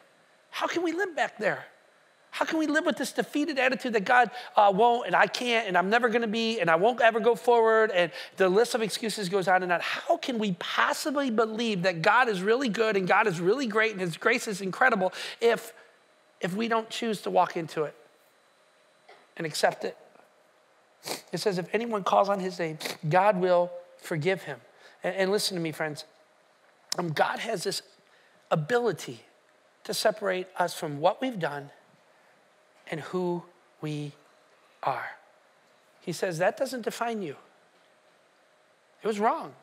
how 0.49 0.67
can 0.67 0.83
we 0.83 0.91
live 0.91 1.15
back 1.15 1.37
there? 1.37 1.65
How 2.31 2.45
can 2.45 2.57
we 2.57 2.65
live 2.65 2.85
with 2.85 2.97
this 2.97 3.11
defeated 3.11 3.59
attitude 3.59 3.93
that 3.93 4.05
God 4.05 4.31
uh, 4.55 4.71
won't 4.73 5.05
and 5.05 5.15
I 5.15 5.27
can't 5.27 5.67
and 5.67 5.77
I'm 5.77 5.89
never 5.89 6.07
going 6.07 6.21
to 6.21 6.27
be 6.29 6.61
and 6.61 6.69
I 6.69 6.77
won't 6.77 7.01
ever 7.01 7.19
go 7.19 7.35
forward 7.35 7.91
and 7.91 8.09
the 8.37 8.47
list 8.47 8.73
of 8.73 8.81
excuses 8.81 9.27
goes 9.27 9.49
on 9.49 9.63
and 9.63 9.71
on? 9.71 9.81
How 9.81 10.15
can 10.15 10.39
we 10.39 10.53
possibly 10.53 11.29
believe 11.29 11.83
that 11.83 12.01
God 12.01 12.29
is 12.29 12.41
really 12.41 12.69
good 12.69 12.95
and 12.95 13.05
God 13.05 13.27
is 13.27 13.41
really 13.41 13.67
great 13.67 13.91
and 13.91 14.01
His 14.01 14.15
grace 14.15 14.47
is 14.47 14.61
incredible 14.61 15.11
if, 15.41 15.73
if 16.39 16.55
we 16.55 16.69
don't 16.69 16.89
choose 16.89 17.21
to 17.23 17.29
walk 17.29 17.57
into 17.57 17.83
it 17.83 17.95
and 19.35 19.45
accept 19.45 19.83
it? 19.83 19.97
It 21.33 21.39
says, 21.39 21.57
if 21.57 21.67
anyone 21.73 22.03
calls 22.03 22.29
on 22.29 22.39
His 22.39 22.57
name, 22.59 22.77
God 23.09 23.41
will 23.41 23.71
forgive 23.97 24.43
him. 24.43 24.59
And, 25.03 25.15
and 25.15 25.31
listen 25.31 25.55
to 25.55 25.61
me, 25.61 25.71
friends. 25.73 26.05
Um, 26.97 27.09
God 27.09 27.39
has 27.39 27.63
this 27.63 27.81
ability 28.49 29.21
to 29.83 29.93
separate 29.93 30.47
us 30.57 30.73
from 30.73 30.99
what 30.99 31.21
we've 31.21 31.39
done 31.39 31.71
and 32.91 32.99
who 32.99 33.43
we 33.81 34.11
are. 34.83 35.11
He 36.01 36.11
says 36.11 36.37
that 36.37 36.57
doesn't 36.57 36.83
define 36.83 37.21
you. 37.21 37.35
It 39.01 39.07
was 39.07 39.19
wrong, 39.19 39.53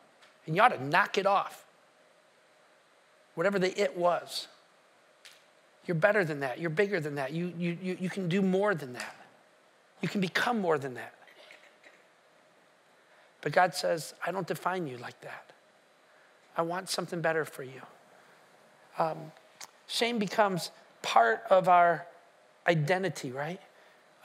and 0.47 0.57
you 0.57 0.62
ought 0.62 0.69
to 0.69 0.85
knock 0.85 1.19
it 1.19 1.27
off. 1.27 1.64
Whatever 3.35 3.61
the 3.61 3.81
it 3.81 3.97
was. 3.97 4.49
You're 5.87 5.95
better 5.95 6.25
than 6.25 6.41
that. 6.41 6.59
You're 6.59 6.71
bigger 6.71 7.01
than 7.01 7.14
that. 7.14 7.33
You, 7.33 7.53
you, 7.57 7.79
you, 7.81 7.97
you 8.01 8.11
can 8.11 8.29
do 8.29 8.43
more 8.43 8.75
than 8.75 8.93
that. 8.95 9.17
You 10.01 10.09
can 10.09 10.21
become 10.21 10.61
more 10.61 10.77
than 10.77 10.95
that. 10.95 11.14
But 13.41 13.53
God 13.53 13.75
says, 13.75 14.14
I 14.27 14.33
don't 14.33 14.47
define 14.47 14.87
you 14.87 14.99
like 14.99 15.19
that. 15.23 15.53
I 16.57 16.62
want 16.62 16.91
something 16.91 17.21
better 17.21 17.45
for 17.45 17.62
you. 17.62 17.81
Um, 18.99 19.17
shame 19.87 20.19
becomes 20.19 20.73
part 21.03 21.43
of 21.49 21.69
our 21.69 22.07
identity, 22.68 23.33
right? 23.33 23.61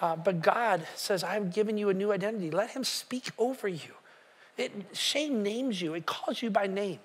Uh, 0.02 0.16
but 0.16 0.42
God 0.42 0.86
says, 0.96 1.24
I've 1.24 1.54
given 1.54 1.78
you 1.78 1.90
a 1.90 1.94
new 1.94 2.12
identity. 2.12 2.52
Let 2.52 2.72
Him 2.72 2.84
speak 2.84 3.32
over 3.38 3.68
you. 3.68 3.94
It, 4.58 4.72
shame 4.94 5.42
names 5.42 5.82
you, 5.82 5.94
it 5.94 6.06
calls 6.06 6.42
you 6.42 6.50
by 6.50 6.68
name. 6.68 7.00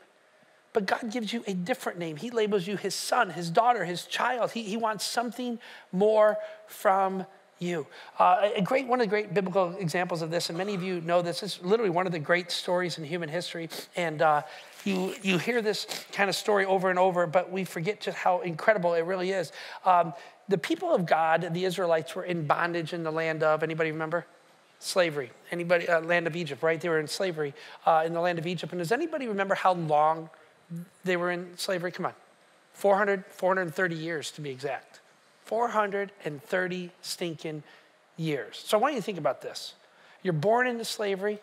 But 0.72 0.86
God 0.86 1.10
gives 1.10 1.32
you 1.32 1.42
a 1.46 1.54
different 1.54 1.98
name. 1.98 2.16
He 2.16 2.30
labels 2.30 2.66
you 2.66 2.76
His 2.76 2.94
son, 2.94 3.30
His 3.30 3.50
daughter, 3.50 3.84
His 3.84 4.04
child. 4.04 4.50
He, 4.52 4.62
he 4.64 4.76
wants 4.76 5.04
something 5.04 5.58
more 5.92 6.36
from 6.66 7.24
you. 7.58 7.86
Uh, 8.18 8.50
a 8.56 8.62
great, 8.62 8.86
one 8.86 9.00
of 9.00 9.06
the 9.06 9.10
great 9.10 9.34
biblical 9.34 9.76
examples 9.78 10.22
of 10.22 10.30
this, 10.30 10.48
and 10.48 10.58
many 10.58 10.74
of 10.74 10.82
you 10.82 11.00
know 11.00 11.22
this, 11.22 11.42
is 11.42 11.58
literally 11.62 11.90
one 11.90 12.06
of 12.06 12.12
the 12.12 12.18
great 12.18 12.50
stories 12.50 12.98
in 12.98 13.04
human 13.04 13.28
history. 13.28 13.68
And 13.96 14.22
uh, 14.22 14.42
you, 14.84 15.14
you 15.22 15.38
hear 15.38 15.62
this 15.62 15.86
kind 16.12 16.28
of 16.28 16.36
story 16.36 16.64
over 16.64 16.90
and 16.90 16.98
over, 16.98 17.26
but 17.26 17.50
we 17.50 17.64
forget 17.64 18.00
just 18.00 18.16
how 18.16 18.40
incredible 18.40 18.94
it 18.94 19.02
really 19.02 19.30
is. 19.30 19.52
Um, 19.84 20.12
the 20.48 20.58
people 20.58 20.94
of 20.94 21.06
God, 21.06 21.48
the 21.52 21.64
Israelites, 21.64 22.14
were 22.14 22.24
in 22.24 22.46
bondage 22.46 22.92
in 22.92 23.02
the 23.02 23.12
land 23.12 23.42
of, 23.42 23.62
anybody 23.62 23.92
remember? 23.92 24.26
Slavery. 24.78 25.30
Anybody, 25.50 25.88
uh, 25.88 26.00
land 26.00 26.26
of 26.26 26.36
Egypt, 26.36 26.62
right? 26.62 26.80
They 26.80 26.88
were 26.88 27.00
in 27.00 27.08
slavery 27.08 27.52
uh, 27.84 28.04
in 28.06 28.14
the 28.14 28.20
land 28.20 28.38
of 28.38 28.46
Egypt. 28.46 28.72
And 28.72 28.78
does 28.78 28.92
anybody 28.92 29.26
remember 29.26 29.54
how 29.54 29.74
long 29.74 30.30
they 31.04 31.16
were 31.16 31.30
in 31.30 31.56
slavery? 31.56 31.90
Come 31.90 32.06
on. 32.06 32.14
400, 32.72 33.24
430 33.26 33.96
years 33.96 34.30
to 34.32 34.40
be 34.40 34.50
exact. 34.50 35.00
430 35.44 36.90
stinking 37.02 37.62
years. 38.16 38.62
So 38.64 38.78
I 38.78 38.80
want 38.80 38.94
you 38.94 39.00
to 39.00 39.04
think 39.04 39.18
about 39.18 39.42
this. 39.42 39.74
You're 40.22 40.32
born 40.32 40.66
into 40.66 40.84
slavery, 40.84 41.40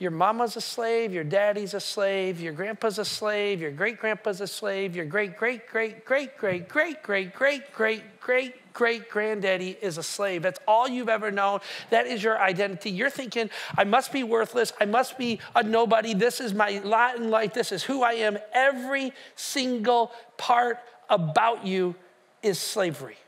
your 0.00 0.10
mama's 0.10 0.56
a 0.56 0.62
slave, 0.62 1.12
your 1.12 1.24
daddy's 1.24 1.74
a 1.74 1.80
slave, 1.80 2.40
your 2.40 2.54
grandpa's 2.54 2.98
a 2.98 3.04
slave, 3.04 3.60
your 3.60 3.70
great 3.70 4.00
grandpa's 4.00 4.40
a 4.40 4.46
slave, 4.46 4.96
your 4.96 5.04
great 5.04 5.36
great 5.36 5.68
great 5.68 6.06
great 6.06 6.38
great 6.38 6.68
great 6.68 7.02
great 7.02 7.34
great 7.34 7.72
great 7.74 8.20
great 8.20 8.72
great 8.72 9.10
granddaddy 9.10 9.76
is 9.82 9.98
a 9.98 10.02
slave. 10.02 10.40
That's 10.40 10.58
all 10.66 10.88
you've 10.88 11.10
ever 11.10 11.30
known. 11.30 11.60
That 11.90 12.06
is 12.06 12.22
your 12.22 12.40
identity. 12.40 12.90
You're 12.90 13.10
thinking, 13.10 13.50
I 13.76 13.84
must 13.84 14.10
be 14.10 14.24
worthless. 14.24 14.72
I 14.80 14.86
must 14.86 15.18
be 15.18 15.38
a 15.54 15.62
nobody. 15.62 16.14
This 16.14 16.40
is 16.40 16.54
my 16.54 16.80
lot 16.82 17.16
in 17.16 17.28
life. 17.28 17.52
This 17.52 17.70
is 17.70 17.82
who 17.82 18.02
I 18.02 18.12
am. 18.12 18.38
Every 18.54 19.12
single 19.36 20.12
part 20.38 20.78
about 21.10 21.66
you 21.66 21.94
is 22.42 22.58
slavery. 22.58 23.18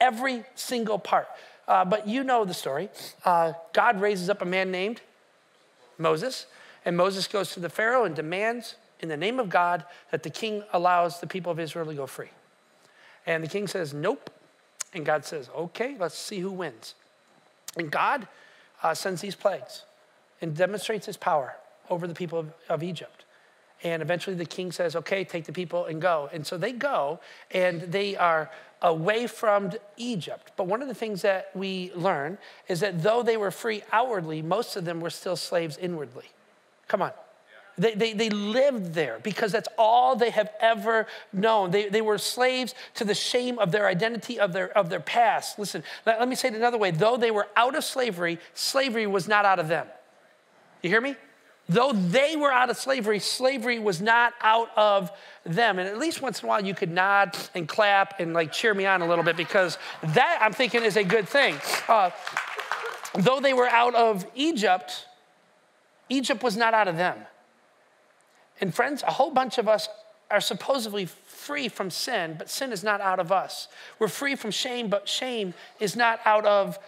Every 0.00 0.44
single 0.54 0.98
part. 0.98 1.28
Uh, 1.66 1.84
but 1.84 2.08
you 2.08 2.24
know 2.24 2.46
the 2.46 2.54
story. 2.54 2.88
Uh, 3.26 3.52
God 3.74 4.00
raises 4.00 4.30
up 4.30 4.40
a 4.40 4.46
man 4.46 4.70
named 4.70 5.02
Moses. 5.98 6.46
And 6.84 6.96
Moses 6.96 7.26
goes 7.26 7.52
to 7.52 7.60
the 7.60 7.68
Pharaoh 7.68 8.04
and 8.04 8.14
demands, 8.14 8.76
in 9.00 9.08
the 9.08 9.16
name 9.16 9.38
of 9.38 9.48
God, 9.48 9.84
that 10.10 10.22
the 10.22 10.30
king 10.30 10.62
allows 10.72 11.20
the 11.20 11.26
people 11.26 11.52
of 11.52 11.60
Israel 11.60 11.86
to 11.86 11.94
go 11.94 12.06
free. 12.06 12.30
And 13.26 13.44
the 13.44 13.48
king 13.48 13.66
says, 13.66 13.92
Nope. 13.92 14.30
And 14.94 15.04
God 15.04 15.24
says, 15.24 15.50
Okay, 15.54 15.96
let's 15.98 16.16
see 16.16 16.38
who 16.38 16.50
wins. 16.50 16.94
And 17.76 17.90
God 17.90 18.26
uh, 18.82 18.94
sends 18.94 19.20
these 19.20 19.34
plagues 19.34 19.84
and 20.40 20.56
demonstrates 20.56 21.06
his 21.06 21.16
power 21.16 21.56
over 21.90 22.06
the 22.06 22.14
people 22.14 22.38
of, 22.38 22.52
of 22.68 22.82
Egypt. 22.82 23.24
And 23.82 24.02
eventually 24.02 24.34
the 24.34 24.46
king 24.46 24.72
says, 24.72 24.96
Okay, 24.96 25.24
take 25.24 25.44
the 25.44 25.52
people 25.52 25.84
and 25.84 26.00
go. 26.00 26.30
And 26.32 26.46
so 26.46 26.56
they 26.56 26.72
go 26.72 27.20
and 27.50 27.82
they 27.82 28.16
are 28.16 28.50
away 28.82 29.26
from 29.26 29.72
Egypt. 29.96 30.52
But 30.56 30.66
one 30.66 30.82
of 30.82 30.88
the 30.88 30.94
things 30.94 31.22
that 31.22 31.50
we 31.54 31.92
learn 31.94 32.38
is 32.68 32.80
that 32.80 33.02
though 33.02 33.22
they 33.22 33.36
were 33.36 33.50
free 33.50 33.82
outwardly, 33.92 34.42
most 34.42 34.76
of 34.76 34.84
them 34.84 35.00
were 35.00 35.10
still 35.10 35.36
slaves 35.36 35.76
inwardly. 35.76 36.26
Come 36.86 37.02
on. 37.02 37.12
They, 37.76 37.94
they, 37.94 38.12
they 38.12 38.28
lived 38.28 38.94
there 38.94 39.20
because 39.22 39.52
that's 39.52 39.68
all 39.78 40.16
they 40.16 40.30
have 40.30 40.50
ever 40.60 41.06
known. 41.32 41.70
They, 41.70 41.88
they 41.88 42.00
were 42.00 42.18
slaves 42.18 42.74
to 42.94 43.04
the 43.04 43.14
shame 43.14 43.58
of 43.60 43.70
their 43.70 43.86
identity, 43.86 44.40
of 44.40 44.52
their, 44.52 44.76
of 44.76 44.90
their 44.90 45.00
past. 45.00 45.58
Listen, 45.60 45.84
let, 46.04 46.18
let 46.18 46.28
me 46.28 46.34
say 46.34 46.48
it 46.48 46.54
another 46.54 46.78
way. 46.78 46.90
Though 46.90 47.16
they 47.16 47.30
were 47.30 47.46
out 47.56 47.76
of 47.76 47.84
slavery, 47.84 48.40
slavery 48.52 49.06
was 49.06 49.28
not 49.28 49.44
out 49.44 49.60
of 49.60 49.68
them. 49.68 49.86
You 50.82 50.90
hear 50.90 51.00
me? 51.00 51.14
Though 51.68 51.92
they 51.92 52.34
were 52.34 52.50
out 52.50 52.70
of 52.70 52.78
slavery, 52.78 53.18
slavery 53.18 53.78
was 53.78 54.00
not 54.00 54.32
out 54.40 54.70
of 54.76 55.10
them. 55.44 55.78
And 55.78 55.86
at 55.86 55.98
least 55.98 56.22
once 56.22 56.40
in 56.42 56.46
a 56.46 56.48
while 56.48 56.64
you 56.64 56.74
could 56.74 56.90
nod 56.90 57.36
and 57.54 57.68
clap 57.68 58.20
and 58.20 58.32
like 58.32 58.52
cheer 58.52 58.72
me 58.72 58.86
on 58.86 59.02
a 59.02 59.06
little 59.06 59.24
bit 59.24 59.36
because 59.36 59.76
that 60.02 60.38
I'm 60.40 60.52
thinking 60.52 60.82
is 60.82 60.96
a 60.96 61.04
good 61.04 61.28
thing. 61.28 61.56
Uh, 61.86 62.10
though 63.14 63.40
they 63.40 63.52
were 63.52 63.68
out 63.68 63.94
of 63.94 64.24
Egypt, 64.34 65.06
Egypt 66.08 66.42
was 66.42 66.56
not 66.56 66.72
out 66.72 66.88
of 66.88 66.96
them. 66.96 67.18
And 68.60 68.74
friends, 68.74 69.02
a 69.02 69.12
whole 69.12 69.30
bunch 69.30 69.58
of 69.58 69.68
us 69.68 69.88
are 70.30 70.40
supposedly 70.40 71.04
free 71.04 71.68
from 71.68 71.90
sin, 71.90 72.36
but 72.38 72.48
sin 72.50 72.72
is 72.72 72.82
not 72.82 73.00
out 73.00 73.18
of 73.18 73.30
us. 73.30 73.68
We're 73.98 74.08
free 74.08 74.36
from 74.36 74.50
shame, 74.50 74.88
but 74.88 75.08
shame 75.08 75.54
is 75.80 75.96
not 75.96 76.20
out 76.24 76.44
of 76.44 76.78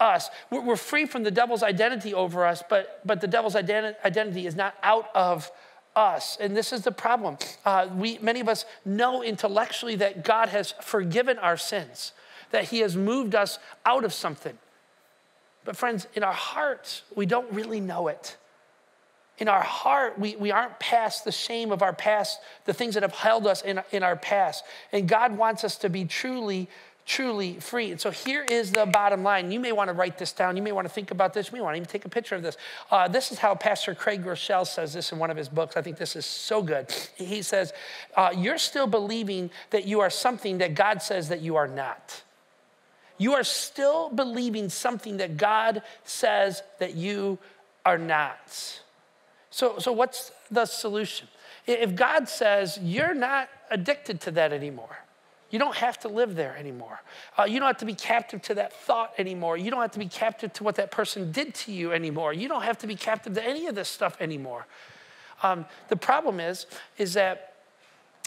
us. 0.00 0.30
We're 0.50 0.76
free 0.76 1.06
from 1.06 1.22
the 1.22 1.30
devil's 1.30 1.62
identity 1.62 2.14
over 2.14 2.46
us, 2.46 2.62
but, 2.68 3.00
but 3.04 3.20
the 3.20 3.26
devil's 3.26 3.54
identi- 3.54 3.94
identity 4.04 4.46
is 4.46 4.54
not 4.54 4.74
out 4.82 5.08
of 5.14 5.50
us. 5.94 6.36
And 6.40 6.56
this 6.56 6.72
is 6.72 6.82
the 6.82 6.92
problem. 6.92 7.38
Uh, 7.64 7.88
we, 7.96 8.18
many 8.18 8.40
of 8.40 8.48
us 8.48 8.66
know 8.84 9.22
intellectually 9.22 9.96
that 9.96 10.24
God 10.24 10.50
has 10.50 10.74
forgiven 10.82 11.38
our 11.38 11.56
sins, 11.56 12.12
that 12.50 12.64
he 12.64 12.80
has 12.80 12.96
moved 12.96 13.34
us 13.34 13.58
out 13.84 14.04
of 14.04 14.12
something. 14.12 14.58
But, 15.64 15.76
friends, 15.76 16.06
in 16.14 16.22
our 16.22 16.32
hearts, 16.32 17.02
we 17.14 17.26
don't 17.26 17.50
really 17.52 17.80
know 17.80 18.08
it. 18.08 18.36
In 19.38 19.48
our 19.48 19.62
heart, 19.62 20.18
we, 20.18 20.36
we 20.36 20.50
aren't 20.50 20.78
past 20.78 21.24
the 21.24 21.32
shame 21.32 21.72
of 21.72 21.82
our 21.82 21.92
past, 21.92 22.40
the 22.64 22.72
things 22.72 22.94
that 22.94 23.02
have 23.02 23.12
held 23.14 23.46
us 23.46 23.62
in, 23.62 23.82
in 23.90 24.02
our 24.02 24.16
past. 24.16 24.64
And 24.92 25.08
God 25.08 25.36
wants 25.36 25.64
us 25.64 25.76
to 25.78 25.90
be 25.90 26.04
truly 26.04 26.68
truly 27.06 27.54
free. 27.54 27.92
And 27.92 28.00
so 28.00 28.10
here 28.10 28.44
is 28.50 28.72
the 28.72 28.84
bottom 28.84 29.22
line. 29.22 29.52
You 29.52 29.60
may 29.60 29.70
want 29.70 29.88
to 29.88 29.94
write 29.94 30.18
this 30.18 30.32
down. 30.32 30.56
You 30.56 30.62
may 30.62 30.72
want 30.72 30.86
to 30.86 30.92
think 30.92 31.12
about 31.12 31.32
this. 31.32 31.52
May 31.52 31.60
want 31.60 31.74
to 31.74 31.76
even 31.78 31.88
take 31.88 32.04
a 32.04 32.08
picture 32.08 32.34
of 32.34 32.42
this. 32.42 32.56
Uh, 32.90 33.06
this 33.06 33.30
is 33.30 33.38
how 33.38 33.54
Pastor 33.54 33.94
Craig 33.94 34.24
Groeschel 34.24 34.66
says 34.66 34.92
this 34.92 35.12
in 35.12 35.18
one 35.18 35.30
of 35.30 35.36
his 35.36 35.48
books. 35.48 35.76
I 35.76 35.82
think 35.82 35.96
this 35.96 36.16
is 36.16 36.26
so 36.26 36.62
good. 36.62 36.92
He 37.14 37.42
says, 37.42 37.72
uh, 38.16 38.30
You're 38.36 38.58
still 38.58 38.88
believing 38.88 39.50
that 39.70 39.86
you 39.86 40.00
are 40.00 40.10
something 40.10 40.58
that 40.58 40.74
God 40.74 41.00
says 41.00 41.28
that 41.28 41.40
you 41.40 41.54
are 41.54 41.68
not. 41.68 42.22
You 43.18 43.34
are 43.34 43.44
still 43.44 44.10
believing 44.10 44.68
something 44.68 45.18
that 45.18 45.36
God 45.36 45.82
says 46.04 46.62
that 46.80 46.94
you 46.94 47.38
are 47.84 47.98
not. 47.98 48.80
So, 49.50 49.78
so 49.78 49.92
what's 49.92 50.32
the 50.50 50.66
solution? 50.66 51.28
If 51.66 51.94
God 51.94 52.28
says 52.28 52.78
you're 52.82 53.14
not 53.14 53.48
addicted 53.70 54.20
to 54.22 54.32
that 54.32 54.52
anymore. 54.52 55.05
You 55.56 55.60
don't 55.60 55.76
have 55.76 55.98
to 56.00 56.08
live 56.08 56.34
there 56.34 56.54
anymore. 56.54 57.00
Uh, 57.38 57.44
you 57.44 57.58
don't 57.58 57.66
have 57.66 57.78
to 57.78 57.86
be 57.86 57.94
captive 57.94 58.42
to 58.42 58.54
that 58.56 58.74
thought 58.74 59.14
anymore. 59.16 59.56
You 59.56 59.70
don't 59.70 59.80
have 59.80 59.92
to 59.92 59.98
be 59.98 60.06
captive 60.06 60.52
to 60.52 60.64
what 60.64 60.74
that 60.74 60.90
person 60.90 61.32
did 61.32 61.54
to 61.54 61.72
you 61.72 61.94
anymore. 61.94 62.34
You 62.34 62.46
don't 62.46 62.60
have 62.60 62.76
to 62.80 62.86
be 62.86 62.94
captive 62.94 63.32
to 63.32 63.42
any 63.42 63.66
of 63.66 63.74
this 63.74 63.88
stuff 63.88 64.18
anymore. 64.20 64.66
Um, 65.42 65.64
the 65.88 65.96
problem 65.96 66.40
is, 66.40 66.66
is 66.98 67.14
that 67.14 67.54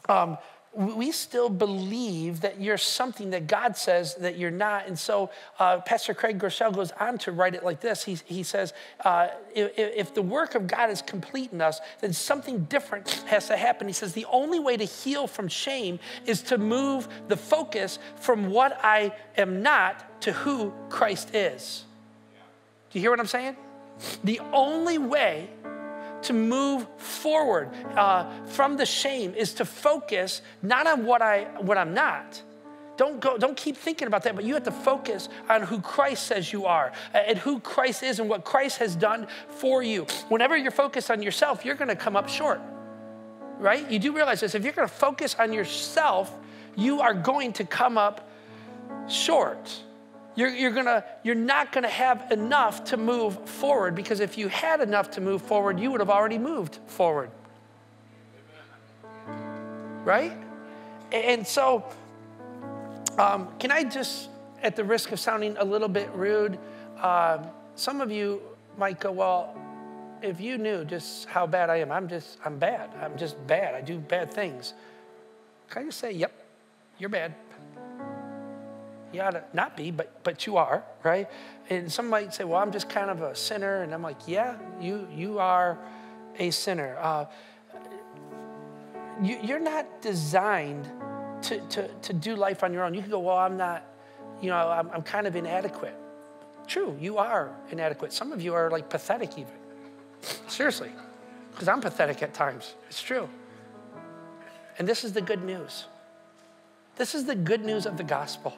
um, 0.07 0.39
we 0.74 1.11
still 1.11 1.49
believe 1.49 2.41
that 2.41 2.61
you're 2.61 2.78
something 2.78 3.32
that 3.32 3.47
God 3.47 3.76
says 3.76 4.15
that 4.15 4.38
you're 4.38 4.51
not. 4.51 4.88
And 4.88 4.97
so 4.97 5.32
uh, 5.57 5.80
Pastor 5.80 6.13
Craig 6.13 6.38
Groeschel 6.38 6.74
goes 6.74 6.91
on 6.99 7.17
to 7.20 7.32
write 7.32 7.55
it 7.55 7.63
like 7.63 7.82
this. 7.82 8.03
He, 8.03 8.20
he 8.26 8.43
says, 8.43 8.74
uh, 9.03 9.30
if, 9.55 9.72
if 9.76 10.13
the 10.13 10.22
work 10.22 10.53
of 10.53 10.67
God 10.67 10.91
is 10.91 11.01
complete 11.01 11.51
in 11.51 11.61
us, 11.61 11.82
then 12.01 12.13
something 12.13 12.65
different 12.65 13.09
has 13.28 13.47
to 13.47 13.57
happen. 13.57 13.88
He 13.88 13.93
says, 13.93 14.13
the 14.13 14.26
only 14.26 14.59
way 14.59 14.78
to 14.78 14.86
heal 14.86 15.26
from 15.26 15.47
shame 15.47 15.99
is 16.28 16.43
to 16.43 16.59
move 16.59 17.07
the 17.28 17.38
focus 17.38 17.97
from 18.17 18.51
what 18.51 18.80
I 18.84 19.11
am 19.38 19.63
not 19.63 20.22
to 20.22 20.32
who 20.32 20.72
Christ 20.89 21.34
is. 21.34 21.86
Do 22.91 22.99
you 22.99 23.01
hear 23.01 23.09
what 23.09 23.20
I'm 23.20 23.26
saying? 23.28 23.55
The 24.24 24.39
only 24.53 24.97
way 24.97 25.49
to 26.24 26.34
move 26.34 26.88
forward 26.97 27.70
uh, 27.95 28.30
from 28.45 28.78
the 28.78 28.86
shame 28.86 29.34
is 29.36 29.53
to 29.53 29.65
focus 29.65 30.41
not 30.61 30.88
on 30.88 31.05
what, 31.05 31.22
I, 31.22 31.43
what 31.59 31.78
I'm 31.78 31.93
not. 31.93 32.41
Don't, 32.97 33.22
go, 33.22 33.38
don't 33.38 33.55
keep 33.55 33.78
thinking 33.78 34.07
about 34.07 34.24
that, 34.24 34.36
but 34.36 34.43
you 34.43 34.53
have 34.55 34.63
to 34.63 34.72
focus 34.72 35.30
on 35.49 35.61
who 35.61 35.80
Christ 35.80 36.28
says 36.28 36.51
you 36.51 36.65
are 36.65 36.91
and 37.13 37.38
who 37.38 37.61
Christ 37.61 38.03
is 38.03 38.20
and 38.20 38.28
what 38.28 38.43
Christ 38.43 38.78
has 38.80 38.95
done 38.95 39.28
for 39.47 39.82
you. 39.82 40.05
Whenever 40.28 40.57
you're 40.57 40.72
focused 40.72 41.09
on 41.09 41.22
yourself, 41.22 41.63
you're 41.63 41.76
going 41.76 41.88
to 41.88 41.95
come 41.95 42.17
up 42.17 42.28
short, 42.28 42.59
right? 43.57 43.89
You 43.89 43.99
do 43.99 44.13
realize 44.13 44.41
this. 44.41 44.53
If 44.53 44.65
you're 44.65 44.74
going 44.74 44.88
to 44.88 44.93
focus 44.93 45.36
on 45.39 45.53
yourself, 45.53 46.36
you 46.76 46.99
are 46.99 47.13
going 47.13 47.53
to 47.53 47.63
come 47.63 47.97
up 47.97 48.30
short 49.07 49.82
you're, 50.40 50.50
you're, 50.50 50.72
gonna, 50.72 51.04
you're 51.22 51.36
not 51.36 51.74
going 51.74 51.84
to 51.84 51.90
have 51.90 52.32
enough 52.32 52.86
to 52.86 52.98
move 52.98 53.50
forward 53.50 53.94
because 53.94 54.22
if 54.22 54.38
you 54.38 54.48
had 54.48 54.80
enough 54.80 55.12
to 55.12 55.22
move 55.22 55.42
forward, 55.42 55.78
you 55.78 55.92
would 55.92 56.00
have 56.00 56.10
already 56.10 56.38
moved 56.38 56.80
forward. 56.88 57.30
Right? 60.06 60.32
And 61.12 61.46
so, 61.46 61.84
um, 63.18 63.50
can 63.60 63.70
I 63.70 63.84
just, 63.84 64.30
at 64.64 64.78
the 64.78 64.84
risk 64.86 65.12
of 65.12 65.20
sounding 65.20 65.58
a 65.58 65.66
little 65.66 65.90
bit 65.90 66.10
rude, 66.14 66.58
uh, 67.02 67.40
some 67.76 68.00
of 68.00 68.10
you 68.10 68.42
might 68.78 69.02
go, 69.02 69.12
well, 69.12 69.58
if 70.22 70.40
you 70.40 70.58
knew 70.58 70.86
just 70.86 71.28
how 71.28 71.48
bad 71.48 71.70
I 71.70 71.78
am, 71.78 71.92
I'm 71.92 72.08
just, 72.08 72.38
I'm 72.46 72.58
bad. 72.58 72.92
I'm 73.02 73.18
just 73.18 73.36
bad. 73.46 73.76
I 73.76 73.82
do 73.82 73.98
bad 73.98 74.32
things. 74.32 74.74
Can 75.70 75.82
I 75.82 75.86
just 75.88 76.00
say, 76.00 76.14
yep, 76.14 76.32
you're 76.98 77.10
bad. 77.10 77.36
You 79.12 79.22
ought 79.22 79.32
to 79.32 79.43
not 79.53 79.76
be, 79.76 79.91
but, 79.91 80.24
but 80.24 80.45
you 80.45 80.57
are, 80.57 80.84
right? 81.03 81.28
And 81.70 81.91
some 81.91 82.10
might 82.10 82.34
say, 82.34 82.43
well, 82.43 82.60
I'm 82.60 82.72
just 82.72 82.89
kind 82.89 83.10
of 83.10 83.22
a 83.22 83.36
sinner. 83.36 83.82
And 83.82 83.93
I'm 83.93 84.03
like, 84.03 84.28
yeah, 84.28 84.57
you, 84.80 85.07
you 85.14 85.39
are 85.39 85.80
a 86.38 86.51
sinner. 86.51 86.97
Uh, 86.99 87.26
you, 89.22 89.39
you're 89.41 89.60
not 89.60 90.01
designed 90.01 90.88
to, 91.43 91.60
to, 91.70 91.88
to 91.88 92.14
do 92.14 92.36
life 92.36 92.64
on 92.64 92.72
your 92.74 92.84
own. 92.84 92.93
You 92.93 93.01
can 93.01 93.10
go, 93.10 93.20
well, 93.20 93.38
I'm 93.38 93.57
not, 93.57 93.84
you 94.41 94.49
know, 94.49 94.70
I'm, 94.70 94.89
I'm 94.91 95.01
kind 95.01 95.26
of 95.26 95.36
inadequate. 95.36 95.95
True, 96.68 96.95
you 96.99 97.18
are 97.18 97.55
inadequate. 97.72 98.14
Some 98.14 98.32
of 98.32 98.41
you 98.41 98.53
are 98.53 98.70
like 98.70 98.89
pathetic, 98.89 99.38
even. 99.39 99.53
Seriously, 100.47 100.91
because 101.51 101.68
I'm 101.68 101.82
pathetic 101.82 102.22
at 102.22 102.34
times. 102.34 102.76
It's 102.89 103.01
true. 103.01 103.28
And 104.78 104.88
this 104.88 105.03
is 105.03 105.14
the 105.14 105.22
good 105.22 105.43
news. 105.43 105.86
This 106.95 107.16
is 107.16 107.26
the 107.26 107.36
good 107.36 107.66
news 107.66 107.86
of 107.86 107.97
the 107.97 108.03
gospel 108.03 108.55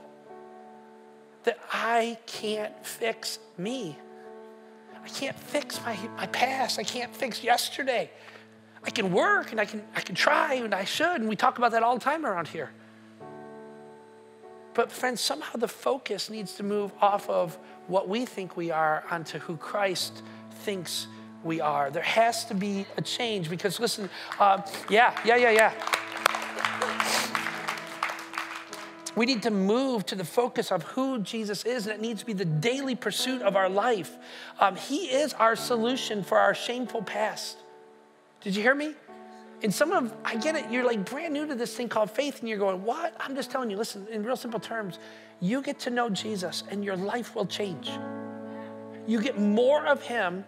that 1.43 1.59
I 1.71 2.17
can't 2.25 2.85
fix 2.85 3.39
me. 3.57 3.97
I 5.03 5.07
can't 5.09 5.37
fix 5.37 5.79
my, 5.83 5.97
my 6.15 6.27
past. 6.27 6.77
I 6.79 6.83
can't 6.83 7.15
fix 7.15 7.43
yesterday. 7.43 8.11
I 8.83 8.89
can 8.89 9.11
work 9.11 9.51
and 9.51 9.59
I 9.59 9.65
can, 9.65 9.83
I 9.95 10.01
can 10.01 10.15
try 10.15 10.55
and 10.55 10.73
I 10.73 10.85
should, 10.85 11.19
and 11.19 11.29
we 11.29 11.35
talk 11.35 11.57
about 11.57 11.71
that 11.71 11.83
all 11.83 11.95
the 11.95 12.03
time 12.03 12.25
around 12.25 12.47
here. 12.47 12.71
But, 14.73 14.91
friends, 14.91 15.19
somehow 15.19 15.57
the 15.57 15.67
focus 15.67 16.29
needs 16.29 16.53
to 16.53 16.63
move 16.63 16.91
off 17.01 17.29
of 17.29 17.57
what 17.87 18.07
we 18.07 18.25
think 18.25 18.55
we 18.55 18.71
are 18.71 19.03
onto 19.11 19.37
who 19.39 19.57
Christ 19.57 20.23
thinks 20.61 21.07
we 21.43 21.59
are. 21.59 21.91
There 21.91 22.03
has 22.03 22.45
to 22.45 22.53
be 22.53 22.85
a 22.97 23.01
change 23.01 23.49
because, 23.49 23.79
listen, 23.79 24.09
uh, 24.39 24.61
yeah, 24.89 25.13
yeah, 25.25 25.35
yeah, 25.35 25.51
yeah. 25.51 25.73
We 29.15 29.25
need 29.25 29.43
to 29.43 29.51
move 29.51 30.05
to 30.07 30.15
the 30.15 30.23
focus 30.23 30.71
of 30.71 30.83
who 30.83 31.19
Jesus 31.19 31.65
is, 31.65 31.85
and 31.85 31.95
it 31.95 32.01
needs 32.01 32.21
to 32.21 32.25
be 32.25 32.33
the 32.33 32.45
daily 32.45 32.95
pursuit 32.95 33.41
of 33.41 33.55
our 33.55 33.69
life. 33.69 34.17
Um, 34.59 34.75
he 34.75 35.05
is 35.07 35.33
our 35.33 35.55
solution 35.55 36.23
for 36.23 36.37
our 36.37 36.53
shameful 36.53 37.01
past. 37.01 37.57
Did 38.41 38.55
you 38.55 38.61
hear 38.61 38.75
me? 38.75 38.93
And 39.63 39.73
some 39.73 39.91
of, 39.91 40.13
I 40.25 40.37
get 40.37 40.55
it, 40.55 40.71
you're 40.71 40.85
like 40.85 41.05
brand 41.05 41.33
new 41.33 41.45
to 41.45 41.55
this 41.55 41.75
thing 41.75 41.89
called 41.89 42.09
faith, 42.09 42.39
and 42.39 42.49
you're 42.49 42.57
going, 42.57 42.83
What? 42.83 43.15
I'm 43.19 43.35
just 43.35 43.51
telling 43.51 43.69
you, 43.69 43.77
listen, 43.77 44.07
in 44.11 44.23
real 44.23 44.37
simple 44.37 44.59
terms, 44.59 44.97
you 45.39 45.61
get 45.61 45.79
to 45.81 45.89
know 45.89 46.09
Jesus, 46.09 46.63
and 46.69 46.83
your 46.83 46.95
life 46.95 47.35
will 47.35 47.45
change. 47.45 47.91
You 49.07 49.21
get 49.21 49.39
more 49.39 49.85
of 49.85 50.01
Him 50.03 50.45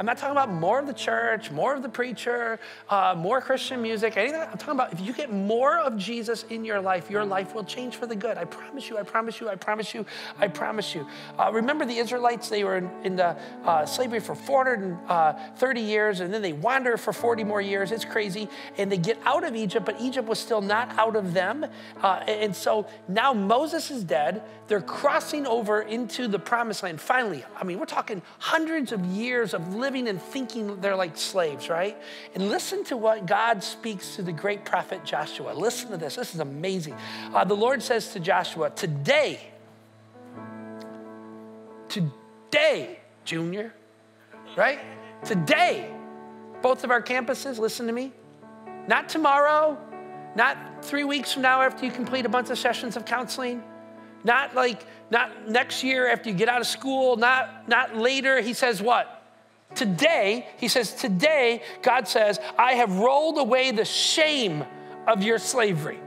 I'm 0.00 0.06
not 0.06 0.16
talking 0.16 0.32
about 0.32 0.50
more 0.50 0.78
of 0.78 0.86
the 0.86 0.94
church, 0.94 1.50
more 1.50 1.74
of 1.74 1.82
the 1.82 1.88
preacher, 1.90 2.58
uh, 2.88 3.14
more 3.14 3.42
Christian 3.42 3.82
music, 3.82 4.16
anything. 4.16 4.40
I'm 4.40 4.56
talking 4.56 4.72
about 4.72 4.94
if 4.94 5.00
you 5.00 5.12
get 5.12 5.30
more 5.30 5.78
of 5.78 5.98
Jesus 5.98 6.44
in 6.44 6.64
your 6.64 6.80
life, 6.80 7.10
your 7.10 7.22
life 7.22 7.54
will 7.54 7.64
change 7.64 7.96
for 7.96 8.06
the 8.06 8.16
good. 8.16 8.38
I 8.38 8.46
promise 8.46 8.88
you, 8.88 8.96
I 8.96 9.02
promise 9.02 9.42
you, 9.42 9.50
I 9.50 9.56
promise 9.56 9.92
you, 9.92 10.06
I 10.38 10.48
promise 10.48 10.94
you. 10.94 11.06
Uh, 11.38 11.50
remember 11.52 11.84
the 11.84 11.98
Israelites, 11.98 12.48
they 12.48 12.64
were 12.64 12.78
in, 12.78 12.90
in 13.04 13.16
the 13.16 13.36
uh, 13.66 13.84
slavery 13.84 14.20
for 14.20 14.34
430 14.34 15.80
uh, 15.80 15.84
years, 15.84 16.20
and 16.20 16.32
then 16.32 16.40
they 16.40 16.54
wander 16.54 16.96
for 16.96 17.12
40 17.12 17.44
more 17.44 17.60
years. 17.60 17.92
It's 17.92 18.06
crazy. 18.06 18.48
And 18.78 18.90
they 18.90 18.96
get 18.96 19.18
out 19.26 19.44
of 19.44 19.54
Egypt, 19.54 19.84
but 19.84 20.00
Egypt 20.00 20.26
was 20.26 20.38
still 20.38 20.62
not 20.62 20.98
out 20.98 21.14
of 21.14 21.34
them. 21.34 21.66
Uh, 22.00 22.24
and 22.26 22.56
so 22.56 22.86
now 23.06 23.34
Moses 23.34 23.90
is 23.90 24.02
dead. 24.02 24.44
They're 24.66 24.80
crossing 24.80 25.46
over 25.46 25.82
into 25.82 26.26
the 26.26 26.38
promised 26.38 26.84
land. 26.84 27.02
Finally, 27.02 27.44
I 27.54 27.64
mean, 27.64 27.78
we're 27.78 27.86
talking 27.86 28.22
hundreds 28.38 28.92
of 28.92 29.04
years 29.04 29.52
of 29.52 29.74
living 29.74 29.89
living 29.90 30.06
and 30.06 30.22
thinking 30.22 30.80
they're 30.80 30.94
like 30.94 31.16
slaves, 31.16 31.68
right? 31.68 32.00
And 32.36 32.48
listen 32.48 32.84
to 32.84 32.96
what 32.96 33.26
God 33.26 33.64
speaks 33.64 34.14
to 34.14 34.22
the 34.22 34.30
great 34.30 34.64
prophet 34.64 35.04
Joshua. 35.04 35.52
Listen 35.52 35.90
to 35.90 35.96
this. 35.96 36.14
This 36.14 36.32
is 36.32 36.38
amazing. 36.38 36.94
Uh, 37.34 37.44
the 37.44 37.56
Lord 37.56 37.82
says 37.82 38.12
to 38.12 38.20
Joshua, 38.20 38.70
Today, 38.70 39.40
today, 41.88 43.00
Junior, 43.24 43.74
right? 44.56 44.78
Today, 45.24 45.90
both 46.62 46.84
of 46.84 46.92
our 46.92 47.02
campuses, 47.02 47.58
listen 47.58 47.88
to 47.88 47.92
me. 47.92 48.12
Not 48.86 49.08
tomorrow, 49.08 49.76
not 50.36 50.84
three 50.84 51.04
weeks 51.04 51.32
from 51.32 51.42
now 51.42 51.62
after 51.62 51.84
you 51.84 51.90
complete 51.90 52.26
a 52.26 52.28
bunch 52.28 52.48
of 52.50 52.58
sessions 52.60 52.96
of 52.96 53.04
counseling, 53.04 53.60
not 54.22 54.54
like 54.54 54.86
not 55.10 55.48
next 55.48 55.82
year 55.82 56.08
after 56.08 56.30
you 56.30 56.36
get 56.36 56.48
out 56.48 56.60
of 56.60 56.68
school, 56.68 57.16
not 57.16 57.68
not 57.68 57.96
later. 57.96 58.40
He 58.40 58.52
says 58.52 58.80
what? 58.80 59.19
Today, 59.74 60.46
he 60.58 60.68
says, 60.68 60.94
today, 60.94 61.62
God 61.82 62.08
says, 62.08 62.40
I 62.58 62.74
have 62.74 62.98
rolled 62.98 63.38
away 63.38 63.70
the 63.70 63.84
shame 63.84 64.64
of 65.06 65.22
your 65.22 65.38
slavery. 65.38 65.98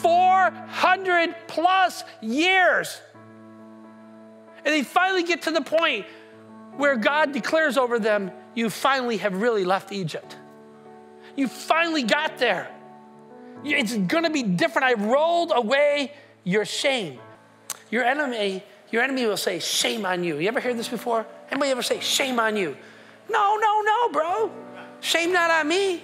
400 0.00 1.34
plus 1.48 2.04
years. 2.20 3.00
And 4.64 4.74
they 4.74 4.82
finally 4.82 5.22
get 5.22 5.42
to 5.42 5.50
the 5.50 5.62
point 5.62 6.06
where 6.76 6.96
God 6.96 7.32
declares 7.32 7.76
over 7.76 7.98
them, 7.98 8.30
You 8.54 8.70
finally 8.70 9.16
have 9.18 9.40
really 9.40 9.64
left 9.64 9.92
Egypt. 9.92 10.36
You 11.36 11.48
finally 11.48 12.02
got 12.02 12.38
there. 12.38 12.70
It's 13.64 13.94
gonna 13.94 14.30
be 14.30 14.42
different. 14.42 14.86
I 14.86 14.94
rolled 14.94 15.52
away 15.54 16.12
your 16.44 16.64
shame. 16.64 17.18
Your 17.90 18.04
enemy, 18.04 18.62
your 18.90 19.02
enemy 19.02 19.26
will 19.26 19.36
say, 19.36 19.58
Shame 19.58 20.06
on 20.06 20.22
you. 20.22 20.38
You 20.38 20.48
ever 20.48 20.60
heard 20.60 20.76
this 20.76 20.88
before? 20.88 21.26
Anybody 21.50 21.70
ever 21.70 21.82
say, 21.82 22.00
shame 22.00 22.38
on 22.40 22.56
you? 22.56 22.76
No, 23.30 23.56
no, 23.56 23.82
no, 23.82 24.08
bro. 24.10 24.50
Shame 25.00 25.32
not 25.32 25.50
on 25.50 25.68
me. 25.68 26.02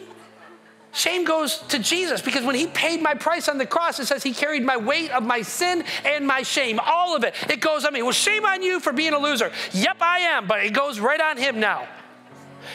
Shame 0.95 1.25
goes 1.25 1.59
to 1.69 1.79
Jesus 1.79 2.21
because 2.21 2.45
when 2.45 2.55
he 2.55 2.67
paid 2.67 3.01
my 3.01 3.15
price 3.15 3.49
on 3.49 3.57
the 3.57 3.65
cross, 3.65 3.99
it 3.99 4.07
says 4.07 4.23
he 4.23 4.35
carried 4.35 4.63
my 4.63 4.77
weight 4.77 5.11
of 5.11 5.23
my 5.23 5.41
sin 5.41 5.85
and 6.05 6.27
my 6.27 6.43
shame, 6.43 6.79
all 6.85 7.17
of 7.17 7.25
it. 7.25 7.35
It 7.49 7.61
goes 7.61 7.87
on 7.87 7.95
me. 7.95 8.03
Well, 8.03 8.13
shame 8.13 8.45
on 8.45 8.63
you 8.63 8.79
for 8.79 8.93
being 8.93 9.15
a 9.15 9.19
loser. 9.19 9.51
Yep, 9.73 9.97
I 10.03 10.19
am, 10.19 10.47
but 10.47 10.65
it 10.65 10.75
goes 10.75 11.01
right 11.01 11.21
on 11.21 11.39
him 11.39 11.59
now. 11.61 11.89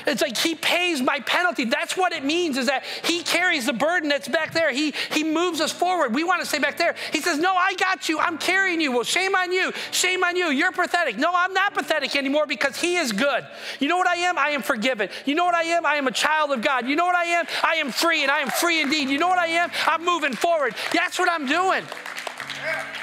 It's 0.05 0.21
like 0.21 0.37
he 0.37 0.55
pays 0.55 1.01
my 1.01 1.19
penalty. 1.21 1.65
That's 1.65 1.95
what 1.97 2.13
it 2.13 2.23
means 2.23 2.57
is 2.57 2.67
that 2.67 2.83
he 3.03 3.23
carries 3.23 3.65
the 3.65 3.73
burden 3.73 4.09
that's 4.09 4.27
back 4.27 4.53
there. 4.53 4.71
He, 4.71 4.93
he 5.11 5.23
moves 5.23 5.61
us 5.61 5.71
forward. 5.71 6.13
We 6.13 6.23
want 6.23 6.41
to 6.41 6.47
stay 6.47 6.59
back 6.59 6.77
there. 6.77 6.95
He 7.11 7.21
says, 7.21 7.37
No, 7.37 7.53
I 7.53 7.73
got 7.75 8.09
you. 8.09 8.19
I'm 8.19 8.37
carrying 8.37 8.81
you. 8.81 8.91
Well, 8.91 9.03
shame 9.03 9.35
on 9.35 9.51
you. 9.51 9.71
Shame 9.91 10.23
on 10.23 10.35
you. 10.35 10.47
You're 10.49 10.71
pathetic. 10.71 11.17
No, 11.17 11.31
I'm 11.33 11.53
not 11.53 11.73
pathetic 11.73 12.15
anymore 12.15 12.45
because 12.45 12.79
he 12.79 12.97
is 12.97 13.11
good. 13.11 13.45
You 13.79 13.87
know 13.87 13.97
what 13.97 14.07
I 14.07 14.15
am? 14.17 14.37
I 14.37 14.49
am 14.49 14.61
forgiven. 14.61 15.09
You 15.25 15.35
know 15.35 15.45
what 15.45 15.55
I 15.55 15.63
am? 15.63 15.85
I 15.85 15.95
am 15.95 16.07
a 16.07 16.11
child 16.11 16.51
of 16.51 16.61
God. 16.61 16.87
You 16.87 16.95
know 16.95 17.05
what 17.05 17.15
I 17.15 17.25
am? 17.25 17.45
I 17.63 17.75
am 17.75 17.91
free 17.91 18.23
and 18.23 18.31
I 18.31 18.39
am 18.39 18.49
free 18.49 18.81
indeed. 18.81 19.09
You 19.09 19.17
know 19.17 19.27
what 19.27 19.39
I 19.39 19.47
am? 19.47 19.71
I'm 19.85 20.03
moving 20.03 20.33
forward. 20.33 20.75
That's 20.93 21.19
what 21.19 21.29
I'm 21.29 21.45
doing. 21.45 21.83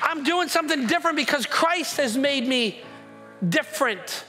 I'm 0.02 0.24
doing 0.24 0.48
something 0.48 0.86
different 0.86 1.16
because 1.16 1.46
Christ 1.46 1.96
has 1.96 2.16
made 2.16 2.46
me 2.46 2.82
different. 3.48 4.24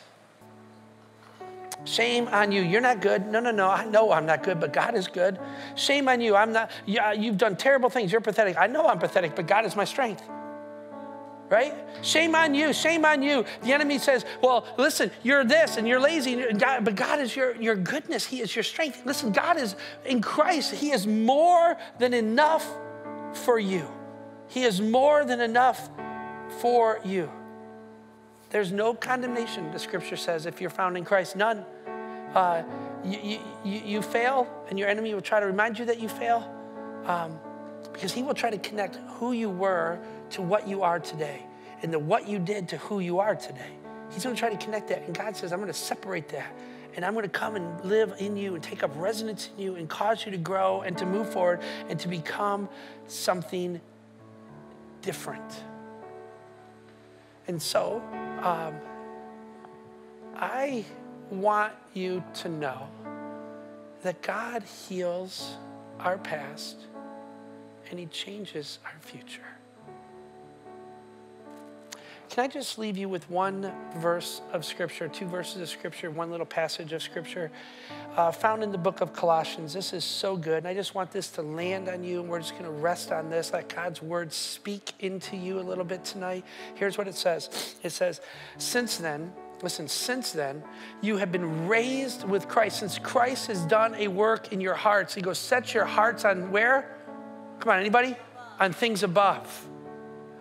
Shame 1.85 2.27
on 2.29 2.51
you. 2.51 2.61
You're 2.61 2.81
not 2.81 2.99
good. 2.99 3.27
No, 3.27 3.39
no, 3.39 3.51
no. 3.51 3.69
I 3.69 3.85
know 3.85 4.11
I'm 4.11 4.25
not 4.25 4.43
good, 4.43 4.59
but 4.59 4.73
God 4.73 4.95
is 4.95 5.07
good. 5.07 5.39
Shame 5.75 6.09
on 6.09 6.19
you. 6.19 6.35
I'm 6.35 6.51
not, 6.51 6.71
yeah, 6.85 7.13
you've 7.13 7.37
done 7.37 7.55
terrible 7.55 7.89
things. 7.89 8.11
You're 8.11 8.21
pathetic. 8.21 8.57
I 8.57 8.67
know 8.67 8.87
I'm 8.87 8.99
pathetic, 8.99 9.35
but 9.35 9.47
God 9.47 9.65
is 9.65 9.75
my 9.75 9.85
strength. 9.85 10.23
Right? 11.47 11.75
Shame 12.01 12.33
on 12.33 12.55
you. 12.55 12.73
Shame 12.73 13.05
on 13.05 13.21
you. 13.21 13.45
The 13.61 13.71
enemy 13.71 13.99
says, 13.99 14.25
Well, 14.41 14.65
listen, 14.77 15.11
you're 15.21 15.43
this 15.43 15.77
and 15.77 15.87
you're 15.87 15.99
lazy, 15.99 16.43
but 16.53 16.95
God 16.95 17.19
is 17.19 17.35
your, 17.35 17.55
your 17.61 17.75
goodness. 17.75 18.25
He 18.25 18.41
is 18.41 18.55
your 18.55 18.63
strength. 18.63 19.03
Listen, 19.05 19.31
God 19.31 19.57
is 19.57 19.75
in 20.05 20.21
Christ. 20.21 20.73
He 20.73 20.89
is 20.89 21.05
more 21.05 21.77
than 21.99 22.15
enough 22.15 22.67
for 23.33 23.59
you. 23.59 23.87
He 24.47 24.63
is 24.63 24.81
more 24.81 25.23
than 25.23 25.39
enough 25.39 25.87
for 26.61 26.99
you. 27.05 27.29
There's 28.49 28.71
no 28.71 28.93
condemnation, 28.93 29.71
the 29.71 29.79
scripture 29.79 30.15
says, 30.15 30.45
if 30.45 30.61
you're 30.61 30.69
found 30.69 30.97
in 30.97 31.03
Christ. 31.03 31.35
None 31.35 31.65
uh, 32.35 32.63
you, 33.03 33.39
you, 33.63 33.81
you, 33.85 34.01
fail, 34.01 34.47
and 34.69 34.77
your 34.77 34.89
enemy 34.89 35.13
will 35.13 35.21
try 35.21 35.39
to 35.39 35.45
remind 35.45 35.79
you 35.79 35.85
that 35.85 35.99
you 36.01 36.09
fail, 36.09 36.51
um, 37.05 37.39
because 37.93 38.11
he 38.11 38.23
will 38.23 38.33
try 38.33 38.49
to 38.49 38.57
connect 38.57 38.97
who 39.07 39.31
you 39.31 39.49
were 39.49 39.99
to 40.31 40.41
what 40.41 40.67
you 40.67 40.83
are 40.83 40.99
today, 40.99 41.45
and 41.81 41.93
the 41.93 41.99
what 41.99 42.27
you 42.27 42.37
did 42.37 42.67
to 42.69 42.77
who 42.77 42.99
you 42.99 43.19
are 43.19 43.35
today. 43.35 43.71
He's 44.11 44.23
going 44.23 44.35
to 44.35 44.39
try 44.39 44.49
to 44.49 44.57
connect 44.57 44.89
that, 44.89 45.03
and 45.03 45.17
God 45.17 45.35
says, 45.35 45.53
I'm 45.53 45.59
going 45.59 45.71
to 45.71 45.77
separate 45.77 46.27
that. 46.29 46.53
And 46.95 47.03
I'm 47.03 47.13
going 47.13 47.23
to 47.23 47.29
come 47.29 47.57
and 47.57 47.83
live 47.83 48.13
in 48.19 48.37
you 48.37 48.55
and 48.55 48.63
take 48.63 48.81
up 48.81 48.89
residence 48.95 49.49
in 49.57 49.63
you 49.63 49.75
and 49.75 49.89
cause 49.89 50.25
you 50.25 50.31
to 50.31 50.37
grow 50.37 50.81
and 50.81 50.97
to 50.97 51.05
move 51.05 51.29
forward 51.29 51.59
and 51.89 51.99
to 51.99 52.07
become 52.07 52.69
something 53.07 53.81
different. 55.01 55.63
And 57.49 57.61
so, 57.61 58.01
um, 58.45 58.75
I 60.35 60.85
want 61.31 61.73
you 61.95 62.23
to 62.35 62.49
know 62.49 62.87
that 64.03 64.21
God 64.21 64.63
heals 64.63 65.57
our 65.99 66.19
past 66.19 66.77
and 67.89 67.99
He 67.99 68.05
changes 68.05 68.77
our 68.85 68.99
future. 68.99 69.54
Can 72.29 72.43
I 72.43 72.47
just 72.47 72.77
leave 72.77 72.97
you 72.97 73.07
with 73.07 73.29
one 73.29 73.71
verse 73.97 74.41
of 74.51 74.65
Scripture, 74.65 75.07
two 75.07 75.27
verses 75.27 75.61
of 75.61 75.69
Scripture, 75.69 76.09
one 76.09 76.31
little 76.31 76.45
passage 76.45 76.91
of 76.91 77.01
Scripture 77.01 77.51
uh, 78.15 78.31
found 78.31 78.63
in 78.63 78.71
the 78.71 78.77
book 78.77 79.01
of 79.01 79.13
Colossians? 79.13 79.73
This 79.73 79.93
is 79.93 80.03
so 80.03 80.35
good. 80.35 80.57
And 80.57 80.67
I 80.67 80.73
just 80.73 80.95
want 80.95 81.11
this 81.11 81.29
to 81.31 81.41
land 81.41 81.87
on 81.87 82.03
you, 82.03 82.21
and 82.21 82.29
we're 82.29 82.39
just 82.39 82.53
going 82.53 82.65
to 82.65 82.71
rest 82.71 83.11
on 83.11 83.29
this. 83.29 83.53
Let 83.53 83.73
God's 83.73 84.01
word 84.01 84.33
speak 84.33 84.93
into 84.99 85.37
you 85.37 85.59
a 85.59 85.61
little 85.61 85.83
bit 85.83 86.03
tonight. 86.03 86.43
Here's 86.73 86.97
what 86.97 87.07
it 87.07 87.15
says 87.15 87.75
It 87.83 87.91
says, 87.91 88.21
Since 88.57 88.97
then, 88.97 89.31
Listen, 89.61 89.87
since 89.87 90.31
then, 90.33 90.61
you 91.01 91.15
have 91.15 91.31
been 91.31 91.67
raised 91.67 92.25
with 92.27 92.47
Christ. 92.47 92.79
Since 92.79 92.99
Christ 92.99 93.47
has 93.47 93.65
done 93.65 93.95
a 93.95 94.09
work 94.09 94.51
in 94.51 94.59
your 94.59 94.73
hearts, 94.73 95.15
He 95.15 95.21
goes, 95.21 95.37
set 95.37 95.73
your 95.73 95.85
hearts 95.85 96.25
on 96.25 96.51
where? 96.51 96.93
Come 97.61 97.71
on, 97.71 97.79
anybody? 97.79 98.17
On 98.59 98.73
things 98.73 99.01
above. 99.03 99.67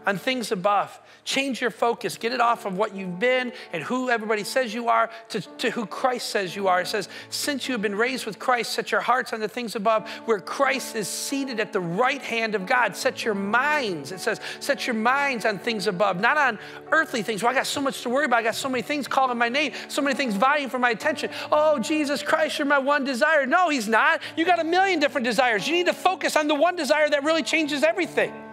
On 0.07 0.19
things 0.19 0.53
above. 0.53 1.01
Change 1.25 1.61
your 1.61 1.71
focus. 1.71 2.19
Get 2.19 2.33
it 2.33 2.41
off 2.41 2.67
of 2.67 2.77
what 2.77 2.95
you've 2.95 3.19
been 3.19 3.53
and 3.73 3.83
who 3.83 4.11
everybody 4.11 4.45
says 4.45 4.75
you 4.75 4.89
are 4.89 5.11
to, 5.31 5.41
to 5.41 5.71
who 5.71 5.87
Christ 5.87 6.29
says 6.29 6.55
you 6.55 6.69
are. 6.69 6.83
It 6.83 6.87
says, 6.87 7.09
Since 7.31 7.69
you 7.69 7.73
have 7.73 7.83
been 7.83 7.95
raised 7.95 8.27
with 8.27 8.39
Christ, 8.39 8.73
set 8.73 8.93
your 8.93 9.01
hearts 9.01 9.33
on 9.33 9.41
the 9.41 9.49
things 9.49 9.75
above 9.75 10.09
where 10.27 10.41
Christ 10.41 10.97
is 10.97 11.09
seated 11.09 11.61
at 11.61 11.73
the 11.73 11.81
right 11.81 12.21
hand 12.21 12.55
of 12.55 12.67
God. 12.67 12.97
Set 12.97 13.25
your 13.25 13.35
minds, 13.35 14.13
it 14.13 14.21
says, 14.21 14.41
set 14.61 14.87
your 14.87 14.95
minds 14.95 15.45
on 15.45 15.59
things 15.59 15.87
above, 15.87 16.21
not 16.21 16.37
on 16.37 16.59
earthly 16.93 17.23
things. 17.23 17.43
Well, 17.43 17.53
I 17.53 17.55
got 17.55 17.67
so 17.67 17.81
much 17.81 18.03
to 18.03 18.11
worry 18.11 18.27
about. 18.27 18.41
I 18.41 18.43
got 18.43 18.55
so 18.55 18.69
many 18.69 18.83
things 18.83 19.09
calling 19.09 19.39
my 19.39 19.49
name, 19.49 19.73
so 19.89 20.03
many 20.03 20.15
things 20.15 20.35
vying 20.35 20.69
for 20.69 20.79
my 20.79 20.91
attention. 20.91 21.31
Oh, 21.51 21.79
Jesus 21.79 22.23
Christ, 22.23 22.59
you're 22.59 22.67
my 22.67 22.79
one 22.79 23.05
desire. 23.05 23.47
No, 23.47 23.71
He's 23.71 23.89
not. 23.89 24.21
You 24.37 24.45
got 24.45 24.61
a 24.61 24.65
million 24.65 25.01
different 25.01 25.25
desires. 25.25 25.67
You 25.67 25.75
need 25.75 25.87
to 25.87 25.93
focus 25.93 26.37
on 26.37 26.49
the 26.49 26.55
one 26.55 26.77
desire 26.77 27.09
that 27.09 27.25
really 27.25 27.43
changes 27.43 27.83
everything 27.83 28.44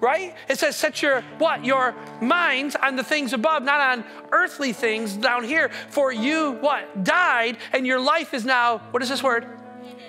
right? 0.00 0.34
It 0.48 0.58
says, 0.58 0.76
set 0.76 1.02
your 1.02 1.22
what? 1.38 1.64
Your 1.64 1.94
minds 2.20 2.76
on 2.76 2.96
the 2.96 3.04
things 3.04 3.32
above, 3.32 3.62
not 3.62 3.80
on 3.80 4.04
earthly 4.32 4.72
things 4.72 5.14
down 5.14 5.44
here. 5.44 5.70
For 5.90 6.12
you 6.12 6.52
what? 6.52 7.04
Died, 7.04 7.58
and 7.72 7.86
your 7.86 8.00
life 8.00 8.34
is 8.34 8.44
now, 8.44 8.78
what 8.90 9.02
is 9.02 9.08
this 9.08 9.22
word? 9.22 9.46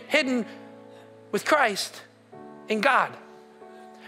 Hidden 0.07 0.45
with 1.31 1.45
Christ 1.45 2.01
in 2.67 2.81
God. 2.81 3.15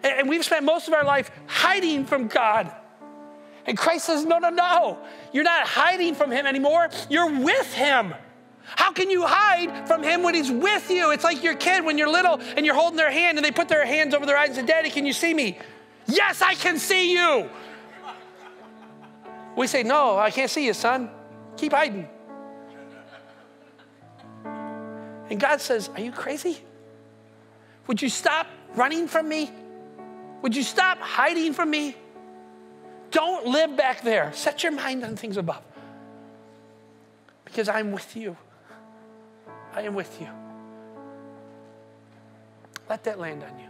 And 0.04 0.30
we've 0.30 0.46
spent 0.46 0.66
most 0.66 0.88
of 0.88 0.94
our 0.94 1.04
life 1.04 1.32
hiding 1.48 2.06
from 2.06 2.28
God. 2.28 2.74
And 3.66 3.78
Christ 3.78 4.06
says, 4.06 4.26
no, 4.26 4.40
no, 4.40 4.50
no. 4.50 4.98
You're 5.34 5.44
not 5.44 5.68
hiding 5.68 6.16
from 6.16 6.32
Him 6.32 6.48
anymore. 6.48 6.90
You're 7.10 7.40
with 7.40 7.74
Him. 7.74 8.14
How 8.76 8.92
can 8.92 9.10
you 9.10 9.26
hide 9.26 9.88
from 9.88 10.04
him 10.04 10.24
when 10.24 10.36
he's 10.36 10.52
with 10.52 10.90
you? 10.90 11.12
It's 11.12 11.24
like 11.24 11.44
your 11.44 11.56
kid 11.56 11.84
when 11.84 11.98
you're 11.98 12.10
little 12.10 12.40
and 12.56 12.66
you're 12.66 12.76
holding 12.76 12.98
their 12.98 13.12
hand 13.12 13.38
and 13.38 13.46
they 13.46 13.52
put 13.52 13.68
their 13.68 13.86
hands 13.86 14.14
over 14.14 14.26
their 14.26 14.38
eyes 14.38 14.50
and 14.50 14.58
say, 14.58 14.66
Daddy, 14.66 14.90
can 14.90 15.06
you 15.06 15.14
see 15.14 15.34
me? 15.34 15.58
Yes, 16.08 16.42
I 16.42 16.56
can 16.56 16.78
see 16.78 17.14
you. 17.14 17.50
We 19.56 19.68
say, 19.68 19.84
No, 19.84 20.18
I 20.18 20.32
can't 20.32 20.50
see 20.50 20.66
you, 20.66 20.74
son. 20.74 21.10
Keep 21.58 21.74
hiding. 21.74 22.08
And 25.30 25.40
God 25.40 25.62
says, 25.62 25.90
Are 25.96 26.02
you 26.02 26.12
crazy? 26.12 26.58
Would 27.88 28.02
you 28.02 28.10
stop 28.10 28.48
running 28.76 29.08
from 29.08 29.28
me? 29.28 29.52
Would 30.42 30.56
you 30.56 30.64
stop 30.64 31.00
hiding 31.00 31.54
from 31.54 31.70
me? 31.70 31.96
Don't 33.12 33.48
live 33.48 33.76
back 33.76 34.02
there. 34.02 34.32
Set 34.34 34.64
your 34.64 34.72
mind 34.72 35.04
on 35.04 35.16
things 35.16 35.38
above. 35.38 35.64
Because 37.46 37.68
I'm 37.68 37.92
with 37.92 38.16
you. 38.16 38.38
I 39.80 39.84
am 39.84 39.94
with 39.96 40.20
you. 40.20 40.28
Let 42.90 43.06
that 43.06 43.18
land 43.18 43.46
on 43.46 43.58
you. 43.62 43.69